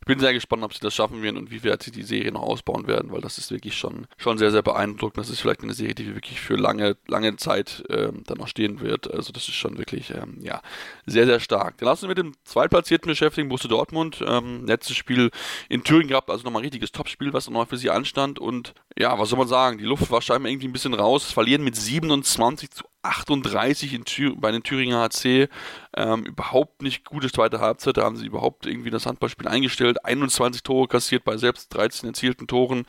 ich 0.00 0.06
bin 0.06 0.18
sehr 0.18 0.32
gespannt, 0.32 0.62
ob 0.62 0.74
sie 0.74 0.80
das 0.80 0.94
schaffen 0.94 1.22
werden 1.22 1.36
und 1.36 1.50
wie 1.50 1.64
weit 1.64 1.82
sie 1.82 1.90
die 1.90 2.02
Serie 2.02 2.32
noch 2.32 2.42
ausbauen 2.42 2.86
werden, 2.86 3.10
weil 3.12 3.20
das 3.20 3.38
ist 3.38 3.50
wirklich 3.50 3.76
schon, 3.76 4.06
schon 4.16 4.38
sehr, 4.38 4.50
sehr 4.50 4.62
beeindruckend. 4.62 5.18
Das 5.18 5.30
ist 5.30 5.40
vielleicht 5.40 5.62
eine 5.62 5.72
Serie, 5.72 5.94
die 5.94 6.14
wirklich 6.14 6.40
für 6.40 6.56
lange, 6.56 6.96
lange 7.06 7.36
Zeit 7.36 7.84
ähm, 7.88 8.22
dann 8.26 8.38
noch 8.38 8.48
stehen 8.48 8.80
wird. 8.80 9.12
Also 9.12 9.32
das 9.32 9.48
ist 9.48 9.54
schon 9.54 9.78
wirklich, 9.78 10.10
ähm, 10.10 10.38
ja, 10.40 10.60
sehr, 11.06 11.26
sehr 11.26 11.40
stark. 11.40 11.78
Dann 11.78 11.88
lassen 11.88 12.02
wir 12.02 12.08
mit 12.08 12.18
dem 12.18 12.34
Zweitplatzierten 12.44 13.08
beschäftigen, 13.08 13.48
Borussia 13.48 13.68
Dortmund. 13.68 14.22
Ähm, 14.26 14.66
letztes 14.66 14.96
Spiel 14.96 15.30
in 15.68 15.84
Thüringen 15.84 16.08
gehabt, 16.08 16.30
also 16.30 16.44
nochmal 16.44 16.60
ein 16.60 16.66
richtiges 16.66 16.92
Topspiel, 16.92 17.32
was 17.32 17.46
nochmal 17.46 17.66
für 17.66 17.76
sie 17.76 17.90
anstand 17.90 18.38
und 18.38 18.74
ja, 18.98 19.18
was 19.18 19.30
soll 19.30 19.38
man 19.38 19.48
sagen, 19.48 19.78
die 19.78 19.84
Luft 19.84 20.10
war 20.10 20.22
scheinbar 20.22 20.50
irgendwie 20.50 20.68
ein 20.68 20.72
bisschen 20.72 20.94
raus, 20.94 21.32
verlieren 21.32 21.64
mit 21.64 21.76
27 21.76 22.70
zu 22.70 22.84
38 23.04 23.94
in 23.94 24.40
bei 24.40 24.50
den 24.50 24.62
Thüringer 24.62 25.02
HC. 25.02 25.48
Ähm, 25.96 26.24
überhaupt 26.24 26.82
nicht 26.82 27.04
gute 27.04 27.30
zweite 27.30 27.60
Halbzeit. 27.60 27.96
Da 27.96 28.02
haben 28.02 28.16
sie 28.16 28.26
überhaupt 28.26 28.66
irgendwie 28.66 28.90
das 28.90 29.06
Handballspiel 29.06 29.46
eingestellt. 29.46 30.04
21 30.04 30.62
Tore 30.62 30.88
kassiert 30.88 31.24
bei 31.24 31.36
selbst 31.36 31.74
13 31.74 32.08
erzielten 32.08 32.46
Toren. 32.46 32.84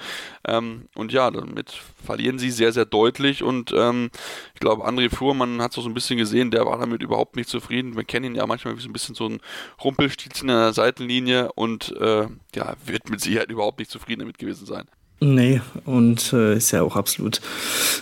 Ähm, 0.47 0.87
und 0.95 1.11
ja, 1.11 1.29
damit 1.29 1.71
verlieren 2.03 2.39
sie 2.39 2.51
sehr, 2.51 2.71
sehr 2.71 2.85
deutlich. 2.85 3.43
Und 3.43 3.73
ähm, 3.75 4.09
ich 4.53 4.59
glaube, 4.59 4.87
André 4.87 5.13
Fuhrmann 5.13 5.61
hat 5.61 5.71
es 5.71 5.77
auch 5.77 5.83
so 5.83 5.89
ein 5.89 5.93
bisschen 5.93 6.17
gesehen. 6.17 6.51
Der 6.51 6.65
war 6.65 6.77
damit 6.79 7.03
überhaupt 7.03 7.35
nicht 7.35 7.49
zufrieden. 7.49 7.95
Wir 7.95 8.03
kennen 8.03 8.25
ihn 8.25 8.35
ja 8.35 8.47
manchmal 8.47 8.77
wie 8.77 8.81
so 8.81 8.89
ein 8.89 8.93
bisschen 8.93 9.15
so 9.15 9.27
ein 9.27 9.41
Rumpelstilzchen 9.83 10.49
in 10.49 10.55
der 10.55 10.73
Seitenlinie. 10.73 11.51
Und 11.53 11.91
äh, 11.97 12.27
ja, 12.55 12.75
wird 12.85 13.09
mit 13.09 13.21
Sicherheit 13.21 13.51
überhaupt 13.51 13.79
nicht 13.79 13.91
zufrieden 13.91 14.21
damit 14.21 14.37
gewesen 14.37 14.65
sein. 14.65 14.85
Nee, 15.21 15.61
und 15.85 16.33
äh, 16.33 16.57
ist 16.57 16.71
ja 16.71 16.81
auch 16.81 16.95
absolut 16.95 17.41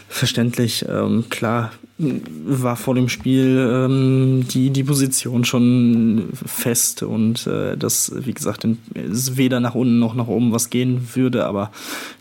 verständlich. 0.09 0.86
Ähm, 0.89 1.26
klar 1.30 1.72
war 1.97 2.76
vor 2.76 2.95
dem 2.95 3.07
Spiel 3.07 3.70
ähm, 3.72 4.45
die, 4.47 4.72
die 4.72 4.84
Position 4.84 5.45
schon 5.45 6.30
fest 6.34 7.03
und 7.03 7.45
äh, 7.45 7.78
dass, 7.78 8.11
wie 8.16 8.34
gesagt, 8.34 8.68
es 8.95 9.38
weder 9.38 9.59
nach 9.59 9.76
unten 9.76 9.99
noch 9.99 10.16
nach 10.16 10.28
oben 10.28 10.51
was 10.51 10.72
gehen 10.72 11.07
würde, 11.14 11.45
aber 11.45 11.72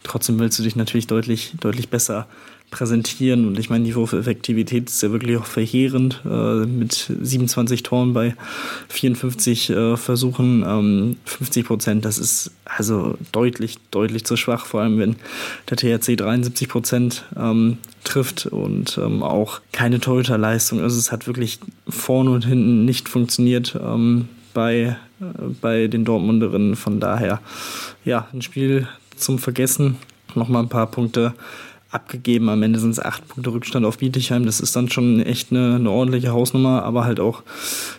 trotzdem 0.03 0.39
willst 0.39 0.59
du 0.59 0.63
dich 0.63 0.77
natürlich 0.77 1.07
deutlich, 1.07 1.55
deutlich 1.59 1.89
besser 1.89 2.27
präsentieren. 2.73 3.47
Und 3.47 3.59
ich 3.61 3.71
meine, 3.71 3.85
die 3.85 3.95
Wurfeffektivität 3.95 4.89
ist 4.89 5.03
ja 5.03 5.13
wirklich 5.13 5.37
auch 5.37 5.45
verheerend 5.45 6.23
äh, 6.25 6.67
mit 6.67 7.13
27 7.23 7.85
Toren 7.85 8.15
bei 8.15 8.35
54 8.89 9.71
äh, 9.71 9.97
Versuchen, 9.97 10.65
ähm, 10.67 11.17
50 11.27 11.67
Prozent. 11.67 12.05
Das 12.05 12.19
ist 12.19 12.51
also 12.65 13.17
deutlich, 13.31 13.77
deutlich 13.93 14.25
zu 14.25 14.37
schwach, 14.37 14.67
vor 14.67 14.81
allem 14.81 14.99
wenn 14.99 15.17
der 15.71 15.77
THC 15.77 16.17
73 16.17 16.69
Prozent 16.69 17.25
ähm, 17.37 17.77
trifft 18.03 18.47
und 18.47 18.99
ähm, 18.99 19.23
auch 19.23 19.61
keine 19.71 20.01
Torhüterleistung. 20.01 20.81
Also 20.81 20.99
es 20.99 21.13
hat 21.13 21.27
wirklich 21.27 21.61
vorne 21.89 22.31
und 22.31 22.47
hinten 22.47 22.85
nicht 22.87 23.09
funktioniert 23.09 23.79
ähm, 23.81 24.29
bei, 24.55 24.97
äh, 25.21 25.25
bei 25.61 25.89
den 25.89 26.07
Dortmunderinnen. 26.07 26.75
Von 26.75 27.01
daher, 27.01 27.41
ja, 28.05 28.29
ein 28.33 28.41
Spiel 28.41 28.89
zum 29.15 29.39
Vergessen. 29.39 29.99
Nochmal 30.35 30.63
ein 30.63 30.71
paar 30.71 30.91
Punkte 30.91 31.35
abgegeben. 31.93 32.49
Am 32.49 32.63
Ende 32.63 32.81
sind 32.81 32.91
es 32.91 32.99
acht 32.99 33.27
Punkte 33.29 33.53
Rückstand 33.53 33.87
auf 33.87 33.99
Bietigheim. 33.99 34.47
Das 34.47 34.61
ist 34.61 34.75
dann 34.75 34.91
schon 34.91 35.21
echt 35.21 35.51
eine, 35.51 35.77
eine 35.77 35.91
ordentliche 35.91 36.33
Hausnummer, 36.33 36.83
aber 36.83 37.05
halt 37.05 37.21
auch 37.21 37.43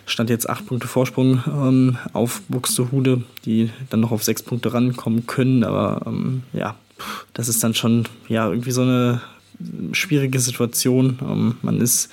stand 0.04 0.30
jetzt 0.30 0.48
acht 0.48 0.66
Punkte 0.66 0.88
Vorsprung 0.88 1.42
ähm, 1.46 1.98
auf 2.12 2.42
Buxtehude, 2.48 3.22
die 3.44 3.70
dann 3.90 4.00
noch 4.00 4.12
auf 4.12 4.24
sechs 4.24 4.42
Punkte 4.42 4.74
rankommen 4.74 5.26
können. 5.26 5.64
Aber 5.64 6.02
ähm, 6.06 6.42
ja, 6.52 6.74
das 7.32 7.48
ist 7.48 7.62
dann 7.62 7.74
schon 7.74 8.04
ja 8.28 8.48
irgendwie 8.48 8.72
so 8.72 8.82
eine 8.82 9.22
schwierige 9.92 10.40
Situation. 10.40 11.18
Ähm, 11.22 11.56
man 11.62 11.80
ist 11.80 12.10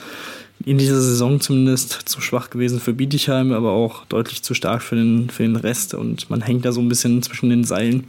in 0.63 0.77
dieser 0.77 1.01
Saison 1.01 1.41
zumindest 1.41 1.91
zu 2.05 2.21
schwach 2.21 2.49
gewesen 2.49 2.79
für 2.79 2.93
Bietigheim, 2.93 3.51
aber 3.51 3.71
auch 3.71 4.05
deutlich 4.05 4.43
zu 4.43 4.53
stark 4.53 4.83
für 4.83 4.95
den, 4.95 5.29
für 5.29 5.43
den 5.43 5.55
Rest. 5.55 5.93
Und 5.93 6.29
man 6.29 6.41
hängt 6.41 6.65
da 6.65 6.71
so 6.71 6.81
ein 6.81 6.89
bisschen 6.89 7.23
zwischen 7.23 7.49
den 7.49 7.63
Seilen. 7.63 8.05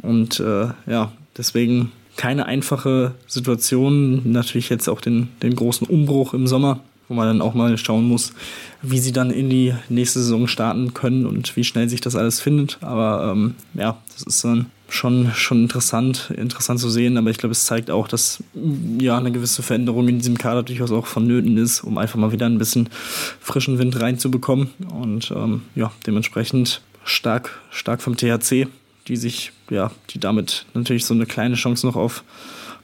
Und 0.00 0.40
äh, 0.40 0.68
ja, 0.86 1.12
deswegen 1.36 1.90
keine 2.16 2.46
einfache 2.46 3.14
Situation. 3.26 4.22
Natürlich 4.32 4.68
jetzt 4.68 4.88
auch 4.88 5.00
den, 5.00 5.28
den 5.42 5.56
großen 5.56 5.86
Umbruch 5.86 6.34
im 6.34 6.46
Sommer, 6.46 6.80
wo 7.08 7.14
man 7.14 7.26
dann 7.26 7.42
auch 7.42 7.54
mal 7.54 7.76
schauen 7.78 8.06
muss, 8.06 8.32
wie 8.82 8.98
sie 8.98 9.12
dann 9.12 9.30
in 9.30 9.50
die 9.50 9.74
nächste 9.88 10.20
Saison 10.20 10.46
starten 10.46 10.94
können 10.94 11.26
und 11.26 11.56
wie 11.56 11.64
schnell 11.64 11.88
sich 11.88 12.00
das 12.00 12.16
alles 12.16 12.40
findet. 12.40 12.78
Aber 12.80 13.32
ähm, 13.32 13.54
ja, 13.74 13.98
das 14.14 14.22
ist 14.22 14.44
dann 14.44 14.66
schon, 14.88 15.32
schon 15.34 15.62
interessant, 15.62 16.32
interessant 16.36 16.80
zu 16.80 16.90
sehen. 16.90 17.16
Aber 17.16 17.30
ich 17.30 17.38
glaube, 17.38 17.52
es 17.52 17.64
zeigt 17.64 17.90
auch, 17.90 18.08
dass 18.08 18.42
ja 18.98 19.16
eine 19.16 19.32
gewisse 19.32 19.62
Veränderung 19.62 20.08
in 20.08 20.18
diesem 20.18 20.36
Kader 20.36 20.62
durchaus 20.62 20.92
auch 20.92 21.06
vonnöten 21.06 21.56
ist, 21.56 21.82
um 21.82 21.98
einfach 21.98 22.18
mal 22.18 22.32
wieder 22.32 22.46
ein 22.46 22.58
bisschen 22.58 22.88
frischen 23.40 23.78
Wind 23.78 24.00
reinzubekommen. 24.00 24.70
Und 24.94 25.32
ähm, 25.34 25.62
ja, 25.74 25.92
dementsprechend 26.06 26.82
stark, 27.04 27.60
stark 27.70 28.02
vom 28.02 28.16
THC 28.16 28.68
die 29.08 29.16
sich, 29.16 29.52
ja, 29.70 29.90
die 30.10 30.18
damit 30.18 30.66
natürlich 30.74 31.04
so 31.04 31.14
eine 31.14 31.26
kleine 31.26 31.54
Chance 31.54 31.86
noch 31.86 31.96
auf 31.96 32.24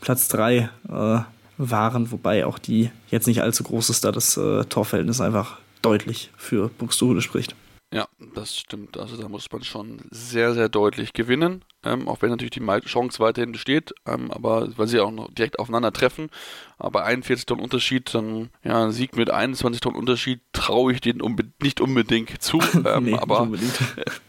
Platz 0.01 0.29
3 0.29 0.71
äh, 0.89 1.21
waren, 1.59 2.11
wobei 2.13 2.47
auch 2.47 2.59
die 2.59 2.91
jetzt 3.11 3.27
nicht 3.27 3.43
allzu 3.43 3.65
groß 3.65 3.91
ist, 3.91 4.05
da 4.05 4.13
das 4.13 4.37
äh, 4.37 4.65
Torverhältnis 4.65 5.21
einfach 5.21 5.59
deutlich 5.83 6.31
für 6.37 6.69
Buxtehude 6.69 7.21
spricht. 7.21 7.55
Ja, 7.91 8.07
das 8.35 8.55
stimmt. 8.55 8.99
Also 8.99 9.17
da 9.17 9.31
muss 9.31 9.51
man 9.51 9.65
schon 9.65 10.01
sehr, 10.11 10.53
sehr 10.53 10.69
deutlich 10.69 11.15
gewinnen, 11.15 11.65
ähm, 11.83 12.07
auch 12.07 12.21
wenn 12.21 12.29
natürlich 12.29 12.51
die 12.51 12.87
Chance 12.87 13.19
weiterhin 13.19 13.53
besteht, 13.53 13.95
ähm, 14.05 14.31
aber 14.31 14.69
weil 14.77 14.87
sie 14.87 15.01
auch 15.01 15.11
noch 15.11 15.33
direkt 15.33 15.59
aufeinander 15.59 15.91
treffen. 15.91 16.29
Aber 16.77 17.05
41 17.05 17.47
Tonnen 17.47 17.63
Unterschied, 17.63 18.13
dann 18.13 18.51
ja, 18.63 18.85
ein 18.85 18.93
Sieg 18.93 19.17
mit 19.17 19.31
21 19.31 19.81
Tonnen 19.81 19.97
Unterschied 19.97 20.41
traue 20.53 20.93
ich 20.93 21.01
denen 21.01 21.23
unbe 21.23 21.45
nicht 21.63 21.81
unbedingt 21.81 22.43
zu. 22.43 22.59
Ähm, 22.85 23.05
nee, 23.05 23.15
aber 23.15 23.49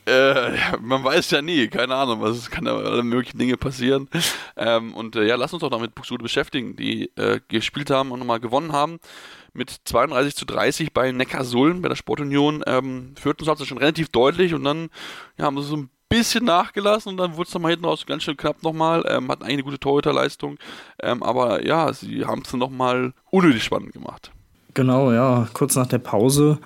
äh, 0.05 0.78
man 0.82 1.03
weiß 1.03 1.30
ja 1.32 1.41
nie, 1.41 1.68
keine 1.68 1.95
Ahnung, 1.95 2.22
was 2.22 2.38
es 2.38 2.49
kann 2.49 2.66
ja 2.66 2.76
alle 2.76 3.03
möglichen 3.03 3.38
Dinge 3.38 3.57
passieren. 3.57 4.10
Ähm, 4.57 4.93
und 4.95 5.16
äh, 5.16 5.26
ja, 5.26 5.36
lass 5.36 5.53
uns 5.53 5.62
doch 5.62 5.70
noch 5.70 5.82
mit 5.82 5.93
Buxtehude 5.93 6.24
beschäftigen, 6.24 6.76
die 6.76 7.12
äh, 7.16 7.39
gespielt 7.47 7.91
haben 7.91 8.12
und 8.12 8.20
nochmal 8.20 8.39
gewonnen 8.39 8.72
haben 8.72 8.99
mit 9.54 9.76
32 9.86 10.36
zu 10.36 10.45
30 10.45 10.93
bei 10.93 11.12
Neckarsulm, 11.12 11.82
bei 11.82 11.89
der 11.89 11.95
Sportunion, 11.95 12.64
ähm, 12.68 13.14
führten 13.20 13.45
sie 13.45 13.66
schon 13.66 13.78
relativ 13.78 14.10
deutlich 14.10 14.54
und 14.54 14.64
dann 14.64 14.89
ja, 15.38 15.45
haben 15.45 15.62
sie 15.62 15.68
so 15.68 15.78
ein 15.78 15.89
bisschen 16.10 16.45
nachgelassen 16.45 17.12
und 17.12 17.18
dann 17.18 17.38
wurde 17.38 17.47
es 17.47 17.54
nochmal 17.54 17.72
hinten 17.72 17.86
raus 17.86 18.06
ganz 18.06 18.24
schön 18.24 18.38
knapp 18.38 18.64
nochmal, 18.64 19.04
ähm, 19.08 19.30
hatten 19.30 19.43
eigentlich 19.43 19.54
eine 19.54 19.64
gute 19.64 19.80
Torhüterleistung, 19.80 20.58
ähm, 21.02 21.22
aber 21.22 21.66
ja, 21.66 21.93
sie 21.93 22.26
haben 22.26 22.41
es 22.43 22.52
nochmal 22.54 23.14
unnötig 23.30 23.64
spannend 23.64 23.93
gemacht. 23.93 24.32
Genau, 24.74 25.12
ja, 25.12 25.47
kurz 25.54 25.76
nach 25.76 25.88
der 25.88 26.00
Pause 26.00 26.60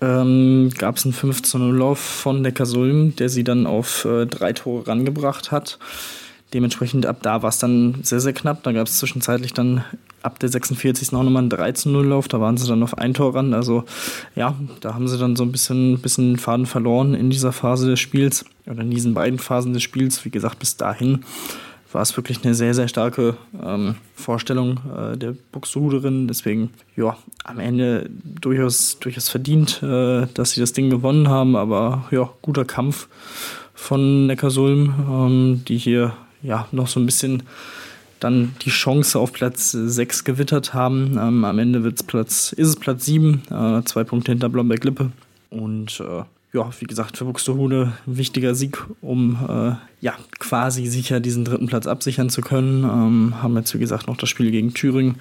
ähm, 0.00 0.70
gab 0.76 0.96
es 0.96 1.04
einen 1.04 1.14
15-0-Lauf 1.14 1.98
von 1.98 2.42
Neckarsulm, 2.42 3.16
der 3.16 3.28
sie 3.28 3.44
dann 3.44 3.66
auf 3.66 4.04
äh, 4.04 4.26
drei 4.26 4.52
Tore 4.52 4.86
rangebracht 4.86 5.52
hat. 5.52 5.78
Dementsprechend 6.54 7.06
ab 7.06 7.18
da 7.22 7.42
war 7.42 7.50
es 7.50 7.58
dann 7.58 8.02
sehr, 8.02 8.20
sehr 8.20 8.32
knapp. 8.32 8.62
Da 8.62 8.72
gab 8.72 8.86
es 8.86 8.98
zwischenzeitlich 8.98 9.52
dann 9.52 9.84
ab 10.22 10.38
der 10.38 10.48
46. 10.48 11.14
auch 11.14 11.22
nochmal 11.22 11.42
einen 11.42 11.50
13-0-Lauf. 11.50 12.28
Da 12.28 12.40
waren 12.40 12.56
sie 12.56 12.68
dann 12.68 12.82
auf 12.82 12.98
ein 12.98 13.14
Tor 13.14 13.34
ran. 13.34 13.54
Also 13.54 13.84
ja, 14.36 14.54
da 14.80 14.94
haben 14.94 15.08
sie 15.08 15.18
dann 15.18 15.36
so 15.36 15.44
ein 15.44 15.52
bisschen, 15.52 15.98
bisschen 16.00 16.36
Faden 16.36 16.66
verloren 16.66 17.14
in 17.14 17.30
dieser 17.30 17.52
Phase 17.52 17.88
des 17.88 18.00
Spiels 18.00 18.44
oder 18.66 18.82
in 18.82 18.90
diesen 18.90 19.14
beiden 19.14 19.38
Phasen 19.38 19.72
des 19.72 19.82
Spiels. 19.82 20.24
Wie 20.24 20.30
gesagt, 20.30 20.58
bis 20.58 20.76
dahin 20.76 21.24
war 21.92 22.02
es 22.02 22.16
wirklich 22.16 22.44
eine 22.44 22.54
sehr, 22.54 22.74
sehr 22.74 22.88
starke 22.88 23.36
ähm, 23.62 23.96
Vorstellung 24.14 24.80
äh, 24.96 25.16
der 25.16 25.34
Buxtehuderin. 25.52 26.28
Deswegen, 26.28 26.70
ja, 26.96 27.16
am 27.44 27.58
Ende 27.58 28.08
durchaus, 28.24 28.98
durchaus 29.00 29.28
verdient, 29.28 29.82
äh, 29.82 30.26
dass 30.34 30.52
sie 30.52 30.60
das 30.60 30.72
Ding 30.72 30.90
gewonnen 30.90 31.28
haben. 31.28 31.56
Aber 31.56 32.06
ja, 32.10 32.30
guter 32.42 32.64
Kampf 32.64 33.08
von 33.74 34.26
Neckarsulm, 34.26 34.94
ähm, 35.10 35.64
die 35.66 35.78
hier 35.78 36.12
ja 36.42 36.68
noch 36.72 36.86
so 36.86 37.00
ein 37.00 37.06
bisschen 37.06 37.42
dann 38.20 38.54
die 38.62 38.70
Chance 38.70 39.18
auf 39.18 39.32
Platz 39.32 39.72
6 39.72 40.24
gewittert 40.24 40.74
haben. 40.74 41.18
Ähm, 41.18 41.44
am 41.44 41.58
Ende 41.58 41.82
wird's 41.82 42.02
Platz, 42.02 42.52
ist 42.52 42.68
es 42.68 42.76
Platz 42.76 43.06
7, 43.06 43.42
äh, 43.50 43.82
zwei 43.84 44.04
Punkte 44.04 44.32
hinter 44.32 44.48
Blomberg-Lippe. 44.48 45.10
Und 45.50 46.00
äh, 46.00 46.22
ja, 46.52 46.70
wie 46.78 46.86
gesagt, 46.86 47.16
für 47.16 47.24
Buxtehude 47.24 47.92
ein 48.06 48.16
wichtiger 48.16 48.54
Sieg, 48.54 48.84
um 49.00 49.38
äh, 49.48 49.74
ja 50.00 50.14
quasi 50.38 50.86
sicher 50.86 51.20
diesen 51.20 51.44
dritten 51.44 51.66
Platz 51.66 51.86
absichern 51.86 52.30
zu 52.30 52.40
können. 52.40 52.84
Ähm, 52.84 53.42
haben 53.42 53.56
jetzt, 53.56 53.74
wie 53.74 53.78
gesagt, 53.78 54.06
noch 54.06 54.16
das 54.16 54.28
Spiel 54.28 54.50
gegen 54.50 54.74
Thüringen 54.74 55.16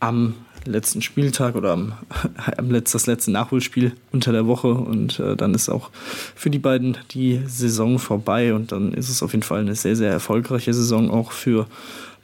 am 0.00 0.34
letzten 0.64 1.02
Spieltag 1.02 1.54
oder 1.54 1.72
am, 1.72 1.94
am 2.56 2.70
letzt, 2.70 2.94
das 2.94 3.06
letzte 3.06 3.30
Nachholspiel 3.30 3.92
unter 4.12 4.32
der 4.32 4.46
Woche 4.46 4.68
und 4.68 5.18
äh, 5.18 5.36
dann 5.36 5.54
ist 5.54 5.68
auch 5.68 5.90
für 6.34 6.50
die 6.50 6.58
beiden 6.58 6.98
die 7.10 7.40
Saison 7.46 7.98
vorbei 7.98 8.54
und 8.54 8.72
dann 8.72 8.92
ist 8.92 9.08
es 9.08 9.22
auf 9.22 9.32
jeden 9.32 9.42
Fall 9.42 9.60
eine 9.60 9.74
sehr, 9.74 9.96
sehr 9.96 10.12
erfolgreiche 10.12 10.74
Saison 10.74 11.10
auch 11.10 11.32
für 11.32 11.66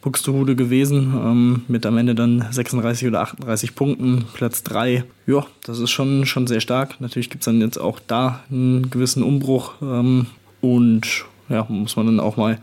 Buxtehude 0.04 0.54
gewesen, 0.54 1.14
ähm, 1.16 1.62
mit 1.66 1.86
am 1.86 1.96
Ende 1.96 2.14
dann 2.14 2.44
36 2.50 3.08
oder 3.08 3.22
38 3.22 3.74
Punkten, 3.74 4.26
Platz 4.34 4.62
3. 4.62 5.02
Ja, 5.26 5.46
das 5.64 5.78
ist 5.78 5.90
schon, 5.92 6.26
schon 6.26 6.46
sehr 6.46 6.60
stark. 6.60 7.00
Natürlich 7.00 7.30
gibt 7.30 7.40
es 7.40 7.46
dann 7.46 7.62
jetzt 7.62 7.78
auch 7.78 8.00
da 8.06 8.44
einen 8.50 8.90
gewissen 8.90 9.22
Umbruch 9.22 9.72
ähm, 9.80 10.26
und 10.60 11.24
ja, 11.48 11.64
muss 11.70 11.96
man 11.96 12.04
dann 12.04 12.20
auch 12.20 12.36
mal, 12.36 12.58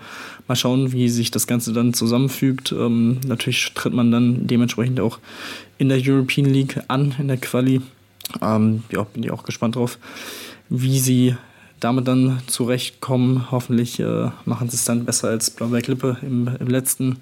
mal 0.48 0.56
schauen, 0.56 0.92
wie 0.92 1.10
sich 1.10 1.32
das 1.32 1.48
Ganze 1.48 1.74
dann 1.74 1.96
zusammenfügt. 1.96 2.74
Ähm, 2.74 3.20
natürlich 3.26 3.74
tritt 3.74 3.94
man 3.94 4.12
dann 4.12 4.46
dementsprechend 4.46 5.00
auch 5.00 5.18
in 5.80 5.90
der 5.90 6.00
European 6.00 6.46
League 6.46 6.80
an, 6.90 7.16
in 7.18 7.28
der 7.28 7.38
Quali. 7.38 7.82
Ähm, 8.40 8.84
ja, 8.92 9.02
bin 9.02 9.24
ich 9.24 9.32
auch 9.32 9.44
gespannt 9.44 9.78
drauf, 9.78 9.98
wie 10.70 11.00
sie 11.00 11.36
damit 11.82 12.08
dann 12.08 12.42
zurechtkommen. 12.48 13.52
Hoffentlich 13.52 14.00
äh, 14.00 14.30
machen 14.46 14.70
sie 14.70 14.78
es 14.78 14.86
dann 14.86 15.04
besser 15.04 15.28
als 15.28 15.50
Blauberg-Lippe 15.50 16.18
im, 16.22 16.50
im, 16.60 16.68
letzten 16.68 17.18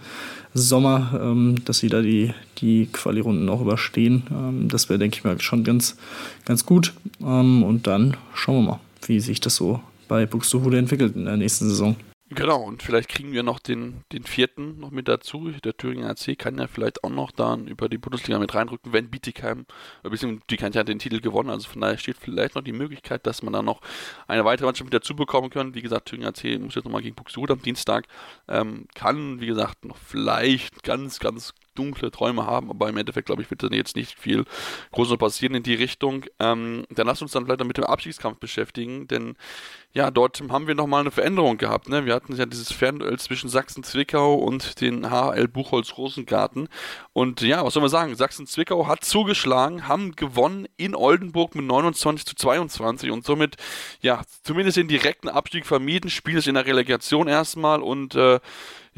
Sommer, 0.53 1.19
ähm, 1.19 1.55
dass 1.65 1.79
sie 1.79 1.87
da 1.87 2.01
die, 2.01 2.33
die 2.59 2.87
Quali-Runden 2.91 3.49
auch 3.49 3.61
überstehen. 3.61 4.23
Ähm, 4.29 4.67
das 4.67 4.89
wäre, 4.89 4.99
denke 4.99 5.17
ich 5.17 5.23
mal, 5.23 5.39
schon 5.41 5.63
ganz, 5.63 5.97
ganz 6.45 6.65
gut. 6.65 6.93
Ähm, 7.21 7.63
und 7.63 7.87
dann 7.87 8.17
schauen 8.35 8.63
wir 8.63 8.71
mal, 8.71 8.79
wie 9.07 9.19
sich 9.19 9.39
das 9.39 9.55
so 9.55 9.81
bei 10.07 10.25
Buxtehude 10.25 10.77
entwickelt 10.77 11.15
in 11.15 11.25
der 11.25 11.37
nächsten 11.37 11.69
Saison. 11.69 11.95
Genau, 12.31 12.61
und 12.61 12.83
vielleicht 12.83 13.09
kriegen 13.09 13.31
wir 13.31 13.41
noch 13.41 13.57
den, 13.57 14.03
den 14.11 14.23
vierten 14.23 14.79
noch 14.79 14.91
mit 14.91 15.07
dazu. 15.07 15.49
Der 15.63 15.75
Thüringer 15.75 16.11
AC 16.11 16.37
kann 16.37 16.59
ja 16.59 16.67
vielleicht 16.67 17.03
auch 17.03 17.09
noch 17.09 17.31
dann 17.31 17.67
über 17.67 17.89
die 17.89 17.97
Bundesliga 17.97 18.37
mit 18.37 18.53
reinrücken, 18.53 18.93
wenn 18.93 19.09
Bietigheim, 19.09 19.65
beziehungsweise 20.03 20.45
Bietigheim 20.45 20.73
hat 20.73 20.87
den 20.87 20.99
Titel 20.99 21.21
gewonnen, 21.21 21.49
also 21.49 21.67
von 21.67 21.81
daher 21.81 21.97
steht 21.97 22.17
vielleicht 22.17 22.53
noch 22.53 22.61
die 22.61 22.71
Möglichkeit, 22.71 23.25
dass 23.25 23.41
man 23.41 23.53
da 23.53 23.63
noch 23.63 23.81
eine 24.27 24.45
weitere 24.45 24.67
Mannschaft 24.67 24.85
mit 24.85 24.93
dazu 24.93 25.15
bekommen 25.15 25.49
kann. 25.49 25.73
Wie 25.73 25.81
gesagt, 25.81 26.09
Thüringer 26.09 26.27
AC 26.27 26.59
muss 26.59 26.75
jetzt 26.75 26.85
nochmal 26.85 27.01
gegen 27.01 27.15
Buxtehude 27.15 27.53
am 27.53 27.63
Dienstag, 27.63 28.05
ähm, 28.47 28.87
kann, 28.93 29.41
wie 29.41 29.47
gesagt, 29.47 29.85
noch 29.85 29.97
vielleicht 29.97 30.83
ganz, 30.83 31.19
ganz 31.19 31.55
dunkle 31.79 32.11
Träume 32.11 32.45
haben, 32.45 32.69
aber 32.69 32.89
im 32.89 32.97
Endeffekt, 32.97 33.27
glaube 33.27 33.41
ich, 33.41 33.49
wird 33.49 33.63
dann 33.63 33.73
jetzt 33.73 33.95
nicht 33.95 34.19
viel 34.19 34.43
Großes 34.91 35.17
passieren 35.17 35.55
in 35.55 35.63
die 35.63 35.75
Richtung. 35.75 36.25
Ähm, 36.39 36.85
dann 36.89 37.07
lass 37.07 37.21
uns 37.21 37.31
dann 37.31 37.45
vielleicht 37.45 37.63
mit 37.63 37.77
dem 37.77 37.85
Abstiegskampf 37.85 38.37
beschäftigen, 38.39 39.07
denn 39.07 39.35
ja, 39.91 40.11
dort 40.11 40.41
haben 40.49 40.67
wir 40.67 40.75
nochmal 40.75 41.01
eine 41.01 41.09
Veränderung 41.09 41.57
gehabt. 41.57 41.89
Ne? 41.89 42.05
Wir 42.05 42.13
hatten 42.13 42.35
ja 42.35 42.45
dieses 42.45 42.71
Fernduell 42.71 43.17
zwischen 43.17 43.49
Sachsen-Zwickau 43.49 44.35
und 44.35 44.81
den 44.81 45.09
HL 45.09 45.47
Buchholz-Rosengarten. 45.47 46.67
Und 47.11 47.41
ja, 47.41 47.65
was 47.65 47.73
soll 47.73 47.81
man 47.81 47.89
sagen? 47.89 48.15
Sachsen-Zwickau 48.15 48.85
hat 48.85 49.03
zugeschlagen, 49.03 49.87
haben 49.87 50.15
gewonnen 50.15 50.67
in 50.77 50.93
Oldenburg 50.93 51.55
mit 51.55 51.65
29 51.65 52.25
zu 52.25 52.35
22 52.35 53.09
und 53.09 53.25
somit, 53.25 53.55
ja, 54.01 54.21
zumindest 54.43 54.77
den 54.77 54.87
direkten 54.87 55.27
Abstieg 55.27 55.65
vermieden. 55.65 56.11
Spiel 56.11 56.37
ist 56.37 56.47
in 56.47 56.55
der 56.55 56.67
Relegation 56.67 57.27
erstmal 57.27 57.81
und 57.81 58.13
äh, 58.13 58.39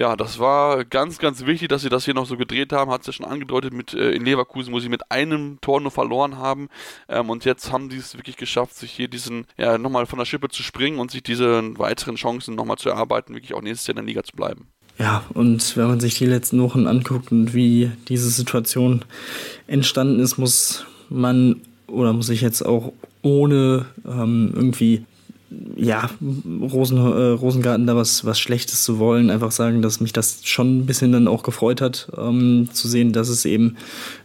ja, 0.02 0.16
das 0.16 0.39
war 0.39 0.84
ganz, 0.84 1.20
ganz 1.20 1.45
wichtig, 1.45 1.68
dass 1.68 1.84
sie 1.84 1.89
das 1.89 2.06
hier 2.06 2.16
noch 2.16 2.26
so 2.26 2.36
gedreht 2.36 2.74
haben. 2.74 2.89
Hat 2.89 3.02
es 3.02 3.08
ja 3.08 3.14
schon 3.14 3.26
angedeutet, 3.26 3.72
mit, 3.72 3.93
äh, 3.93 4.14
in 4.14 4.26
Leverkusen, 4.26 4.74
wo 4.74 4.80
sie 4.80 4.89
mit 4.89 5.12
einem 5.12 5.60
Tor 5.62 5.80
nur 5.80 5.91
verloren 5.91 6.39
haben. 6.39 6.70
Ähm, 7.08 7.30
und 7.30 7.45
jetzt 7.45 7.72
haben 7.72 7.91
sie 7.91 7.97
es 7.97 8.18
wirklich 8.18 8.36
geschafft, 8.36 8.76
sich 8.76 8.91
hier 8.91 9.08
diesen, 9.08 9.45
ja, 9.60 9.78
nochmal 9.78 10.08
von 10.08 10.18
der 10.18 10.26
Schippe 10.26 10.49
zu 10.49 10.64
springen 10.64 10.97
und 10.97 11.12
sich 11.12 11.22
diese 11.22 11.78
weiteren 11.78 12.16
Chancen 12.16 12.56
nochmal 12.56 12.78
zu 12.78 12.89
erarbeiten, 12.89 13.36
wirklich 13.36 13.54
auch 13.54 13.62
nächstes 13.62 13.86
Jahr 13.86 13.91
in 13.91 14.04
der 14.04 14.06
Liga 14.06 14.24
zu 14.24 14.36
bleiben. 14.36 14.70
Ja, 14.97 15.24
und 15.36 15.78
wenn 15.78 15.88
man 15.88 15.99
sich 15.99 16.16
die 16.16 16.26
letzten 16.26 16.60
Wochen 16.64 16.88
anguckt 16.88 17.32
und 17.32 17.54
wie 17.54 17.91
diese 18.08 18.30
Situation 18.32 19.06
entstanden 19.68 20.20
ist, 20.20 20.39
muss 20.39 20.84
man 21.10 21.62
oder 21.86 22.12
muss 22.14 22.30
ich 22.30 22.41
jetzt 22.41 22.64
auch 22.66 22.91
ohne 23.22 23.86
ähm, 24.04 24.52
irgendwie 24.56 25.06
ja, 25.76 26.10
Rosen, 26.62 26.97
äh, 26.97 27.32
Rosengarten 27.32 27.86
da 27.86 27.95
was, 27.95 28.24
was 28.24 28.39
Schlechtes 28.39 28.84
zu 28.84 28.99
wollen, 28.99 29.30
einfach 29.30 29.52
sagen, 29.52 29.82
dass 29.82 29.99
mich 29.99 30.14
das 30.14 30.45
schon 30.45 30.80
ein 30.80 30.86
bisschen 30.86 31.12
dann 31.12 31.28
auch 31.28 31.43
gefreut 31.43 31.82
hat, 31.82 32.10
ähm, 32.18 32.70
zu 32.72 32.88
sehen, 32.88 33.12
dass 33.12 33.28
es 33.28 33.45
eben, 33.45 33.76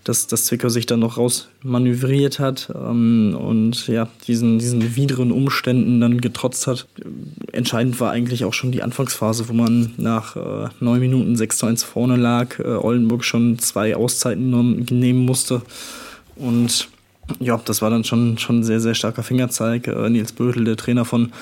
dass, 0.04 0.26
dass 0.26 0.44
Zwickau 0.44 0.68
sich 0.68 0.86
dann 0.86 1.00
noch 1.00 1.18
rausmanövriert 1.18 2.38
hat 2.38 2.72
ähm, 2.74 3.36
und 3.38 3.88
ja, 3.88 4.08
diesen, 4.26 4.58
diesen 4.58 4.96
wideren 4.96 5.32
Umständen 5.32 6.00
dann 6.00 6.20
getrotzt 6.20 6.66
hat. 6.66 6.86
Entscheidend 7.52 7.98
war 7.98 8.12
eigentlich 8.12 8.44
auch 8.44 8.54
schon 8.54 8.70
die 8.70 8.82
Anfangsphase, 8.82 9.48
wo 9.48 9.52
man 9.52 9.94
nach 9.96 10.36
äh, 10.36 10.68
neun 10.80 11.00
Minuten 11.00 11.36
6 11.36 11.58
zu 11.58 11.66
1 11.66 11.82
vorne 11.82 12.16
lag, 12.16 12.58
äh, 12.58 12.62
Oldenburg 12.62 13.24
schon 13.24 13.58
zwei 13.58 13.96
Auszeiten 13.96 14.86
nehmen 14.90 15.24
musste 15.24 15.62
und 16.36 16.88
ja, 17.40 17.60
das 17.64 17.82
war 17.82 17.90
dann 17.90 18.04
schon, 18.04 18.38
schon 18.38 18.62
sehr, 18.62 18.80
sehr 18.80 18.94
starker 18.94 19.22
Fingerzeig. 19.22 19.88
Äh, 19.88 20.10
Nils 20.10 20.32
Bödel, 20.32 20.64
der 20.64 20.76
Trainer 20.76 21.04
von 21.04 21.32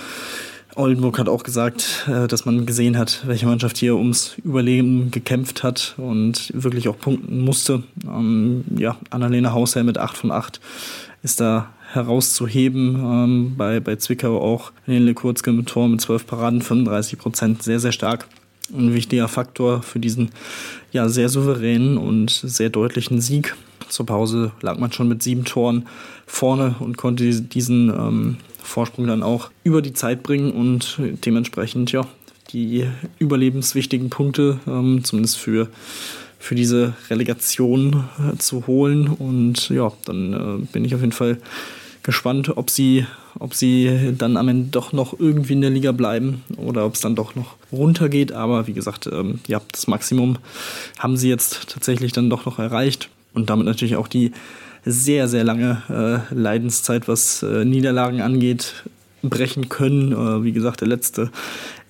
Oldenburg, 0.77 1.19
hat 1.19 1.29
auch 1.29 1.43
gesagt, 1.43 2.07
äh, 2.09 2.27
dass 2.27 2.45
man 2.45 2.67
gesehen 2.67 2.99
hat, 2.99 3.23
welche 3.27 3.47
Mannschaft 3.47 3.77
hier 3.77 3.97
ums 3.97 4.37
Überleben 4.45 5.11
gekämpft 5.11 5.63
hat 5.63 5.95
und 5.99 6.51
wirklich 6.55 6.89
auch 6.89 6.99
punkten 6.99 7.41
musste. 7.41 7.83
Ähm, 8.07 8.65
ja, 8.77 8.97
Annalena 9.11 9.53
Hausherr 9.53 9.85
mit 9.85 9.99
8 9.99 10.17
von 10.17 10.33
8 10.33 10.61
ist 11.23 11.41
da 11.41 11.71
herauszuheben. 11.93 12.97
Ähm, 12.97 13.55
bei, 13.57 13.81
bei 13.81 13.97
Zwickau 13.97 14.41
auch 14.41 14.73
Helene 14.85 15.15
Kurzke 15.15 15.53
mit 15.53 15.69
Tor 15.69 15.89
mit 15.89 16.01
12 16.01 16.27
Paraden, 16.27 16.63
35 16.63 17.19
Prozent, 17.19 17.63
sehr, 17.63 17.79
sehr 17.79 17.93
stark. 17.93 18.27
Ein 18.73 18.95
wichtiger 18.95 19.29
Faktor 19.29 19.83
für 19.83 20.01
diesen 20.01 20.31
ja, 20.93 21.09
sehr 21.09 21.29
souveränen 21.29 21.99
und 21.99 22.31
sehr 22.31 22.71
deutlichen 22.71 23.21
Sieg. 23.21 23.57
Zur 23.89 24.07
Pause 24.07 24.53
lag 24.63 24.79
man 24.79 24.93
schon 24.93 25.09
mit 25.09 25.23
sieben 25.23 25.45
Toren 25.45 25.87
vorne 26.27 26.77
und 26.81 26.97
konnte 26.97 27.43
diesen 27.43 27.91
ähm, 27.91 28.37
Vorsprung 28.63 29.07
dann 29.07 29.23
auch 29.23 29.51
über 29.63 29.83
die 29.83 29.93
Zeit 29.93 30.23
bringen 30.23 30.51
und 30.51 30.99
dementsprechend 30.99 31.93
ja 31.93 32.07
die 32.55 32.87
überlebenswichtigen 33.19 34.11
Punkte, 34.11 34.61
ähm, 34.67 35.03
zumindest 35.05 35.39
für, 35.39 35.69
für 36.39 36.55
diese 36.55 36.95
Relegation 37.11 38.05
äh, 38.19 38.37
zu 38.39 38.67
holen. 38.67 39.09
Und 39.09 39.69
ja, 39.71 39.93
dann 40.07 40.33
äh, 40.33 40.67
bin 40.73 40.85
ich 40.85 40.95
auf 40.95 41.01
jeden 41.01 41.13
Fall 41.13 41.39
gespannt, 42.03 42.57
ob 42.57 42.71
sie, 42.71 43.07
ob 43.39 43.55
sie 43.55 44.15
dann 44.17 44.37
am 44.37 44.49
Ende 44.49 44.69
doch 44.71 44.93
noch 44.93 45.19
irgendwie 45.19 45.55
in 45.55 45.61
der 45.61 45.71
Liga 45.71 45.93
bleiben 45.93 46.43
oder 46.57 46.87
ob 46.87 46.95
es 46.95 47.01
dann 47.01 47.15
doch 47.15 47.35
noch 47.35 47.57
runtergeht. 47.73 48.33
Aber 48.33 48.67
wie 48.67 48.73
gesagt, 48.73 49.09
ähm, 49.13 49.41
ja, 49.47 49.61
das 49.73 49.87
Maximum 49.87 50.39
haben 50.99 51.17
sie 51.17 51.29
jetzt 51.29 51.69
tatsächlich 51.69 52.13
dann 52.13 52.31
doch 52.31 52.47
noch 52.47 52.59
erreicht 52.59 53.09
und 53.33 53.51
damit 53.51 53.67
natürlich 53.67 53.97
auch 53.97 54.09
die 54.09 54.33
sehr, 54.85 55.29
sehr 55.29 55.45
lange 55.45 55.83
äh, 56.31 56.35
Leidenszeit, 56.35 57.09
was 57.09 57.43
äh, 57.43 57.65
Niederlagen 57.65 58.21
angeht, 58.21 58.85
brechen 59.23 59.69
können. 59.69 60.13
Äh, 60.13 60.45
wie 60.45 60.53
gesagt, 60.53 60.81
der 60.81 60.89
letzte 60.89 61.31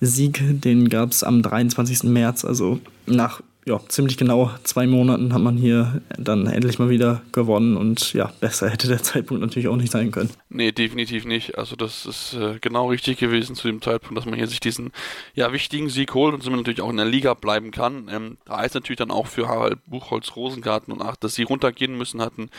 Sieg, 0.01 0.41
den 0.61 0.89
gab 0.89 1.11
es 1.11 1.23
am 1.23 1.41
23. 1.41 2.03
März, 2.03 2.45
also 2.45 2.79
nach 3.05 3.41
ja, 3.67 3.79
ziemlich 3.87 4.15
genau 4.15 4.51
zwei 4.63 4.85
Monaten 4.85 5.33
hat 5.33 5.41
man 5.41 5.57
hier 5.57 6.01
dann 6.19 6.45
endlich 6.45 6.77
mal 6.77 6.89
wieder 6.89 7.23
gewonnen 7.31 7.77
und 7.77 8.13
ja, 8.13 8.31
besser 8.39 8.69
hätte 8.69 8.87
der 8.87 9.01
Zeitpunkt 9.01 9.41
natürlich 9.41 9.67
auch 9.67 9.75
nicht 9.75 9.91
sein 9.91 10.11
können. 10.11 10.29
Nee, 10.49 10.71
definitiv 10.71 11.25
nicht. 11.25 11.57
Also 11.57 11.75
das 11.75 12.05
ist 12.05 12.35
äh, 12.35 12.59
genau 12.61 12.89
richtig 12.89 13.17
gewesen 13.17 13.55
zu 13.55 13.67
dem 13.67 13.81
Zeitpunkt, 13.81 14.17
dass 14.17 14.25
man 14.25 14.35
hier 14.35 14.47
sich 14.47 14.59
diesen 14.59 14.91
ja, 15.33 15.51
wichtigen 15.51 15.89
Sieg 15.89 16.13
holt 16.13 16.35
und 16.35 16.43
somit 16.43 16.59
natürlich 16.59 16.81
auch 16.81 16.91
in 16.91 16.97
der 16.97 17.07
Liga 17.07 17.33
bleiben 17.33 17.71
kann. 17.71 18.07
Ähm, 18.11 18.37
da 18.45 18.57
heißt 18.57 18.75
natürlich 18.75 18.99
dann 18.99 19.09
auch 19.09 19.25
für 19.25 19.47
Harald 19.47 19.79
Buchholz, 19.87 20.35
Rosengarten 20.35 20.93
und 20.93 21.01
Acht, 21.01 21.23
dass 21.23 21.33
sie 21.33 21.43
runtergehen 21.43 21.97
müssen, 21.97 22.21
hatten 22.21 22.49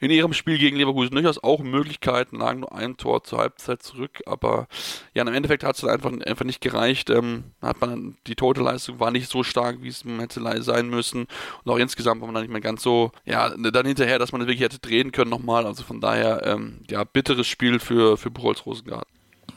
in 0.00 0.10
ihrem 0.10 0.32
Spiel 0.32 0.56
gegen 0.56 0.78
Leverkusen 0.78 1.14
durchaus 1.14 1.42
auch 1.44 1.62
Möglichkeiten, 1.62 2.38
lagen 2.38 2.60
nur 2.60 2.74
ein 2.74 2.96
Tor 2.96 3.22
zur 3.22 3.40
Halbzeit 3.40 3.82
zurück, 3.82 4.22
aber 4.24 4.66
ja, 5.12 5.22
im 5.22 5.34
Endeffekt 5.34 5.62
hat 5.62 5.74
es 5.74 5.82
dann 5.82 5.90
einfach, 5.90 6.10
einfach 6.26 6.44
nicht 6.46 6.62
gereicht. 6.62 7.10
Ähm, 7.10 7.44
hat 7.60 7.82
man 7.82 8.16
die 8.26 8.34
tote 8.34 8.62
Leistung 8.62 8.98
war 8.98 9.10
nicht 9.10 9.30
so 9.30 9.42
stark, 9.42 9.82
wie 9.82 9.88
es 9.88 10.04
man 10.04 10.20
hätte 10.20 10.40
sein 10.62 10.88
müssen. 10.88 11.26
Und 11.64 11.72
auch 11.72 11.78
insgesamt 11.78 12.20
war 12.20 12.26
man 12.26 12.34
dann 12.34 12.44
nicht 12.44 12.52
mehr 12.52 12.60
ganz 12.60 12.82
so, 12.82 13.12
ja, 13.24 13.50
dann 13.56 13.86
hinterher, 13.86 14.18
dass 14.18 14.32
man 14.32 14.40
wirklich 14.42 14.60
hätte 14.60 14.78
drehen 14.78 15.12
können 15.12 15.30
nochmal. 15.30 15.66
Also 15.66 15.82
von 15.82 16.00
daher, 16.00 16.46
ähm, 16.46 16.78
ja, 16.90 17.04
bitteres 17.04 17.46
Spiel 17.46 17.78
für, 17.78 18.16
für 18.16 18.30
Buchholz 18.30 18.64
Rosengarten. 18.66 19.08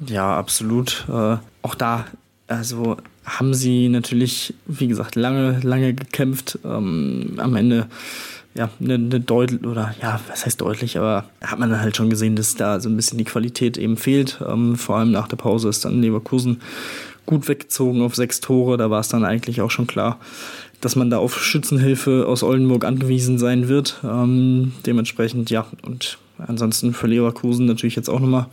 Ja, 0.06 0.38
absolut. 0.38 1.06
Äh, 1.10 1.38
auch 1.62 1.76
da, 1.76 2.06
also 2.48 2.98
haben 3.26 3.54
sie 3.54 3.90
natürlich, 3.90 4.54
wie 4.66 4.88
gesagt, 4.88 5.16
lange, 5.16 5.60
lange 5.62 5.94
gekämpft. 5.94 6.60
Ähm, 6.64 7.34
am 7.38 7.56
Ende 7.56 7.88
ja, 8.58 8.70
eine, 8.80 8.96
eine 8.96 9.20
deutlich, 9.20 9.64
oder 9.66 9.94
ja, 10.02 10.20
was 10.28 10.46
heißt 10.46 10.62
deutlich, 10.62 10.98
aber 10.98 11.26
hat 11.42 11.60
man 11.60 11.70
dann 11.70 11.82
halt 11.82 11.96
schon 11.96 12.10
gesehen, 12.10 12.36
dass 12.36 12.56
da 12.56 12.80
so 12.80 12.90
ein 12.90 12.96
bisschen 12.96 13.18
die 13.18 13.24
Qualität 13.24 13.78
eben 13.78 13.98
fehlt. 13.98 14.40
Ähm, 14.48 14.76
vor 14.76 14.98
allem 14.98 15.12
nach 15.12 15.28
der 15.28 15.38
Pause 15.38 15.70
ist 15.70 15.86
dann 15.86 16.02
Leverkusen 16.02 16.62
gut 17.28 17.48
weggezogen 17.48 18.02
auf 18.02 18.16
sechs 18.16 18.40
Tore. 18.40 18.78
Da 18.78 18.90
war 18.90 19.02
es 19.02 19.10
dann 19.10 19.26
eigentlich 19.26 19.62
auch 19.62 19.70
schon 19.70 19.86
klar, 19.86 20.20
dass 20.82 20.96
man 20.96 21.10
da 21.10 21.18
auf 21.18 21.42
Schützenhilfe 21.42 22.26
aus 22.28 22.44
Oldenburg 22.44 22.86
angewiesen 22.86 23.38
sein 23.38 23.68
wird. 23.68 24.00
Ähm, 24.04 24.74
dementsprechend, 24.86 25.50
ja, 25.50 25.66
und 25.84 26.18
ansonsten 26.38 26.94
für 26.94 27.08
Leverkusen 27.08 27.66
natürlich 27.66 27.96
jetzt 27.96 28.10
auch 28.10 28.20
nochmal 28.20 28.48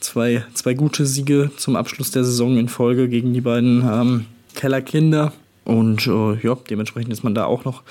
zwei, 0.00 0.44
zwei 0.54 0.74
gute 0.74 1.06
Siege 1.06 1.50
zum 1.56 1.76
Abschluss 1.76 2.10
der 2.10 2.24
Saison 2.24 2.58
in 2.58 2.68
Folge 2.68 3.08
gegen 3.08 3.32
die 3.32 3.40
beiden 3.40 3.82
ähm, 3.90 4.24
Kellerkinder. 4.54 5.32
Und 5.64 6.06
äh, 6.06 6.34
ja, 6.46 6.56
dementsprechend 6.70 7.12
ist 7.12 7.24
man 7.24 7.34
da 7.34 7.44
auch 7.44 7.64
noch 7.64 7.82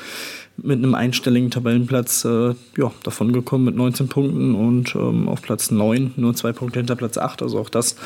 mit 0.58 0.78
einem 0.78 0.96
einstelligen 0.96 1.52
Tabellenplatz 1.52 2.24
äh, 2.24 2.54
ja, 2.78 2.92
davon 3.04 3.34
gekommen 3.34 3.66
mit 3.66 3.76
19 3.76 4.08
Punkten 4.08 4.56
und 4.56 4.96
ähm, 4.96 5.28
auf 5.28 5.42
Platz 5.42 5.72
9 5.72 6.14
nur 6.16 6.34
zwei 6.36 6.54
Punkte 6.54 6.80
hinter 6.80 6.96
Platz 6.96 7.18
8. 7.18 7.42
Also 7.42 7.60
auch 7.60 7.70
das 7.70 7.98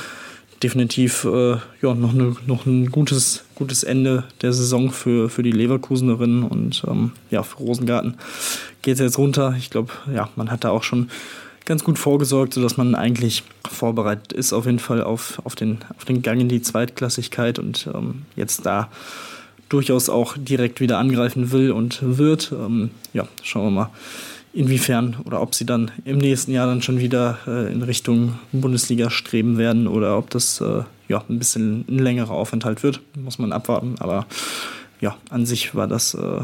definitiv 0.64 1.26
äh, 1.26 1.58
ja, 1.82 1.94
noch, 1.94 2.14
eine, 2.14 2.36
noch 2.46 2.66
ein 2.66 2.92
gutes, 2.92 3.46
gutes 3.56 3.84
Ende 3.84 4.26
der 4.42 4.54
Saison 4.54 4.92
für, 4.92 5.30
für 5.30 5.44
die 5.44 5.52
Leverkusenerinnen 5.52 6.44
und 6.44 6.84
ähm, 6.88 7.12
ja, 7.32 7.44
für 7.44 7.58
Rosengarten 7.58 8.16
geht 8.82 8.96
es 8.96 9.00
jetzt 9.00 9.18
runter. 9.18 9.56
Ich 9.58 9.70
glaube, 9.70 9.92
ja, 10.14 10.30
man 10.36 10.52
hat 10.52 10.64
da 10.64 10.70
auch 10.70 10.84
schon 10.84 11.10
ganz 11.66 11.84
gut 11.84 12.00
vorgesorgt, 12.00 12.54
sodass 12.54 12.78
man 12.78 12.96
eigentlich 12.96 13.44
vorbereitet 13.70 14.34
ist 14.34 14.54
auf 14.54 14.66
jeden 14.66 14.80
Fall 14.80 15.04
auf, 15.04 15.42
auf, 15.46 15.56
den, 15.56 15.80
auf 15.98 16.04
den 16.04 16.22
Gang 16.22 16.42
in 16.42 16.50
die 16.50 16.62
Zweitklassigkeit 16.62 17.60
und 17.60 17.88
ähm, 17.94 18.24
jetzt 18.36 18.66
da 18.66 18.90
durchaus 19.70 20.10
auch 20.10 20.36
direkt 20.36 20.82
wieder 20.82 20.98
angreifen 20.98 21.52
will 21.52 21.72
und 21.72 22.00
wird. 22.02 22.52
Ähm, 22.52 22.90
ja, 23.14 23.28
schauen 23.44 23.66
wir 23.66 23.72
mal, 23.72 23.90
inwiefern 24.54 25.18
oder 25.26 25.42
ob 25.42 25.54
sie 25.54 25.66
dann 25.66 25.92
im 26.06 26.18
nächsten 26.18 26.52
Jahr 26.52 26.68
dann 26.68 26.82
schon 26.82 27.00
wieder 27.00 27.40
äh, 27.48 27.72
in 27.72 27.82
Richtung 27.82 28.40
Bundesliga 28.52 29.10
streben 29.10 29.58
werden 29.58 29.88
oder 29.88 30.18
ob 30.18 30.30
das 30.30 30.62
äh, 30.62 30.84
ja 31.08 31.24
ein 31.30 31.40
bisschen 31.40 31.86
ein 31.88 32.00
längerer 32.00 32.32
Aufenthalt 32.32 32.84
wird, 32.84 33.02
muss 33.16 33.40
man 33.40 33.52
abwarten. 33.52 33.96
Aber 34.00 34.26
ja, 35.02 35.18
an 35.30 35.46
sich 35.46 35.76
war 35.76 35.88
das 35.88 36.14
äh, 36.14 36.42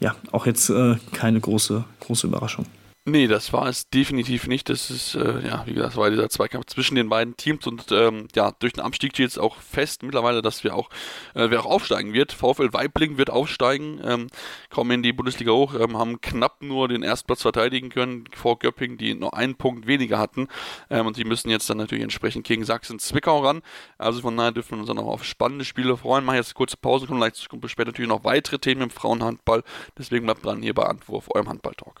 ja 0.00 0.14
auch 0.32 0.46
jetzt 0.46 0.70
äh, 0.70 0.96
keine 1.12 1.40
große, 1.40 1.84
große 2.00 2.26
Überraschung. 2.26 2.66
Nee, 3.08 3.28
das 3.28 3.52
war 3.52 3.68
es 3.68 3.88
definitiv 3.88 4.48
nicht. 4.48 4.68
Das 4.68 4.90
ist, 4.90 5.14
äh, 5.14 5.46
ja, 5.46 5.62
wie 5.64 5.74
gesagt, 5.74 5.96
war 5.96 6.10
dieser 6.10 6.28
Zweikampf 6.28 6.66
zwischen 6.66 6.96
den 6.96 7.08
beiden 7.08 7.36
Teams 7.36 7.64
und 7.64 7.92
ähm, 7.92 8.26
ja, 8.34 8.50
durch 8.58 8.72
den 8.72 8.82
Abstieg 8.82 9.12
steht 9.12 9.26
jetzt 9.26 9.38
auch 9.38 9.58
fest 9.58 10.02
mittlerweile, 10.02 10.42
dass 10.42 10.64
wir 10.64 10.74
auch, 10.74 10.90
äh, 11.34 11.48
wer 11.48 11.60
auch 11.60 11.66
aufsteigen 11.66 12.14
wird. 12.14 12.32
VfL 12.32 12.72
Weibling 12.72 13.16
wird 13.16 13.30
aufsteigen, 13.30 14.00
ähm, 14.04 14.26
kommen 14.70 14.90
in 14.90 15.02
die 15.04 15.12
Bundesliga 15.12 15.52
hoch, 15.52 15.74
ähm, 15.78 15.96
haben 15.96 16.20
knapp 16.20 16.62
nur 16.62 16.88
den 16.88 17.04
Erstplatz 17.04 17.42
verteidigen 17.42 17.90
können 17.90 18.24
vor 18.34 18.58
Göpping, 18.58 18.98
die 18.98 19.14
nur 19.14 19.34
einen 19.34 19.54
Punkt 19.54 19.86
weniger 19.86 20.18
hatten. 20.18 20.48
Ähm, 20.90 21.06
und 21.06 21.16
die 21.16 21.24
müssen 21.24 21.48
jetzt 21.48 21.70
dann 21.70 21.76
natürlich 21.76 22.02
entsprechend 22.02 22.44
gegen 22.44 22.64
Sachsen-Zwickau 22.64 23.38
ran. 23.38 23.62
Also 23.98 24.20
von 24.22 24.36
daher 24.36 24.50
dürfen 24.50 24.72
wir 24.72 24.78
uns 24.78 24.88
dann 24.88 24.98
auch 24.98 25.06
auf 25.06 25.22
spannende 25.22 25.64
Spiele 25.64 25.96
freuen. 25.96 26.24
Machen 26.24 26.38
jetzt 26.38 26.48
eine 26.48 26.54
kurze 26.54 26.76
Pause, 26.76 27.06
kommen 27.06 27.20
gleich 27.20 27.36
später 27.36 27.90
natürlich 27.92 28.08
noch 28.08 28.24
weitere 28.24 28.58
Themen 28.58 28.82
im 28.82 28.90
Frauenhandball. 28.90 29.62
Deswegen 29.96 30.24
bleibt 30.24 30.44
dran 30.44 30.60
hier 30.60 30.74
bei 30.74 30.86
Antwurf, 30.86 31.28
eurem 31.32 31.48
Handball-Talk. 31.48 32.00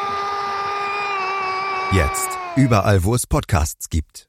Jetzt. 1.93 2.29
Überall, 2.55 3.03
wo 3.03 3.15
es 3.15 3.27
Podcasts 3.27 3.89
gibt. 3.89 4.25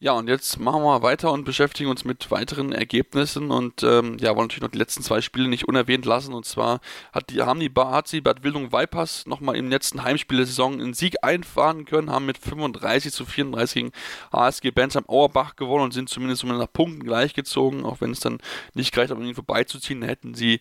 Ja, 0.00 0.10
und 0.14 0.28
jetzt 0.28 0.58
machen 0.58 0.82
wir 0.82 1.02
weiter 1.02 1.30
und 1.30 1.44
beschäftigen 1.44 1.88
uns 1.88 2.04
mit 2.04 2.32
weiteren 2.32 2.72
Ergebnissen 2.72 3.52
und 3.52 3.84
ähm, 3.84 4.16
ja, 4.18 4.30
wollen 4.34 4.48
natürlich 4.48 4.62
noch 4.62 4.72
die 4.72 4.78
letzten 4.78 5.04
zwei 5.04 5.20
Spiele 5.20 5.46
nicht 5.46 5.68
unerwähnt 5.68 6.04
lassen. 6.04 6.34
Und 6.34 6.46
zwar 6.46 6.80
hat 7.12 7.30
die, 7.30 7.40
haben 7.42 7.60
die 7.60 7.68
Bahazi 7.68 8.20
Bad 8.20 8.42
Wildung 8.42 8.72
Vipers 8.72 9.24
nochmal 9.26 9.54
im 9.54 9.70
letzten 9.70 10.02
Heimspiel 10.02 10.38
der 10.38 10.46
Saison 10.46 10.72
einen 10.72 10.94
Sieg 10.94 11.14
einfahren 11.22 11.84
können, 11.84 12.10
haben 12.10 12.26
mit 12.26 12.38
35 12.38 13.12
zu 13.12 13.24
34 13.24 13.74
gegen 13.74 13.92
HSG 14.32 14.72
Bensheim 14.72 15.04
Auerbach 15.06 15.54
gewonnen 15.54 15.84
und 15.84 15.94
sind 15.94 16.08
zumindest 16.08 16.42
nach 16.42 16.72
Punkten 16.72 17.04
gleichgezogen, 17.04 17.84
auch 17.84 18.00
wenn 18.00 18.10
es 18.10 18.18
dann 18.18 18.38
nicht 18.74 18.92
gereicht 18.92 19.12
hat, 19.12 19.18
um 19.18 19.24
ihn 19.24 19.36
vorbeizuziehen, 19.36 20.02
hätten 20.02 20.34
sie 20.34 20.58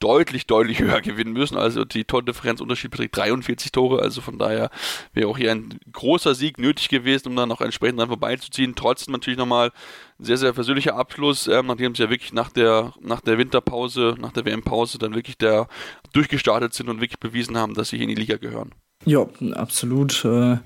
deutlich, 0.00 0.46
deutlich 0.46 0.80
höher 0.80 1.00
gewinnen 1.00 1.32
müssen. 1.32 1.56
Also 1.56 1.84
die 1.84 2.04
Tordifferenzunterschied 2.04 2.90
beträgt 2.90 3.16
43 3.16 3.72
Tore. 3.72 4.02
Also 4.02 4.20
von 4.20 4.38
daher 4.38 4.70
wäre 5.12 5.28
auch 5.28 5.38
hier 5.38 5.50
ein 5.50 5.78
großer 5.92 6.34
Sieg 6.34 6.58
nötig 6.58 6.88
gewesen, 6.88 7.28
um 7.28 7.36
dann 7.36 7.48
noch 7.48 7.60
entsprechend 7.60 7.98
dran 7.98 8.08
vorbeizuziehen. 8.08 8.74
Trotzdem 8.74 9.12
natürlich 9.12 9.38
nochmal 9.38 9.72
ein 10.18 10.24
sehr, 10.24 10.36
sehr 10.36 10.54
versöhnlicher 10.54 10.96
Abschluss, 10.96 11.46
ähm, 11.48 11.66
nachdem 11.66 11.94
sie 11.94 12.02
ja 12.02 12.10
wirklich 12.10 12.32
nach 12.32 12.50
der, 12.50 12.92
nach 13.00 13.20
der 13.20 13.38
Winterpause, 13.38 14.14
nach 14.18 14.32
der 14.32 14.44
WM-Pause 14.44 14.98
dann 14.98 15.14
wirklich 15.14 15.38
der 15.38 15.68
durchgestartet 16.12 16.74
sind 16.74 16.88
und 16.88 17.00
wirklich 17.00 17.20
bewiesen 17.20 17.56
haben, 17.56 17.74
dass 17.74 17.90
sie 17.90 17.96
hier 17.96 18.08
in 18.08 18.14
die 18.14 18.20
Liga 18.20 18.36
gehören. 18.36 18.72
Ja, 19.04 19.26
absolut. 19.54 20.24
Äh 20.24 20.58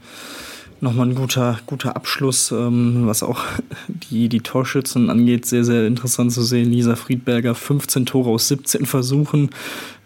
nochmal 0.83 1.07
ein 1.07 1.15
guter, 1.15 1.61
guter 1.67 1.95
Abschluss, 1.95 2.51
ähm, 2.51 3.07
was 3.07 3.23
auch 3.23 3.41
die, 3.89 4.29
die 4.29 4.41
Torschützen 4.41 5.09
angeht, 5.11 5.47
sehr, 5.47 5.65
sehr 5.65 5.87
interessant 5.87 6.33
zu 6.33 6.43
sehen. 6.43 6.71
Lisa 6.71 6.97
Friedberger, 6.97 7.55
15 7.55 8.05
Tore 8.05 8.31
aus 8.31 8.49
17 8.49 8.85
Versuchen 8.85 9.51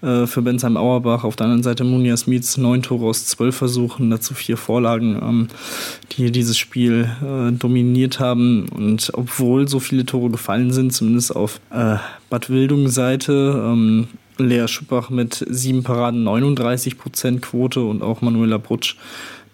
äh, 0.03 0.27
für 0.27 0.43
Bensheim 0.43 0.77
Auerbach. 0.77 1.25
Auf 1.25 1.35
der 1.35 1.47
anderen 1.47 1.63
Seite 1.63 1.83
Munia 1.83 2.17
Smits, 2.17 2.59
9 2.59 2.83
Tore 2.83 3.07
aus 3.07 3.25
12 3.27 3.57
Versuchen, 3.57 4.11
dazu 4.11 4.35
vier 4.35 4.59
Vorlagen, 4.59 5.19
ähm, 5.21 5.49
die 6.13 6.31
dieses 6.31 6.59
Spiel 6.59 7.09
äh, 7.23 7.53
dominiert 7.53 8.21
haben. 8.21 8.69
Und 8.69 9.11
obwohl 9.15 9.69
so 9.69 9.81
viele 9.81 10.05
Tore 10.05 10.31
gefallen 10.31 10.73
sind, 10.73 10.93
zumindest 10.93 11.35
auf 11.35 11.59
äh, 11.71 11.97
Bad 12.29 12.51
Wildung 12.51 12.89
Seite, 12.89 13.63
ähm, 13.67 14.09
Lea 14.39 14.69
Schuppach 14.69 15.09
mit 15.09 15.43
sieben 15.49 15.83
Paraden 15.83 16.23
39% 16.29 17.41
Quote 17.41 17.83
und 17.83 18.03
auch 18.03 18.21
Manuela 18.21 18.59
Brutsch 18.59 18.97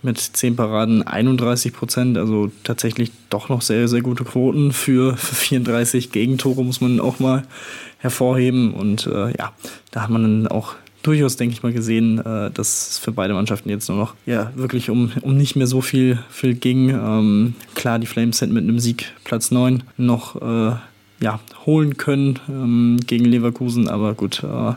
mit 0.02 0.18
10 0.18 0.56
Paraden 0.56 1.06
31 1.06 1.72
Prozent, 1.72 2.18
also 2.18 2.50
tatsächlich 2.64 3.12
doch 3.30 3.48
noch 3.48 3.62
sehr, 3.62 3.88
sehr 3.88 4.02
gute 4.02 4.24
Quoten 4.24 4.72
für, 4.72 5.16
für 5.16 5.34
34 5.34 6.12
Gegentore, 6.12 6.64
muss 6.64 6.80
man 6.80 7.00
auch 7.00 7.18
mal 7.18 7.44
hervorheben. 7.98 8.74
Und 8.74 9.06
äh, 9.06 9.36
ja, 9.38 9.52
da 9.90 10.02
hat 10.02 10.10
man 10.10 10.22
dann 10.22 10.46
auch 10.48 10.74
durchaus, 11.02 11.36
denke 11.36 11.54
ich 11.54 11.62
mal, 11.62 11.72
gesehen, 11.72 12.18
äh, 12.18 12.50
dass 12.50 12.90
es 12.90 12.98
für 12.98 13.12
beide 13.12 13.34
Mannschaften 13.34 13.68
jetzt 13.68 13.88
nur 13.88 13.98
noch 13.98 14.14
ja 14.26 14.52
wirklich 14.54 14.90
um, 14.90 15.12
um 15.22 15.36
nicht 15.36 15.56
mehr 15.56 15.66
so 15.66 15.80
viel, 15.80 16.18
viel 16.30 16.54
ging. 16.54 16.90
Ähm, 16.90 17.54
klar, 17.74 17.98
die 17.98 18.06
Flames 18.06 18.38
sind 18.38 18.52
mit 18.52 18.62
einem 18.62 18.78
Sieg 18.78 19.12
Platz 19.24 19.50
9 19.50 19.82
noch 19.96 20.40
äh, 20.40 20.76
ja, 21.20 21.40
holen 21.66 21.96
können 21.96 22.38
ähm, 22.48 22.98
gegen 23.06 23.24
Leverkusen, 23.24 23.88
aber 23.88 24.14
gut, 24.14 24.42
äh, 24.42 24.74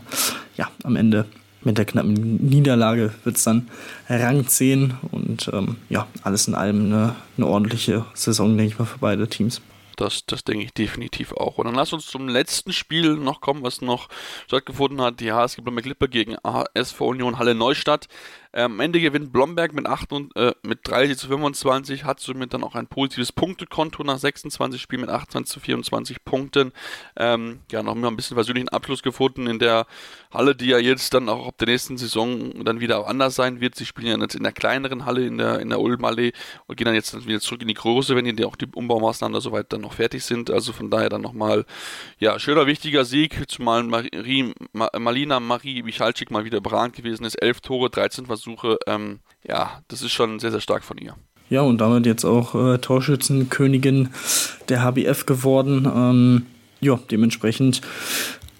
ja, 0.58 0.70
am 0.84 0.96
Ende 0.96 1.26
mit 1.66 1.78
der 1.78 1.86
knappen 1.86 2.14
Niederlage 2.14 3.14
wird 3.24 3.38
es 3.38 3.44
dann 3.44 3.70
Rang 4.08 4.48
10 4.48 4.94
und 5.12 5.50
ähm, 5.52 5.78
ja, 5.90 6.08
alles 6.24 6.48
in 6.48 6.56
allem 6.56 6.86
eine, 6.86 7.16
eine 7.38 7.48
ordentliche 7.48 8.06
Saison, 8.14 8.58
denke 8.58 8.74
ich 8.74 8.80
mal, 8.80 8.86
für 8.86 9.00
beide 9.00 9.28
Teams. 9.28 9.62
Das, 9.96 10.26
das 10.26 10.44
denke 10.44 10.66
ich 10.66 10.74
definitiv 10.74 11.32
auch. 11.32 11.58
Und 11.58 11.68
dann 11.68 11.76
lass 11.76 11.94
uns 11.94 12.08
zum 12.08 12.28
letzten 12.28 12.74
Spiel 12.74 13.16
noch 13.16 13.40
kommen, 13.40 13.64
was 13.64 13.82
noch 13.82 14.10
stattgefunden 14.48 15.02
hat. 15.02 15.20
Die 15.20 15.32
HSG 15.32 15.62
Blomberg 15.62 15.86
Lippe 15.86 16.10
gegen 16.10 16.36
ASV 16.44 17.00
Union 17.02 17.40
Halle 17.40 17.56
Neustadt. 17.56 18.08
Ähm, 18.56 18.72
am 18.72 18.80
Ende 18.80 19.02
gewinnt 19.02 19.34
Blomberg 19.34 19.74
mit, 19.74 19.86
8 19.86 20.14
und, 20.14 20.34
äh, 20.38 20.54
mit 20.64 20.80
30 20.84 21.18
zu 21.18 21.28
25, 21.28 22.06
hat 22.06 22.22
somit 22.22 22.54
dann 22.54 22.64
auch 22.64 22.76
ein 22.76 22.88
positives 22.88 23.34
Punktekonto 23.34 24.02
nach 24.06 24.18
26 24.18 24.82
Spielen 24.82 25.02
mit 25.02 25.10
28 25.10 25.52
zu 25.52 25.60
24 25.60 26.24
Punkten. 26.24 26.72
Ähm, 27.18 27.60
ja, 27.70 27.84
noch 27.84 27.96
mal 27.96 28.08
ein 28.08 28.16
bisschen 28.16 28.36
persönlichen 28.36 28.70
Abschluss 28.70 29.04
gefunden 29.04 29.48
in 29.48 29.60
der 29.60 29.86
Halle, 30.32 30.56
die 30.56 30.68
ja 30.68 30.78
jetzt 30.78 31.14
dann 31.14 31.28
auch 31.28 31.48
ab 31.48 31.58
der 31.58 31.68
nächsten 31.68 31.98
Saison 31.98 32.64
dann 32.64 32.80
wieder 32.80 33.06
anders 33.08 33.36
sein 33.36 33.60
wird. 33.60 33.76
Sie 33.76 33.86
spielen 33.86 34.08
ja 34.08 34.18
jetzt 34.18 34.36
in 34.36 34.44
der 34.44 34.54
kleineren 34.54 35.06
Halle, 35.06 35.26
in 35.26 35.38
der, 35.38 35.60
in 35.60 35.68
der 35.68 35.82
Ulmallee 35.82 36.32
und 36.68 36.78
gehen 36.78 36.86
dann 36.86 36.96
jetzt 36.96 37.28
wieder 37.28 37.42
zurück 37.42 37.62
in 37.62 37.68
die 37.68 37.74
große, 37.74 38.16
wenn 38.16 38.24
die 38.24 38.46
auch 38.46 38.56
die 38.56 38.68
Umbaumaßnahmen 38.74 39.42
soweit 39.42 39.74
dann 39.74 39.82
noch 39.82 39.94
fertig 39.94 40.24
sind. 40.24 40.50
Also 40.50 40.72
von 40.72 40.90
daher 40.90 41.10
dann 41.10 41.22
nochmal, 41.22 41.66
ja, 42.20 42.40
schöner, 42.40 42.68
wichtiger 42.68 43.04
Sieg, 43.04 43.50
zumal 43.50 43.84
Marie, 43.84 44.54
Malina 44.72 45.42
Marie 45.42 45.84
Michalczyk 45.84 46.32
mal 46.32 46.46
wieder 46.46 46.60
überragend 46.60 46.96
gewesen 46.96 47.26
ist. 47.26 47.36
11 47.36 47.60
Tore, 47.60 47.90
13 47.90 48.26
Versuche 48.26 48.45
Versuche. 48.46 48.78
Ähm, 48.86 49.20
ja, 49.44 49.82
das 49.88 50.02
ist 50.04 50.12
schon 50.12 50.40
sehr, 50.40 50.52
sehr 50.52 50.62
stark 50.62 50.84
von 50.84 50.98
ihr. 50.98 51.16
Ja, 51.50 51.62
und 51.62 51.80
damit 51.80 52.06
jetzt 52.06 52.26
auch 52.26 52.56
äh, 52.56 52.78
Torschützenkönigin 52.78 54.10
der 54.70 54.84
HBF 54.84 55.26
geworden. 55.26 55.86
Ähm, 55.92 56.46
ja, 56.80 57.00
dementsprechend 57.10 57.82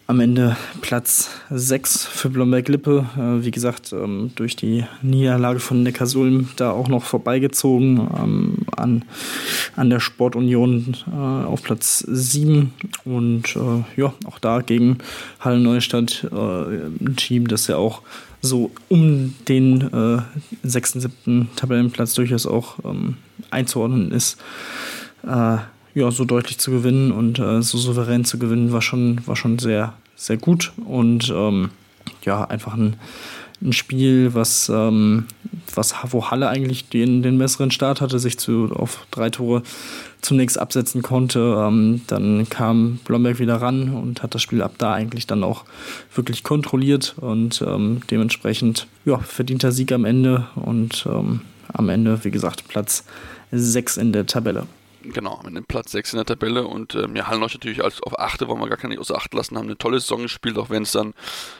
am 0.08 0.20
Ende 0.20 0.56
Platz 0.82 1.30
6 1.52 2.06
für 2.06 2.30
Blomberg-Lippe. 2.30 3.06
Äh, 3.16 3.46
wie 3.46 3.52
gesagt, 3.52 3.94
ähm, 3.94 4.32
durch 4.36 4.56
die 4.56 4.86
Niederlage 5.04 5.60
von 5.60 5.84
Neckarsulm 5.84 6.50
da 6.56 6.72
auch 6.72 6.88
noch 6.88 7.04
vorbeigezogen 7.04 8.08
ähm, 8.18 8.58
an, 8.76 9.06
an 9.76 9.90
der 9.92 10.00
Sportunion 10.00 10.98
äh, 11.08 11.16
auf 11.16 11.62
Platz 11.62 12.00
7. 12.00 12.74
Und 13.04 13.56
äh, 13.56 14.02
ja, 14.02 14.14
auch 14.26 14.40
da 14.40 14.62
gegen 14.62 14.98
Halle 15.40 15.60
Neustadt 15.60 16.28
äh, 16.32 16.36
ein 16.36 17.16
Team, 17.18 17.48
das 17.48 17.68
ja 17.68 17.78
auch 17.78 18.02
so 18.46 18.72
um 18.90 19.36
den 19.48 19.82
äh, 19.82 20.22
sechsten, 20.64 21.02
siebten 21.02 21.50
Tabellenplatz 21.56 22.14
durchaus 22.14 22.46
auch 22.46 22.76
ähm, 22.84 23.18
einzuordnen 23.52 24.12
ist. 24.12 24.40
Äh, 25.24 25.58
ja, 25.96 26.12
so 26.12 26.26
deutlich 26.26 26.58
zu 26.58 26.72
gewinnen 26.72 27.12
und 27.12 27.40
äh, 27.40 27.62
so 27.62 27.78
souverän 27.78 28.26
zu 28.26 28.38
gewinnen, 28.38 28.72
war 28.72 28.82
schon, 28.82 29.26
war 29.26 29.36
schon 29.36 29.60
sehr, 29.60 29.94
sehr 30.16 30.38
gut. 30.38 30.74
Und 30.86 31.34
ähm, 31.34 31.70
ja, 32.24 32.44
einfach 32.44 32.74
ein, 32.74 32.98
ein 33.62 33.74
Spiel, 33.74 34.34
was, 34.34 34.70
ähm, 34.70 35.26
was 35.74 35.96
wo 36.10 36.30
Halle 36.30 36.50
eigentlich 36.50 36.90
den, 36.90 37.24
den 37.24 37.38
besseren 37.38 37.72
Start 37.72 38.02
hatte, 38.02 38.20
sich 38.20 38.38
zu, 38.38 38.72
auf 38.74 39.06
drei 39.12 39.30
Tore 39.30 39.64
zunächst 40.22 40.60
absetzen 40.60 41.02
konnte. 41.02 41.58
Ähm, 41.60 42.02
dann 42.08 42.50
kam 42.50 43.00
Blomberg 43.06 43.40
wieder 43.40 43.62
ran 43.62 43.94
und 43.94 44.24
hat 44.24 44.36
das 44.36 44.42
Spiel 44.42 44.62
ab 44.62 44.76
da 44.78 44.94
eigentlich 44.94 45.28
dann 45.28 45.44
auch 45.44 45.66
wirklich 46.14 46.44
kontrolliert 46.44 47.16
und 47.20 47.64
ähm, 47.66 48.02
dementsprechend 48.10 48.88
ja, 49.06 49.20
verdienter 49.20 49.72
Sieg 49.72 49.92
am 49.92 50.06
Ende 50.06 50.48
und 50.56 51.08
ähm, 51.10 51.42
am 51.72 51.90
Ende, 51.90 52.24
wie 52.24 52.32
gesagt, 52.32 52.68
Platz 52.68 53.04
6 53.52 53.98
in 53.98 54.12
der 54.14 54.26
Tabelle. 54.26 54.68
Genau, 55.14 55.40
mit 55.44 55.56
dem 55.56 55.66
Platz 55.66 55.92
6 55.92 56.14
in 56.14 56.18
der 56.18 56.26
Tabelle 56.26 56.66
und 56.66 56.96
ähm, 56.96 57.16
ja, 57.16 57.28
Hallenleuch 57.28 57.54
natürlich 57.54 57.84
als 57.84 58.02
auf 58.02 58.18
8, 58.18 58.48
wollen 58.48 58.60
wir 58.60 58.68
gar 58.68 58.88
nicht 58.88 59.00
außer 59.00 59.16
Acht 59.16 59.34
lassen, 59.34 59.58
haben 59.58 59.66
eine 59.66 59.78
tolle 59.78 60.00
Saison 60.00 60.24
gespielt, 60.24 60.58
auch 60.58 60.70
wenn 60.70 60.84
es 60.84 60.94
dann 60.94 61.14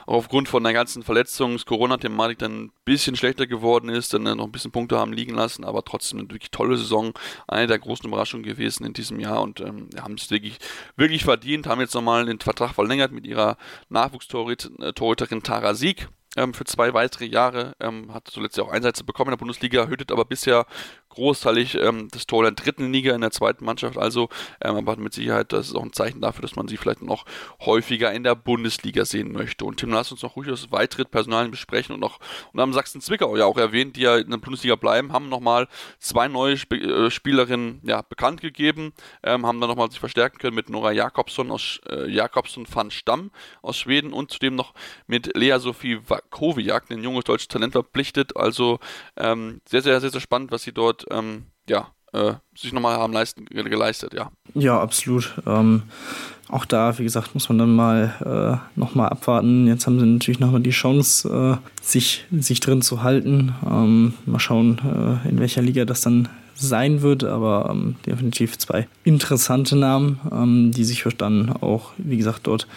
auch 0.08 0.16
aufgrund 0.16 0.50
von 0.50 0.64
der 0.64 0.74
ganzen 0.74 1.04
Verletzungs-, 1.04 1.66
Corona-Thematik 1.66 2.40
dann 2.40 2.66
ein 2.66 2.72
bisschen 2.86 3.16
schlechter 3.16 3.46
geworden 3.46 3.90
ist, 3.90 4.14
dann 4.14 4.26
äh, 4.26 4.36
noch 4.36 4.46
ein 4.46 4.52
bisschen 4.52 4.72
Punkte 4.72 4.98
haben 4.98 5.14
liegen 5.14 5.36
lassen, 5.36 5.64
aber 5.64 5.84
trotzdem 5.84 6.20
eine 6.20 6.30
wirklich 6.30 6.52
tolle 6.52 6.78
Saison, 6.78 7.14
eine 7.48 7.68
der 7.68 7.80
großen 7.80 8.08
Überraschungen 8.08 8.46
gewesen 8.46 8.86
in 8.86 8.94
diesem 8.94 9.20
Jahr 9.20 9.42
und 9.42 9.60
ähm, 9.60 9.90
haben 10.00 10.16
es 10.16 10.32
wirklich, 10.32 10.58
wirklich 10.96 11.24
verdient, 11.24 11.68
haben 11.68 11.82
jetzt 11.82 11.94
nochmal 11.94 12.26
den 12.26 12.40
Vertrag 12.40 12.74
verlängert 12.74 13.12
mit 13.12 13.28
ihrer 13.28 13.58
Nachwuchstorhüterin 13.90 15.44
Tara 15.44 15.74
Sieg 15.76 16.08
ähm, 16.36 16.54
für 16.54 16.66
zwei 16.66 16.94
weitere 16.94 17.26
Jahre, 17.26 17.76
ähm, 17.80 18.14
hat 18.14 18.28
zuletzt 18.28 18.58
ja 18.58 18.64
auch 18.64 18.72
Einsätze 18.72 19.04
bekommen 19.04 19.30
in 19.30 19.34
der 19.34 19.40
Bundesliga, 19.40 19.88
hütet 19.88 20.12
aber 20.12 20.26
bisher 20.26 20.66
großteilig 21.16 21.76
ähm, 21.76 22.10
das 22.12 22.28
Tor 22.28 22.44
der 22.44 22.52
dritten 22.52 22.92
Liga 22.92 23.16
in 23.16 23.22
der 23.22 23.32
zweiten 23.32 23.66
Mannschaft. 23.66 23.98
Also, 23.98 24.30
ähm, 24.62 24.76
aber 24.76 24.98
mit 24.98 25.14
Sicherheit, 25.14 25.52
das 25.52 25.68
ist 25.68 25.76
auch 25.76 25.84
ein 25.84 25.94
Zeichen 25.94 26.22
dafür, 26.22 26.42
dass 26.42 26.56
man 26.56 26.68
sie 26.68 26.78
vielleicht 26.78 27.02
noch 27.02 27.26
häufiger 27.62 28.12
in 28.12 28.24
der 28.24 28.36
Bundesliga 28.36 29.06
sehen 29.06 29.32
möchte. 29.32 29.66
Und 29.66 29.78
Tim, 29.78 29.92
lass 29.92 30.12
uns 30.12 30.22
noch 30.22 30.36
ruhig 30.36 30.50
das 30.50 30.72
weitere 30.72 31.06
Personal 31.06 31.50
besprechen 31.50 31.96
und 31.96 32.02
noch 32.02 32.20
und 32.54 32.60
haben 32.60 32.74
Sachsen-Zwickau 32.74 33.36
ja 33.38 33.46
auch 33.46 33.58
erwähnt, 33.58 33.96
die 33.96 34.02
ja 34.02 34.18
in 34.18 34.30
der 34.30 34.38
Bundesliga 34.38 34.76
bleiben, 34.76 35.14
haben 35.14 35.30
nochmal 35.30 35.68
zwei 36.00 36.28
neue 36.28 36.54
Sp 36.60 36.76
äh, 36.76 37.10
Spielerinnen 37.10 37.82
ja, 37.84 38.02
bekannt 38.02 38.42
gegeben, 38.42 38.94
ähm, 39.24 39.46
haben 39.46 39.60
dann 39.62 39.70
nochmal 39.70 39.90
sich 39.90 40.00
verstärken 40.00 40.38
können 40.38 40.56
mit 40.56 40.70
Nora 40.70 40.92
Jakobsson 40.92 41.50
aus 41.52 41.80
äh, 41.90 42.10
Jakobsson 42.10 42.68
van 42.70 42.92
Stamm 42.92 43.32
aus 43.62 43.78
Schweden 43.78 44.12
und 44.14 44.32
zudem 44.32 44.56
noch 44.56 44.74
mit 45.08 45.36
Lea 45.36 45.58
Sophie 45.60 46.00
Wakowiak, 46.32 46.90
ein 46.90 47.04
junges 47.04 47.24
deutsches 47.24 47.48
Talent 47.48 47.74
verpflichtet. 47.74 48.36
Also 48.36 48.80
ähm, 49.18 49.62
sehr, 49.68 49.82
sehr, 49.82 50.00
sehr, 50.02 50.10
sehr 50.10 50.22
spannend, 50.22 50.52
was 50.52 50.64
sie 50.64 50.74
dort 50.74 51.06
ähm, 51.12 51.46
ja, 51.70 51.88
äh, 52.14 52.34
sich 52.56 52.74
nochmal 52.74 52.98
haben 52.98 53.14
leisten, 53.14 53.46
geleistet, 53.46 54.14
ja. 54.14 54.32
Ja, 54.54 54.80
absolut. 54.80 55.34
Ähm, 55.46 55.84
auch 56.48 56.66
da, 56.66 56.98
wie 57.00 57.04
gesagt, 57.04 57.34
muss 57.34 57.50
man 57.50 57.58
dann 57.58 57.76
mal 57.76 58.62
äh, 58.76 58.80
nochmal 58.80 59.10
abwarten. 59.10 59.68
Jetzt 59.68 59.88
haben 59.88 60.00
sie 60.00 60.06
natürlich 60.06 60.40
nochmal 60.40 60.62
die 60.62 60.70
Chance, 60.70 61.60
äh, 61.62 61.84
sich, 61.84 62.26
sich 62.32 62.60
drin 62.60 62.82
zu 62.82 63.02
halten. 63.04 63.56
Ähm, 63.66 64.14
mal 64.26 64.40
schauen, 64.40 65.22
äh, 65.26 65.30
in 65.30 65.40
welcher 65.40 65.62
Liga 65.62 65.86
das 65.86 66.02
dann 66.02 66.30
sein 66.56 67.02
wird, 67.02 67.24
aber 67.24 67.70
ähm, 67.70 67.96
definitiv 68.06 68.58
zwei 68.58 68.88
interessante 69.04 69.76
Namen, 69.76 70.20
ähm, 70.32 70.72
die 70.72 70.84
sich 70.84 71.04
dann 71.18 71.52
auch, 71.52 71.92
wie 71.98 72.18
gesagt, 72.18 72.48
dort 72.48 72.68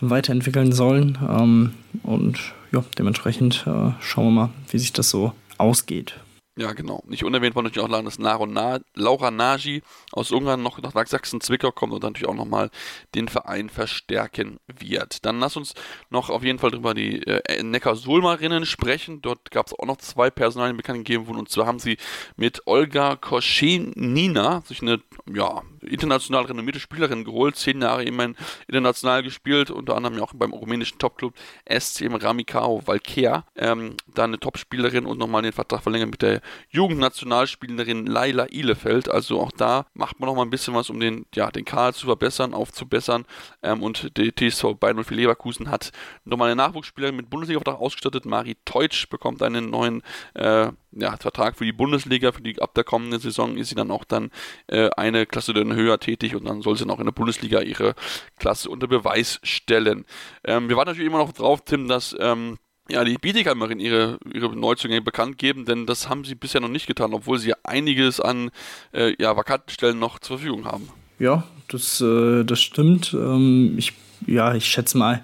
weiterentwickeln 0.00 0.72
sollen. 0.72 1.18
Ähm, 1.28 1.72
und 2.02 2.38
ja, 2.72 2.84
dementsprechend 2.98 3.64
äh, 3.66 3.92
schauen 4.00 4.26
wir 4.26 4.30
mal, 4.30 4.50
wie 4.70 4.78
sich 4.78 4.92
das 4.92 5.10
so 5.10 5.32
ausgeht. 5.58 6.14
Ja, 6.60 6.74
genau. 6.74 7.02
Nicht 7.06 7.24
unerwähnt 7.24 7.56
war 7.56 7.62
natürlich 7.62 7.88
auch 7.88 8.02
dass 8.04 8.18
Na 8.18 8.78
Laura 8.94 9.30
Nagy 9.30 9.82
aus 10.12 10.30
Ungarn 10.30 10.62
noch 10.62 10.78
nach 10.82 11.06
Sachsen-Zwickau 11.06 11.72
kommt 11.72 11.94
und 11.94 12.02
natürlich 12.02 12.28
auch 12.28 12.34
nochmal 12.34 12.68
den 13.14 13.28
Verein 13.28 13.70
verstärken 13.70 14.60
wird. 14.66 15.24
Dann 15.24 15.40
lass 15.40 15.56
uns 15.56 15.72
noch 16.10 16.28
auf 16.28 16.44
jeden 16.44 16.58
Fall 16.58 16.70
drüber 16.70 16.92
die 16.92 17.22
äh, 17.26 17.62
Neckar-Sulmarinnen 17.62 18.66
sprechen. 18.66 19.22
Dort 19.22 19.50
gab 19.50 19.68
es 19.68 19.78
auch 19.78 19.86
noch 19.86 19.96
zwei 19.96 20.28
Personalien 20.28 20.76
bekannt 20.76 20.98
gegeben 20.98 21.28
wurden 21.28 21.38
und 21.38 21.48
zwar 21.48 21.66
haben 21.66 21.78
sie 21.78 21.96
mit 22.36 22.66
Olga 22.66 23.16
Koschenina 23.16 24.60
sich 24.66 24.82
eine 24.82 25.00
ja, 25.32 25.62
international 25.82 26.44
renommierte 26.44 26.80
Spielerin 26.80 27.24
geholt, 27.24 27.56
zehn 27.56 27.82
Jahre 27.82 28.04
immerhin 28.04 28.36
international 28.68 29.22
gespielt, 29.22 29.70
unter 29.70 29.96
anderem 29.96 30.18
ja 30.18 30.22
auch 30.22 30.32
beim 30.34 30.52
rumänischen 30.52 30.98
Topclub 30.98 31.34
SCM 31.68 32.14
Ramikao 32.14 32.86
Valkea. 32.86 33.44
Ähm, 33.56 33.96
da 34.14 34.24
eine 34.24 34.38
Topspielerin 34.38 35.06
und 35.06 35.18
nochmal 35.18 35.42
den 35.42 35.52
Vertrag 35.52 35.82
verlängert 35.82 36.10
mit 36.10 36.22
der 36.22 36.40
Jugendnationalspielerin 36.68 38.06
Laila 38.06 38.46
Ihlefeld. 38.50 39.08
Also 39.08 39.40
auch 39.40 39.52
da 39.52 39.86
macht 39.94 40.20
man 40.20 40.28
nochmal 40.28 40.46
ein 40.46 40.50
bisschen 40.50 40.74
was, 40.74 40.90
um 40.90 41.00
den, 41.00 41.26
ja, 41.34 41.50
den 41.50 41.64
Kader 41.64 41.92
zu 41.94 42.06
verbessern, 42.06 42.54
aufzubessern. 42.54 43.24
Ähm, 43.62 43.82
und 43.82 44.16
die 44.16 44.32
TSV 44.32 44.74
Bayern 44.78 45.04
für 45.04 45.14
Leverkusen 45.14 45.70
hat 45.70 45.92
nochmal 46.24 46.48
eine 46.50 46.56
Nachwuchsspielerin 46.56 47.16
mit 47.16 47.30
Bundesliga-Vertrag 47.30 47.80
ausgestattet. 47.80 48.24
Mari 48.26 48.56
Teutsch 48.64 49.08
bekommt 49.08 49.42
einen 49.42 49.70
neuen 49.70 50.02
äh, 50.34 50.70
ja, 50.92 51.16
Vertrag 51.16 51.56
für 51.56 51.64
die 51.64 51.72
Bundesliga, 51.72 52.32
für 52.32 52.42
die 52.42 52.60
ab 52.60 52.74
der 52.74 52.84
kommenden 52.84 53.20
Saison 53.20 53.56
ist 53.56 53.68
sie 53.68 53.74
dann 53.74 53.90
auch 53.90 54.04
dann 54.04 54.30
äh, 54.66 54.90
eine 54.96 55.26
Klasse 55.26 55.52
dann 55.52 55.74
höher 55.74 55.98
tätig 56.00 56.34
und 56.34 56.44
dann 56.44 56.62
soll 56.62 56.76
sie 56.76 56.84
dann 56.84 56.90
auch 56.90 56.98
in 56.98 57.06
der 57.06 57.12
Bundesliga 57.12 57.60
ihre 57.60 57.94
Klasse 58.38 58.68
unter 58.70 58.88
Beweis 58.88 59.40
stellen. 59.42 60.04
Ähm, 60.44 60.68
wir 60.68 60.76
warten 60.76 60.90
natürlich 60.90 61.08
immer 61.08 61.18
noch 61.18 61.32
drauf, 61.32 61.64
Tim, 61.64 61.88
dass 61.88 62.16
ähm, 62.18 62.58
ja, 62.90 63.04
die 63.04 63.18
Bietigheimerin 63.18 63.78
ihre, 63.78 64.18
ihre 64.32 64.54
Neuzugänge 64.56 65.02
bekannt 65.02 65.38
geben, 65.38 65.64
denn 65.64 65.86
das 65.86 66.08
haben 66.08 66.24
sie 66.24 66.34
bisher 66.34 66.60
noch 66.60 66.68
nicht 66.68 66.86
getan, 66.86 67.14
obwohl 67.14 67.38
sie 67.38 67.54
einiges 67.64 68.20
an 68.20 68.50
äh, 68.92 69.14
ja, 69.18 69.36
vakanten 69.36 69.70
Stellen 69.70 69.98
noch 69.98 70.18
zur 70.18 70.38
Verfügung 70.38 70.64
haben. 70.64 70.88
Ja, 71.18 71.44
das, 71.68 72.00
äh, 72.00 72.44
das 72.44 72.60
stimmt. 72.60 73.14
Ähm, 73.14 73.74
ich, 73.78 73.92
ja, 74.26 74.54
ich 74.54 74.66
schätze 74.66 74.98
mal, 74.98 75.22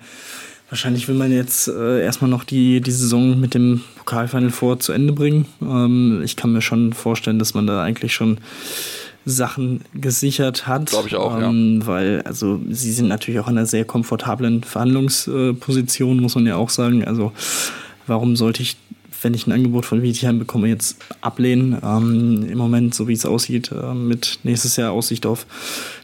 wahrscheinlich 0.68 1.08
will 1.08 1.14
man 1.14 1.32
jetzt 1.32 1.68
äh, 1.68 2.02
erstmal 2.02 2.30
noch 2.30 2.44
die, 2.44 2.80
die 2.80 2.90
Saison 2.90 3.38
mit 3.38 3.54
dem 3.54 3.82
Pokalfinal 3.96 4.50
vor 4.50 4.80
zu 4.80 4.92
Ende 4.92 5.12
bringen. 5.12 5.46
Ähm, 5.62 6.22
ich 6.24 6.36
kann 6.36 6.52
mir 6.52 6.62
schon 6.62 6.92
vorstellen, 6.92 7.38
dass 7.38 7.54
man 7.54 7.66
da 7.66 7.82
eigentlich 7.82 8.14
schon 8.14 8.38
Sachen 9.24 9.80
gesichert 9.92 10.66
hat. 10.66 10.90
Glaube 10.90 11.08
ich 11.08 11.16
auch, 11.16 11.36
ähm, 11.40 11.80
ja. 11.80 11.86
Weil, 11.86 12.22
also, 12.22 12.60
sie 12.70 12.92
sind 12.92 13.08
natürlich 13.08 13.40
auch 13.40 13.48
in 13.48 13.58
einer 13.58 13.66
sehr 13.66 13.84
komfortablen 13.84 14.62
Verhandlungsposition, 14.62 16.20
muss 16.20 16.36
man 16.36 16.46
ja 16.46 16.56
auch 16.56 16.70
sagen. 16.70 17.04
Also, 17.04 17.32
warum 18.06 18.36
sollte 18.36 18.62
ich, 18.62 18.76
wenn 19.22 19.34
ich 19.34 19.46
ein 19.46 19.52
Angebot 19.52 19.86
von 19.86 20.02
Wietigheim 20.02 20.38
bekomme, 20.38 20.68
jetzt 20.68 20.96
ablehnen? 21.20 21.78
Ähm, 21.82 22.46
Im 22.48 22.58
Moment, 22.58 22.94
so 22.94 23.08
wie 23.08 23.12
es 23.12 23.26
aussieht, 23.26 23.70
äh, 23.72 23.94
mit 23.94 24.40
nächstes 24.42 24.76
Jahr 24.76 24.92
Aussicht 24.92 25.26
auf, 25.26 25.46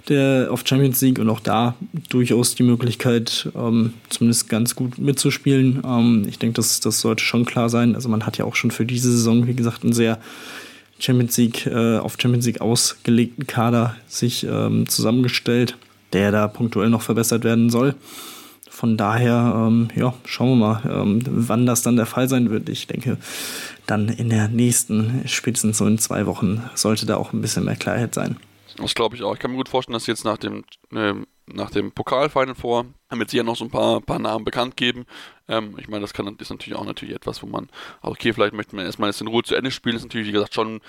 der, 0.08 0.48
auf 0.50 0.62
Champions 0.66 1.00
League 1.00 1.18
und 1.18 1.28
auch 1.28 1.40
da 1.40 1.74
durchaus 2.08 2.54
die 2.54 2.62
Möglichkeit, 2.62 3.50
ähm, 3.56 3.94
zumindest 4.08 4.48
ganz 4.48 4.74
gut 4.74 4.98
mitzuspielen. 4.98 5.82
Ähm, 5.84 6.26
ich 6.28 6.38
denke, 6.38 6.54
das, 6.54 6.80
das 6.80 7.00
sollte 7.00 7.24
schon 7.24 7.44
klar 7.44 7.68
sein. 7.68 7.94
Also, 7.94 8.08
man 8.08 8.26
hat 8.26 8.38
ja 8.38 8.44
auch 8.44 8.56
schon 8.56 8.70
für 8.70 8.86
diese 8.86 9.10
Saison, 9.10 9.46
wie 9.46 9.54
gesagt, 9.54 9.84
ein 9.84 9.92
sehr 9.92 10.18
Champions 10.98 11.36
League, 11.36 11.66
äh, 11.66 11.98
auf 11.98 12.16
Champions 12.18 12.46
League 12.46 12.60
ausgelegten 12.60 13.46
Kader 13.46 13.96
sich 14.06 14.46
ähm, 14.48 14.88
zusammengestellt, 14.88 15.76
der 16.12 16.30
da 16.30 16.46
punktuell 16.48 16.90
noch 16.90 17.02
verbessert 17.02 17.44
werden 17.44 17.70
soll. 17.70 17.94
Von 18.72 18.96
daher, 18.96 19.52
ähm, 19.54 19.88
ja, 19.94 20.14
schauen 20.24 20.48
wir 20.48 20.56
mal, 20.56 20.82
ähm, 20.90 21.20
wann 21.26 21.66
das 21.66 21.82
dann 21.82 21.96
der 21.96 22.06
Fall 22.06 22.26
sein 22.30 22.48
wird. 22.48 22.70
Ich 22.70 22.86
denke, 22.86 23.18
dann 23.86 24.08
in 24.08 24.30
der 24.30 24.48
nächsten, 24.48 25.28
spätestens 25.28 25.76
so 25.76 25.86
in 25.86 25.98
zwei 25.98 26.24
Wochen, 26.24 26.64
sollte 26.74 27.04
da 27.04 27.18
auch 27.18 27.34
ein 27.34 27.42
bisschen 27.42 27.66
mehr 27.66 27.76
Klarheit 27.76 28.14
sein. 28.14 28.38
Das 28.78 28.94
glaube 28.94 29.14
ich 29.14 29.22
auch. 29.22 29.34
Ich 29.34 29.40
kann 29.40 29.50
mir 29.50 29.58
gut 29.58 29.68
vorstellen, 29.68 29.92
dass 29.92 30.06
jetzt 30.06 30.24
nach 30.24 30.38
dem, 30.38 30.64
äh, 30.90 31.12
nach 31.52 31.68
dem 31.68 31.92
Pokalfinal 31.92 32.54
vor, 32.54 32.86
damit 33.10 33.28
sie 33.28 33.36
ja 33.36 33.42
noch 33.42 33.56
so 33.56 33.66
ein 33.66 33.70
paar, 33.70 34.00
paar 34.00 34.18
Namen 34.18 34.46
bekannt 34.46 34.78
geben. 34.78 35.04
Ähm, 35.48 35.76
ich 35.78 35.88
meine, 35.88 36.00
das 36.00 36.14
kann, 36.14 36.34
ist 36.38 36.50
natürlich 36.50 36.78
auch 36.78 36.86
natürlich 36.86 37.14
etwas, 37.14 37.42
wo 37.42 37.46
man, 37.46 37.68
okay, 38.00 38.32
vielleicht 38.32 38.54
möchte 38.54 38.74
man 38.74 38.86
erstmal 38.86 39.10
jetzt 39.10 39.20
in 39.20 39.26
Ruhe 39.26 39.42
zu 39.42 39.54
Ende 39.54 39.70
spielen. 39.70 39.96
Das 39.96 40.02
ist 40.02 40.08
natürlich, 40.08 40.28
wie 40.28 40.32
gesagt, 40.32 40.54
schon, 40.54 40.80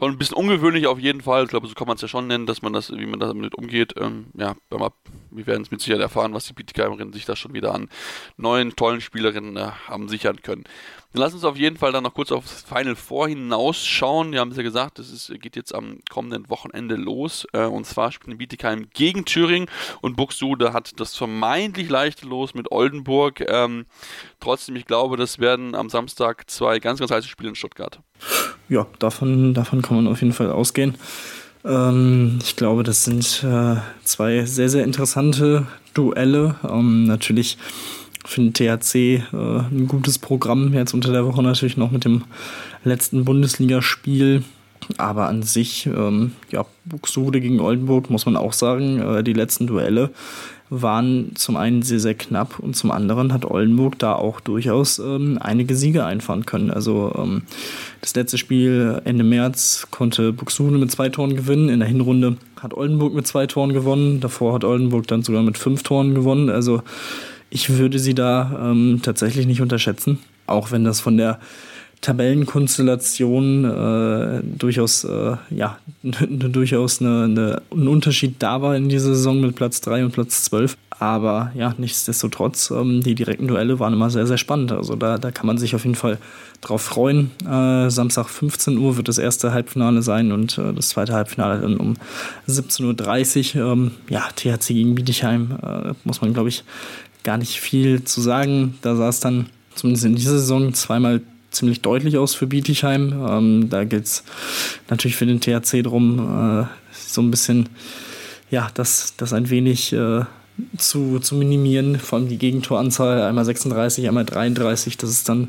schon 0.00 0.12
ein 0.12 0.18
bisschen 0.18 0.36
ungewöhnlich 0.36 0.86
auf 0.86 0.98
jeden 0.98 1.20
Fall. 1.20 1.44
Ich 1.44 1.50
glaube, 1.50 1.66
so 1.66 1.74
kann 1.74 1.86
man 1.86 1.96
es 1.96 2.02
ja 2.02 2.08
schon 2.08 2.26
nennen, 2.26 2.46
dass 2.46 2.62
man 2.62 2.72
das, 2.72 2.90
wie 2.90 3.06
man 3.06 3.20
damit 3.20 3.54
umgeht. 3.54 3.94
Ähm, 3.98 4.26
ja, 4.34 4.56
wir 4.70 5.46
werden 5.46 5.62
es 5.62 5.70
mit 5.70 5.80
Sicherheit 5.80 6.02
erfahren, 6.02 6.32
was 6.32 6.46
die 6.46 6.54
Bietigheimerinnen 6.54 7.12
sich 7.12 7.26
da 7.26 7.36
schon 7.36 7.52
wieder 7.52 7.74
an 7.74 7.88
neuen, 8.36 8.74
tollen 8.76 9.00
Spielerinnen 9.00 9.56
äh, 9.56 9.70
haben 9.88 10.08
sichern 10.08 10.40
können. 10.42 10.64
Dann 11.12 11.22
lass 11.22 11.34
uns 11.34 11.44
auf 11.44 11.56
jeden 11.56 11.76
Fall 11.76 11.90
dann 11.90 12.04
noch 12.04 12.14
kurz 12.14 12.30
aufs 12.30 12.62
Final 12.62 12.94
Four 12.94 13.28
hinausschauen. 13.28 14.30
Wir 14.30 14.38
haben 14.38 14.52
es 14.52 14.56
ja 14.56 14.62
gesagt, 14.62 15.00
das 15.00 15.32
geht 15.40 15.56
jetzt 15.56 15.74
am 15.74 15.98
kommenden 16.08 16.48
Wochenende 16.48 16.94
los. 16.94 17.46
Äh, 17.52 17.64
und 17.64 17.84
zwar 17.84 18.12
spielen 18.12 18.38
Bietigheim 18.38 18.86
gegen 18.94 19.24
Thüringen 19.24 19.68
und 20.02 20.16
Buxtehude 20.16 20.72
hat 20.72 21.00
das 21.00 21.16
vermeintlich 21.16 21.88
leichte 21.88 22.26
Los 22.26 22.54
mit 22.54 22.70
Oldenburg. 22.70 23.44
Ähm, 23.48 23.86
trotzdem, 24.38 24.76
ich 24.76 24.86
glaube, 24.86 25.16
das 25.16 25.40
werden 25.40 25.74
am 25.74 25.90
Samstag 25.90 26.48
zwei 26.48 26.78
ganz, 26.78 27.00
ganz 27.00 27.10
heiße 27.10 27.26
Spiele 27.26 27.48
in 27.48 27.54
Stuttgart. 27.56 27.98
Ja, 28.68 28.86
davon, 29.00 29.52
davon 29.52 29.82
kann 29.82 29.96
man 29.96 30.06
auf 30.06 30.20
jeden 30.20 30.32
Fall 30.32 30.52
ausgehen. 30.52 30.96
Ähm, 31.64 32.38
ich 32.40 32.54
glaube, 32.54 32.84
das 32.84 33.04
sind 33.04 33.44
äh, 33.44 33.76
zwei 34.04 34.44
sehr, 34.44 34.68
sehr 34.68 34.84
interessante 34.84 35.66
Duelle. 35.94 36.54
Ähm, 36.62 37.04
natürlich 37.04 37.58
für 38.24 38.40
den 38.40 38.52
THC 38.52 38.94
äh, 38.96 39.22
ein 39.32 39.86
gutes 39.88 40.18
Programm. 40.18 40.72
Jetzt 40.74 40.94
unter 40.94 41.12
der 41.12 41.26
Woche 41.26 41.42
natürlich 41.42 41.76
noch 41.76 41.90
mit 41.90 42.04
dem 42.04 42.22
letzten 42.84 43.24
Bundesligaspiel. 43.24 44.44
Aber 44.96 45.28
an 45.28 45.42
sich, 45.42 45.86
ähm, 45.86 46.32
ja, 46.50 46.64
Buxtehude 46.84 47.40
gegen 47.40 47.60
Oldenburg, 47.60 48.10
muss 48.10 48.26
man 48.26 48.36
auch 48.36 48.52
sagen, 48.52 49.00
äh, 49.00 49.22
die 49.22 49.34
letzten 49.34 49.66
Duelle 49.66 50.10
waren 50.70 51.32
zum 51.34 51.56
einen 51.56 51.82
sehr, 51.82 51.98
sehr 51.98 52.14
knapp 52.14 52.60
und 52.60 52.76
zum 52.76 52.92
anderen 52.92 53.32
hat 53.32 53.44
Oldenburg 53.44 53.98
da 53.98 54.14
auch 54.14 54.38
durchaus 54.38 55.00
ähm, 55.00 55.36
einige 55.40 55.74
Siege 55.74 56.04
einfahren 56.04 56.46
können. 56.46 56.70
Also 56.70 57.12
ähm, 57.18 57.42
das 58.00 58.14
letzte 58.14 58.38
Spiel 58.38 59.02
Ende 59.04 59.24
März 59.24 59.88
konnte 59.90 60.32
Buxtehude 60.32 60.78
mit 60.78 60.92
zwei 60.92 61.08
Toren 61.08 61.34
gewinnen. 61.34 61.68
In 61.68 61.80
der 61.80 61.88
Hinrunde 61.88 62.36
hat 62.60 62.72
Oldenburg 62.72 63.14
mit 63.14 63.26
zwei 63.26 63.48
Toren 63.48 63.72
gewonnen. 63.72 64.20
Davor 64.20 64.54
hat 64.54 64.64
Oldenburg 64.64 65.08
dann 65.08 65.24
sogar 65.24 65.42
mit 65.42 65.58
fünf 65.58 65.82
Toren 65.82 66.14
gewonnen. 66.14 66.48
Also 66.48 66.82
ich 67.50 67.70
würde 67.70 67.98
sie 67.98 68.14
da 68.14 68.70
ähm, 68.70 69.00
tatsächlich 69.02 69.46
nicht 69.46 69.60
unterschätzen, 69.60 70.18
auch 70.46 70.70
wenn 70.70 70.84
das 70.84 71.00
von 71.00 71.16
der 71.16 71.38
Tabellenkonstellation 72.00 73.64
äh, 73.64 74.42
durchaus, 74.42 75.04
äh, 75.04 75.36
ja, 75.50 75.78
durchaus 76.02 77.00
eine, 77.00 77.24
eine, 77.24 77.62
ein 77.72 77.88
Unterschied 77.88 78.36
da 78.38 78.62
war 78.62 78.74
in 78.74 78.88
dieser 78.88 79.14
Saison 79.14 79.40
mit 79.40 79.54
Platz 79.54 79.82
3 79.82 80.06
und 80.06 80.12
Platz 80.12 80.44
12. 80.44 80.78
Aber 80.98 81.50
ja, 81.54 81.74
nichtsdestotrotz, 81.78 82.70
ähm, 82.70 83.02
die 83.02 83.14
direkten 83.14 83.48
Duelle 83.48 83.78
waren 83.80 83.92
immer 83.92 84.10
sehr, 84.10 84.26
sehr 84.26 84.38
spannend. 84.38 84.72
Also 84.72 84.96
da, 84.96 85.18
da 85.18 85.30
kann 85.30 85.46
man 85.46 85.58
sich 85.58 85.74
auf 85.74 85.84
jeden 85.84 85.94
Fall 85.94 86.18
drauf 86.60 86.82
freuen. 86.82 87.30
Äh, 87.46 87.90
Samstag 87.90 88.28
15 88.28 88.78
Uhr 88.78 88.96
wird 88.96 89.08
das 89.08 89.18
erste 89.18 89.52
Halbfinale 89.52 90.02
sein 90.02 90.32
und 90.32 90.56
äh, 90.58 90.72
das 90.72 90.90
zweite 90.90 91.12
Halbfinale 91.12 91.60
dann 91.60 91.76
um 91.76 91.94
17.30 92.48 93.58
Uhr. 93.58 93.72
Ähm, 93.72 93.90
ja, 94.08 94.28
THC 94.36 94.74
gegen 94.74 94.94
Bietigheim, 94.94 95.58
äh, 95.62 95.92
muss 96.04 96.20
man, 96.20 96.32
glaube 96.34 96.50
ich, 96.50 96.64
gar 97.22 97.38
nicht 97.38 97.60
viel 97.60 98.04
zu 98.04 98.20
sagen. 98.20 98.78
Da 98.82 98.96
sah 98.96 99.08
es 99.08 99.20
dann 99.20 99.46
zumindest 99.74 100.04
in 100.04 100.16
dieser 100.16 100.38
Saison 100.38 100.74
zweimal 100.74 101.20
ziemlich 101.50 101.80
deutlich 101.80 102.16
aus 102.16 102.34
für 102.34 102.46
Bietigheim. 102.46 103.12
Ähm, 103.28 103.68
da 103.70 103.84
geht 103.84 104.04
es 104.04 104.24
natürlich 104.88 105.16
für 105.16 105.26
den 105.26 105.40
THC 105.40 105.82
darum, 105.82 106.18
äh, 106.18 106.66
so 106.92 107.20
ein 107.20 107.30
bisschen, 107.30 107.68
ja, 108.50 108.70
das, 108.74 109.14
das 109.16 109.32
ein 109.32 109.50
wenig 109.50 109.92
äh, 109.92 110.22
zu, 110.76 111.18
zu 111.18 111.34
minimieren. 111.34 111.98
Vor 111.98 112.18
allem 112.18 112.28
die 112.28 112.38
Gegentoranzahl, 112.38 113.22
einmal 113.22 113.44
36, 113.44 114.06
einmal 114.08 114.24
33, 114.24 114.96
das 114.96 115.10
ist 115.10 115.28
dann 115.28 115.48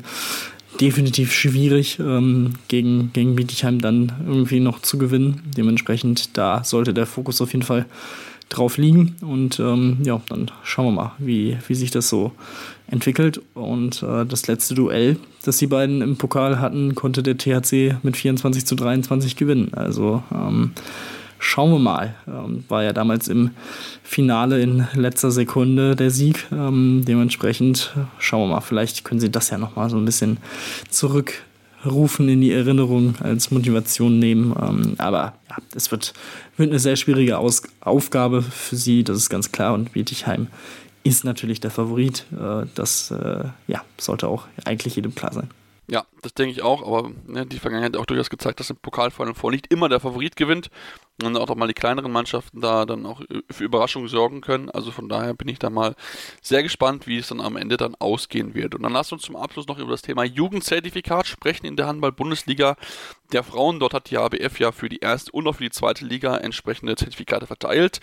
definitiv 0.80 1.32
schwierig, 1.32 1.98
ähm, 2.00 2.54
gegen, 2.68 3.12
gegen 3.12 3.36
Bietigheim 3.36 3.80
dann 3.80 4.12
irgendwie 4.26 4.60
noch 4.60 4.80
zu 4.80 4.98
gewinnen. 4.98 5.42
Dementsprechend, 5.56 6.36
da 6.36 6.64
sollte 6.64 6.94
der 6.94 7.06
Fokus 7.06 7.40
auf 7.40 7.52
jeden 7.52 7.64
Fall 7.64 7.86
drauf 8.56 8.76
liegen. 8.76 9.16
Und 9.22 9.58
ähm, 9.60 9.98
ja, 10.04 10.20
dann 10.28 10.50
schauen 10.62 10.86
wir 10.86 10.92
mal, 10.92 11.12
wie, 11.18 11.56
wie 11.66 11.74
sich 11.74 11.90
das 11.90 12.08
so 12.08 12.32
entwickelt. 12.86 13.40
Und 13.54 14.02
äh, 14.02 14.24
das 14.24 14.46
letzte 14.46 14.74
Duell, 14.74 15.16
das 15.44 15.58
die 15.58 15.66
beiden 15.66 16.02
im 16.02 16.16
Pokal 16.16 16.60
hatten, 16.60 16.94
konnte 16.94 17.22
der 17.22 17.38
THC 17.38 17.96
mit 18.02 18.16
24 18.16 18.66
zu 18.66 18.74
23 18.74 19.36
gewinnen. 19.36 19.72
Also 19.74 20.22
ähm, 20.32 20.72
Schauen 21.44 21.72
wir 21.72 21.80
mal. 21.80 22.14
Ähm, 22.28 22.62
war 22.68 22.84
ja 22.84 22.92
damals 22.92 23.26
im 23.26 23.50
Finale 24.04 24.62
in 24.62 24.86
letzter 24.94 25.32
Sekunde 25.32 25.96
der 25.96 26.12
Sieg. 26.12 26.46
Ähm, 26.52 27.02
dementsprechend 27.04 27.92
schauen 28.18 28.48
wir 28.48 28.54
mal. 28.54 28.60
Vielleicht 28.60 29.04
können 29.04 29.18
Sie 29.18 29.28
das 29.28 29.50
ja 29.50 29.58
nochmal 29.58 29.90
so 29.90 29.96
ein 29.96 30.04
bisschen 30.04 30.36
zurückrufen 31.82 32.28
in 32.28 32.40
die 32.40 32.52
Erinnerung 32.52 33.16
als 33.20 33.50
Motivation 33.50 34.18
nehmen. 34.18 34.54
Ähm, 34.60 34.94
aber 34.98 35.34
ja, 35.50 35.56
es 35.74 35.90
wird, 35.90 36.12
wird 36.56 36.70
eine 36.70 36.78
sehr 36.78 36.96
schwierige 36.96 37.38
Aus 37.38 37.62
Aufgabe 37.80 38.42
für 38.42 38.76
Sie, 38.76 39.04
das 39.04 39.16
ist 39.16 39.30
ganz 39.30 39.52
klar. 39.52 39.74
Und 39.74 39.92
Bietigheim 39.92 40.48
ist 41.04 41.24
natürlich 41.24 41.60
der 41.60 41.70
Favorit. 41.70 42.26
Äh, 42.32 42.66
das 42.74 43.10
äh, 43.10 43.44
ja, 43.66 43.84
sollte 43.98 44.28
auch 44.28 44.46
eigentlich 44.64 44.96
jedem 44.96 45.14
klar 45.14 45.32
sein. 45.32 45.50
Ja, 45.88 46.04
das 46.22 46.32
denke 46.34 46.52
ich 46.52 46.62
auch, 46.62 46.86
aber 46.86 47.10
ne, 47.26 47.44
die 47.44 47.58
Vergangenheit 47.58 47.94
hat 47.94 48.00
auch 48.00 48.06
durchaus 48.06 48.30
gezeigt, 48.30 48.60
dass 48.60 48.70
im 48.70 48.76
Pokalfinale 48.76 49.34
vor 49.34 49.50
nicht 49.50 49.66
immer 49.72 49.88
der 49.88 50.00
Favorit 50.00 50.36
gewinnt 50.36 50.70
und 51.22 51.36
auch 51.36 51.54
mal 51.54 51.68
die 51.68 51.74
kleineren 51.74 52.10
Mannschaften 52.10 52.60
da 52.60 52.86
dann 52.86 53.06
auch 53.06 53.22
für 53.50 53.64
Überraschungen 53.64 54.08
sorgen 54.08 54.40
können. 54.40 54.70
Also 54.70 54.90
von 54.90 55.08
daher 55.08 55.34
bin 55.34 55.48
ich 55.48 55.58
da 55.58 55.70
mal 55.70 55.94
sehr 56.40 56.62
gespannt, 56.62 57.06
wie 57.06 57.18
es 57.18 57.28
dann 57.28 57.40
am 57.40 57.56
Ende 57.56 57.76
dann 57.76 57.94
ausgehen 57.94 58.54
wird. 58.54 58.74
Und 58.74 58.82
dann 58.82 58.92
lasst 58.92 59.12
uns 59.12 59.22
zum 59.22 59.36
Abschluss 59.36 59.66
noch 59.66 59.78
über 59.78 59.90
das 59.90 60.02
Thema 60.02 60.24
Jugendzertifikat 60.24 61.26
sprechen 61.26 61.66
in 61.66 61.76
der 61.76 61.86
Handball-Bundesliga 61.86 62.76
der 63.32 63.42
Frauen. 63.42 63.78
Dort 63.78 63.94
hat 63.94 64.10
die 64.10 64.18
ABF 64.18 64.58
ja 64.58 64.72
für 64.72 64.88
die 64.88 64.98
erste 64.98 65.32
und 65.32 65.46
auch 65.46 65.56
für 65.56 65.64
die 65.64 65.70
zweite 65.70 66.04
Liga 66.04 66.36
entsprechende 66.36 66.96
Zertifikate 66.96 67.46
verteilt. 67.46 68.00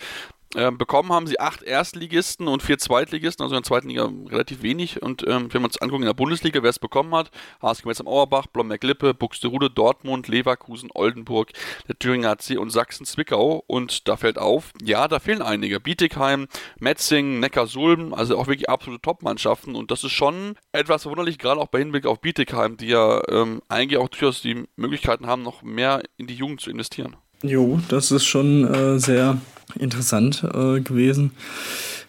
Ähm, 0.56 0.78
bekommen 0.78 1.12
haben 1.12 1.28
sie 1.28 1.38
acht 1.38 1.62
Erstligisten 1.62 2.48
und 2.48 2.62
vier 2.62 2.76
Zweitligisten, 2.76 3.44
also 3.44 3.54
in 3.54 3.62
der 3.62 3.68
zweiten 3.68 3.88
Liga 3.88 4.10
relativ 4.28 4.62
wenig. 4.62 5.00
Und 5.00 5.24
ähm, 5.28 5.52
wenn 5.52 5.62
wir 5.62 5.66
uns 5.66 5.80
angucken 5.80 6.02
in 6.02 6.08
der 6.08 6.14
Bundesliga, 6.14 6.60
wer 6.62 6.70
es 6.70 6.80
bekommen 6.80 7.14
hat, 7.14 7.30
HSG 7.62 7.86
Metz 7.86 8.00
am 8.00 8.08
Auerbach, 8.08 8.48
Blomberg-Lippe, 8.48 9.14
Buxtehude, 9.14 9.70
Dortmund, 9.70 10.26
Leverkusen, 10.26 10.90
Oldenburg, 10.92 11.52
der 11.86 11.96
Thüringer 11.96 12.30
HC 12.30 12.56
und 12.56 12.70
Sachsen-Zwickau. 12.70 13.62
Und 13.68 14.08
da 14.08 14.16
fällt 14.16 14.38
auf, 14.38 14.72
ja, 14.82 15.06
da 15.06 15.20
fehlen 15.20 15.42
einige. 15.42 15.78
Bietigheim, 15.78 16.48
Metzing, 16.80 17.38
Neckarsulm, 17.38 18.12
also 18.12 18.36
auch 18.36 18.48
wirklich 18.48 18.68
absolute 18.68 19.02
Top-Mannschaften. 19.02 19.76
Und 19.76 19.92
das 19.92 20.02
ist 20.02 20.12
schon 20.12 20.56
etwas 20.72 21.02
verwunderlich, 21.02 21.38
gerade 21.38 21.60
auch 21.60 21.68
bei 21.68 21.78
Hinblick 21.78 22.06
auf 22.06 22.20
Bietigheim, 22.20 22.76
die 22.76 22.88
ja 22.88 23.22
ähm, 23.28 23.62
eigentlich 23.68 23.98
auch 23.98 24.08
durchaus 24.08 24.42
die 24.42 24.64
Möglichkeiten 24.74 25.28
haben, 25.28 25.42
noch 25.42 25.62
mehr 25.62 26.02
in 26.16 26.26
die 26.26 26.34
Jugend 26.34 26.60
zu 26.60 26.70
investieren. 26.70 27.16
Jo, 27.42 27.80
das 27.88 28.10
ist 28.10 28.26
schon 28.26 28.66
äh, 28.66 28.98
sehr 28.98 29.38
interessant 29.78 30.44
äh, 30.44 30.80
gewesen. 30.80 31.30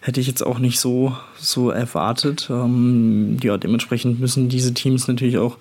Hätte 0.00 0.20
ich 0.20 0.26
jetzt 0.26 0.42
auch 0.44 0.58
nicht 0.58 0.78
so, 0.78 1.16
so 1.38 1.70
erwartet. 1.70 2.48
Ähm, 2.50 3.38
ja, 3.42 3.56
dementsprechend 3.56 4.20
müssen 4.20 4.48
diese 4.48 4.74
Teams 4.74 5.08
natürlich 5.08 5.38
auch 5.38 5.58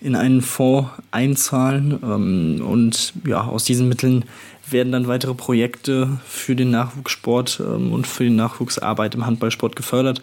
in 0.00 0.16
einen 0.16 0.40
Fonds 0.40 0.90
einzahlen. 1.10 1.98
Ähm, 2.02 2.62
und 2.66 3.12
ja, 3.24 3.42
aus 3.42 3.64
diesen 3.64 3.88
Mitteln 3.88 4.24
werden 4.68 4.92
dann 4.92 5.06
weitere 5.06 5.34
Projekte 5.34 6.18
für 6.26 6.56
den 6.56 6.70
Nachwuchssport 6.70 7.62
ähm, 7.64 7.92
und 7.92 8.06
für 8.06 8.24
die 8.24 8.30
Nachwuchsarbeit 8.30 9.14
im 9.14 9.26
Handballsport 9.26 9.76
gefördert. 9.76 10.20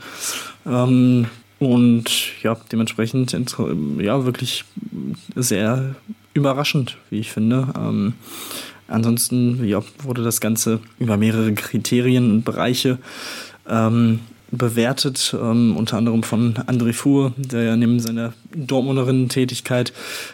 Ähm, 0.66 1.28
und 1.60 2.41
ja, 2.41 2.58
dementsprechend 2.72 3.32
ja, 4.00 4.26
wirklich 4.26 4.66
sehr 5.36 5.95
überraschend, 6.34 6.97
wie 7.10 7.20
ich 7.20 7.32
finde. 7.32 8.14
Ansonsten 8.90 9.66
ja, 9.66 9.82
wurde 10.04 10.24
das 10.24 10.42
Ganze 10.42 10.80
über 11.00 11.18
mehrere 11.18 11.54
Kriterien 11.54 12.32
und 12.32 12.46
Bereiche 12.46 12.98
ähm, 13.68 14.20
bewertet, 14.52 15.36
ähm, 15.40 15.78
unter 15.78 15.98
anderem 15.98 16.24
von 16.24 16.56
André 16.56 16.94
Fuhr, 16.94 17.34
der 17.38 17.64
ja 17.64 17.76
neben 17.76 18.00
seiner 18.00 18.34
Dortmunderinnen-Tätigkeit 18.56 19.94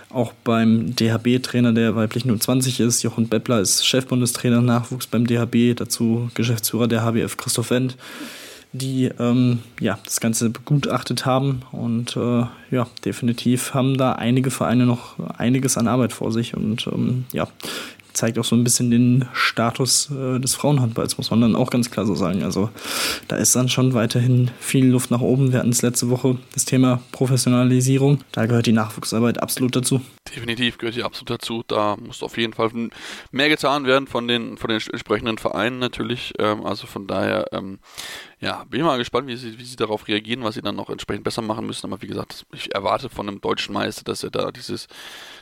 auch 0.09 0.33
beim 0.43 0.95
DHB-Trainer 0.95 1.73
der 1.73 1.95
weiblichen 1.95 2.31
U20 2.31 2.83
ist. 2.85 3.03
Jochen 3.03 3.27
Beppler 3.27 3.59
ist 3.59 3.85
Chefbundestrainer 3.85 4.61
Nachwuchs 4.61 5.07
beim 5.07 5.27
DHB, 5.27 5.75
dazu 5.75 6.29
Geschäftsführer 6.33 6.87
der 6.87 7.03
HBF 7.03 7.37
Christoph 7.37 7.71
Wendt, 7.71 7.97
die 8.71 9.09
ähm, 9.19 9.59
ja, 9.79 9.99
das 10.05 10.19
Ganze 10.19 10.49
begutachtet 10.49 11.25
haben 11.25 11.63
und 11.71 12.15
äh, 12.15 12.45
ja, 12.71 12.87
definitiv 13.03 13.73
haben 13.73 13.97
da 13.97 14.13
einige 14.13 14.51
Vereine 14.51 14.85
noch 14.85 15.19
einiges 15.37 15.77
an 15.77 15.87
Arbeit 15.87 16.13
vor 16.13 16.31
sich 16.31 16.55
und 16.55 16.87
ähm, 16.87 17.25
ja, 17.33 17.47
zeigt 18.15 18.39
auch 18.39 18.45
so 18.45 18.55
ein 18.55 18.63
bisschen 18.63 18.89
den 18.89 19.27
Status 19.33 20.09
äh, 20.11 20.39
des 20.39 20.55
Frauenhandballs, 20.55 21.17
muss 21.17 21.31
man 21.31 21.41
dann 21.41 21.55
auch 21.55 21.69
ganz 21.69 21.91
klar 21.91 22.05
so 22.05 22.15
sagen. 22.15 22.43
Also 22.43 22.69
da 23.27 23.35
ist 23.35 23.55
dann 23.55 23.69
schon 23.69 23.93
weiterhin 23.93 24.51
viel 24.59 24.87
Luft 24.87 25.11
nach 25.11 25.21
oben. 25.21 25.51
Wir 25.51 25.59
hatten 25.59 25.69
es 25.69 25.81
letzte 25.81 26.09
Woche 26.09 26.37
das 26.53 26.65
Thema 26.65 27.01
Professionalisierung. 27.11 28.23
Da 28.31 28.45
gehört 28.45 28.65
die 28.65 28.71
Nachwuchsarbeit 28.71 29.41
absolut 29.41 29.75
dazu. 29.75 30.01
Definitiv 30.33 30.77
gehört 30.77 30.95
die 30.95 31.03
absolut 31.03 31.29
dazu. 31.29 31.63
Da 31.67 31.97
muss 31.97 32.23
auf 32.23 32.37
jeden 32.37 32.53
Fall 32.53 32.71
mehr 33.31 33.49
getan 33.49 33.85
werden 33.85 34.07
von 34.07 34.27
den, 34.27 34.57
von 34.57 34.69
den 34.69 34.81
entsprechenden 34.81 35.37
Vereinen 35.37 35.79
natürlich. 35.79 36.33
Ähm, 36.39 36.65
also 36.65 36.87
von 36.87 37.07
daher, 37.07 37.47
ähm, 37.51 37.79
ja, 38.39 38.63
bin 38.65 38.81
mal 38.81 38.97
gespannt, 38.97 39.27
wie 39.27 39.35
sie, 39.37 39.57
wie 39.57 39.63
sie 39.63 39.75
darauf 39.75 40.07
reagieren, 40.07 40.43
was 40.43 40.55
sie 40.55 40.61
dann 40.61 40.75
noch 40.75 40.89
entsprechend 40.89 41.23
besser 41.23 41.41
machen 41.41 41.65
müssen. 41.65 41.87
Aber 41.87 42.01
wie 42.01 42.07
gesagt, 42.07 42.45
ich 42.53 42.73
erwarte 42.75 43.09
von 43.09 43.27
einem 43.27 43.41
deutschen 43.41 43.73
Meister, 43.73 44.03
dass 44.03 44.23
er 44.23 44.31
da 44.31 44.51
dieses 44.51 44.87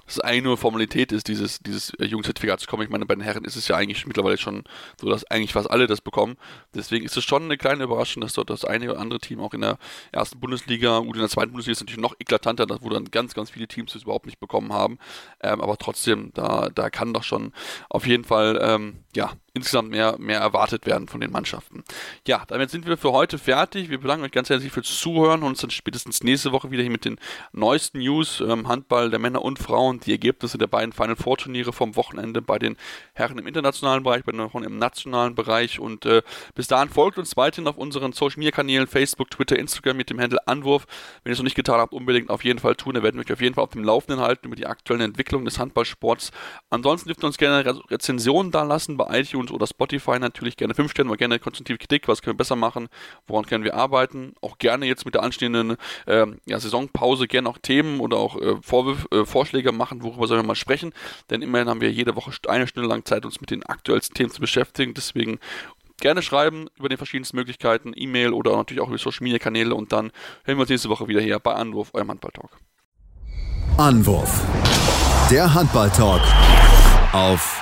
das 0.05 0.19
nur 0.41 0.57
Formalität 0.57 1.11
ist, 1.11 1.27
dieses, 1.27 1.59
dieses 1.59 1.91
äh, 1.95 2.05
Jugendzertifikat 2.05 2.59
zu 2.59 2.67
kommen. 2.67 2.83
Ich 2.83 2.89
meine, 2.89 3.05
bei 3.05 3.15
den 3.15 3.23
Herren 3.23 3.45
ist 3.45 3.55
es 3.55 3.67
ja 3.67 3.77
eigentlich 3.77 4.05
mittlerweile 4.05 4.37
schon 4.37 4.63
so, 4.99 5.09
dass 5.09 5.23
eigentlich 5.25 5.53
fast 5.53 5.71
alle 5.71 5.87
das 5.87 6.01
bekommen. 6.01 6.35
Deswegen 6.75 7.05
ist 7.05 7.15
es 7.15 7.23
schon 7.23 7.43
eine 7.43 7.57
kleine 7.57 7.85
Überraschung, 7.85 8.21
dass 8.21 8.33
dort 8.33 8.49
das 8.49 8.65
eine 8.65 8.91
oder 8.91 8.99
andere 8.99 9.19
Team 9.19 9.39
auch 9.39 9.53
in 9.53 9.61
der 9.61 9.77
ersten 10.11 10.39
Bundesliga, 10.39 10.99
gut, 10.99 11.15
in 11.15 11.21
der 11.21 11.29
zweiten 11.29 11.51
Bundesliga 11.51 11.71
ist 11.71 11.77
es 11.77 11.81
natürlich 11.83 12.01
noch 12.01 12.15
eklatanter, 12.19 12.67
wo 12.81 12.89
dann 12.89 13.05
ganz, 13.11 13.33
ganz 13.33 13.49
viele 13.49 13.67
Teams 13.67 13.93
das 13.93 14.03
überhaupt 14.03 14.25
nicht 14.25 14.39
bekommen 14.39 14.73
haben. 14.73 14.99
Ähm, 15.41 15.61
aber 15.61 15.77
trotzdem, 15.77 16.31
da, 16.33 16.69
da 16.69 16.89
kann 16.89 17.13
doch 17.13 17.23
schon 17.23 17.53
auf 17.89 18.05
jeden 18.05 18.25
Fall, 18.25 18.59
ähm, 18.61 18.97
ja, 19.15 19.31
insgesamt 19.55 19.91
mehr, 19.91 20.15
mehr 20.17 20.39
erwartet 20.39 20.87
werden 20.87 21.07
von 21.07 21.21
den 21.21 21.31
Mannschaften. 21.31 21.83
Ja, 22.27 22.43
damit 22.47 22.71
sind 22.71 22.87
wir 22.87 22.97
für 22.97 23.11
heute 23.11 23.37
fertig. 23.37 23.91
Wir 23.91 23.99
bedanken 23.99 24.25
euch 24.25 24.31
ganz 24.31 24.49
herzlich 24.49 24.71
fürs 24.71 24.87
Zuhören 24.99 25.43
und 25.43 25.49
uns 25.49 25.61
dann 25.61 25.69
spätestens 25.69 26.23
nächste 26.23 26.51
Woche 26.51 26.71
wieder 26.71 26.81
hier 26.81 26.91
mit 26.91 27.05
den 27.05 27.19
neuesten 27.51 27.99
News, 27.99 28.41
ähm, 28.41 28.67
Handball 28.67 29.11
der 29.11 29.19
Männer 29.19 29.43
und 29.43 29.59
Frauen, 29.59 29.99
die 29.99 30.11
Ergebnisse 30.11 30.57
der 30.57 30.65
beiden 30.65 30.91
Final 30.91 31.15
Four 31.15 31.37
Turniere 31.37 31.71
vom 31.71 31.95
Wochenende 31.95 32.41
bei 32.41 32.57
den 32.57 32.77
Herren 33.13 33.37
im 33.37 33.45
internationalen 33.45 34.01
Bereich, 34.01 34.23
bei 34.23 34.31
den 34.31 34.49
Frauen 34.49 34.63
im 34.63 34.79
nationalen 34.79 35.35
Bereich 35.35 35.79
und 35.79 36.07
äh, 36.07 36.23
bis 36.55 36.67
dahin 36.67 36.89
folgt 36.89 37.19
uns 37.19 37.37
weiterhin 37.37 37.67
auf 37.67 37.77
unseren 37.77 38.11
Social 38.11 38.39
Media 38.39 38.51
Kanälen 38.51 38.87
Facebook, 38.87 39.29
Twitter, 39.29 39.59
Instagram 39.59 39.97
mit 39.97 40.09
dem 40.09 40.19
Handle 40.19 40.39
Anwurf. 40.47 40.87
Wenn 41.23 41.29
ihr 41.29 41.33
es 41.33 41.39
noch 41.39 41.43
nicht 41.43 41.55
getan 41.55 41.79
habt, 41.79 41.93
unbedingt 41.93 42.31
auf 42.31 42.43
jeden 42.43 42.57
Fall 42.57 42.75
tun. 42.75 42.95
Da 42.95 43.03
werden 43.03 43.17
wir 43.17 43.25
euch 43.25 43.33
auf 43.33 43.41
jeden 43.41 43.53
Fall 43.53 43.65
auf 43.65 43.69
dem 43.69 43.83
Laufenden 43.83 44.19
halten 44.19 44.47
über 44.47 44.55
die 44.55 44.65
aktuellen 44.65 45.01
Entwicklungen 45.01 45.45
des 45.45 45.59
Handballsports. 45.59 46.31
Ansonsten 46.71 47.09
dürft 47.09 47.23
ihr 47.23 47.27
uns 47.27 47.37
gerne 47.37 47.63
Rezensionen 47.91 48.51
da 48.51 48.63
lassen 48.63 48.97
bei 48.97 49.19
iTunes 49.19 49.42
oder 49.51 49.67
Spotify 49.67 50.19
natürlich 50.19 50.57
gerne 50.57 50.73
5 50.73 50.91
Sterne, 50.91 51.09
aber 51.09 51.17
gerne 51.17 51.39
konstruktive 51.39 51.77
Kritik, 51.77 52.07
was 52.07 52.21
können 52.21 52.35
wir 52.35 52.39
besser 52.39 52.55
machen, 52.55 52.89
woran 53.27 53.45
können 53.45 53.63
wir 53.63 53.75
arbeiten. 53.75 54.33
Auch 54.41 54.57
gerne 54.57 54.85
jetzt 54.85 55.05
mit 55.05 55.15
der 55.15 55.23
anstehenden 55.23 55.77
äh, 56.05 56.25
ja, 56.45 56.59
Saisonpause 56.59 57.27
gerne 57.27 57.49
auch 57.49 57.57
Themen 57.57 57.99
oder 57.99 58.17
auch 58.17 58.39
äh, 58.39 58.55
Vorwürf, 58.61 59.07
äh, 59.11 59.25
Vorschläge 59.25 59.71
machen, 59.71 60.03
worüber 60.03 60.27
sollen 60.27 60.41
wir 60.41 60.47
mal 60.47 60.55
sprechen. 60.55 60.93
Denn 61.29 61.41
immerhin 61.41 61.69
haben 61.69 61.81
wir 61.81 61.91
jede 61.91 62.15
Woche 62.15 62.31
eine 62.47 62.67
Stunde 62.67 62.89
lang 62.89 63.05
Zeit, 63.05 63.25
uns 63.25 63.41
mit 63.41 63.51
den 63.51 63.63
aktuellsten 63.63 64.15
Themen 64.15 64.31
zu 64.31 64.41
beschäftigen. 64.41 64.93
Deswegen 64.93 65.39
gerne 65.99 66.21
schreiben 66.21 66.67
über 66.77 66.89
die 66.89 66.97
verschiedensten 66.97 67.37
Möglichkeiten, 67.37 67.93
E-Mail 67.95 68.33
oder 68.33 68.55
natürlich 68.55 68.81
auch 68.81 68.89
über 68.89 68.97
Social 68.97 69.23
Media 69.23 69.39
Kanäle 69.39 69.75
und 69.75 69.91
dann 69.91 70.11
hören 70.43 70.57
wir 70.57 70.61
uns 70.61 70.69
nächste 70.69 70.89
Woche 70.89 71.07
wieder 71.07 71.21
hier 71.21 71.39
bei 71.39 71.53
Anruf, 71.53 71.93
eurem 71.93 72.09
Handball-Talk. 72.09 72.51
Anwurf. 73.77 74.41
Der 75.31 75.53
Handball-Talk 75.53 76.21
auf 77.13 77.61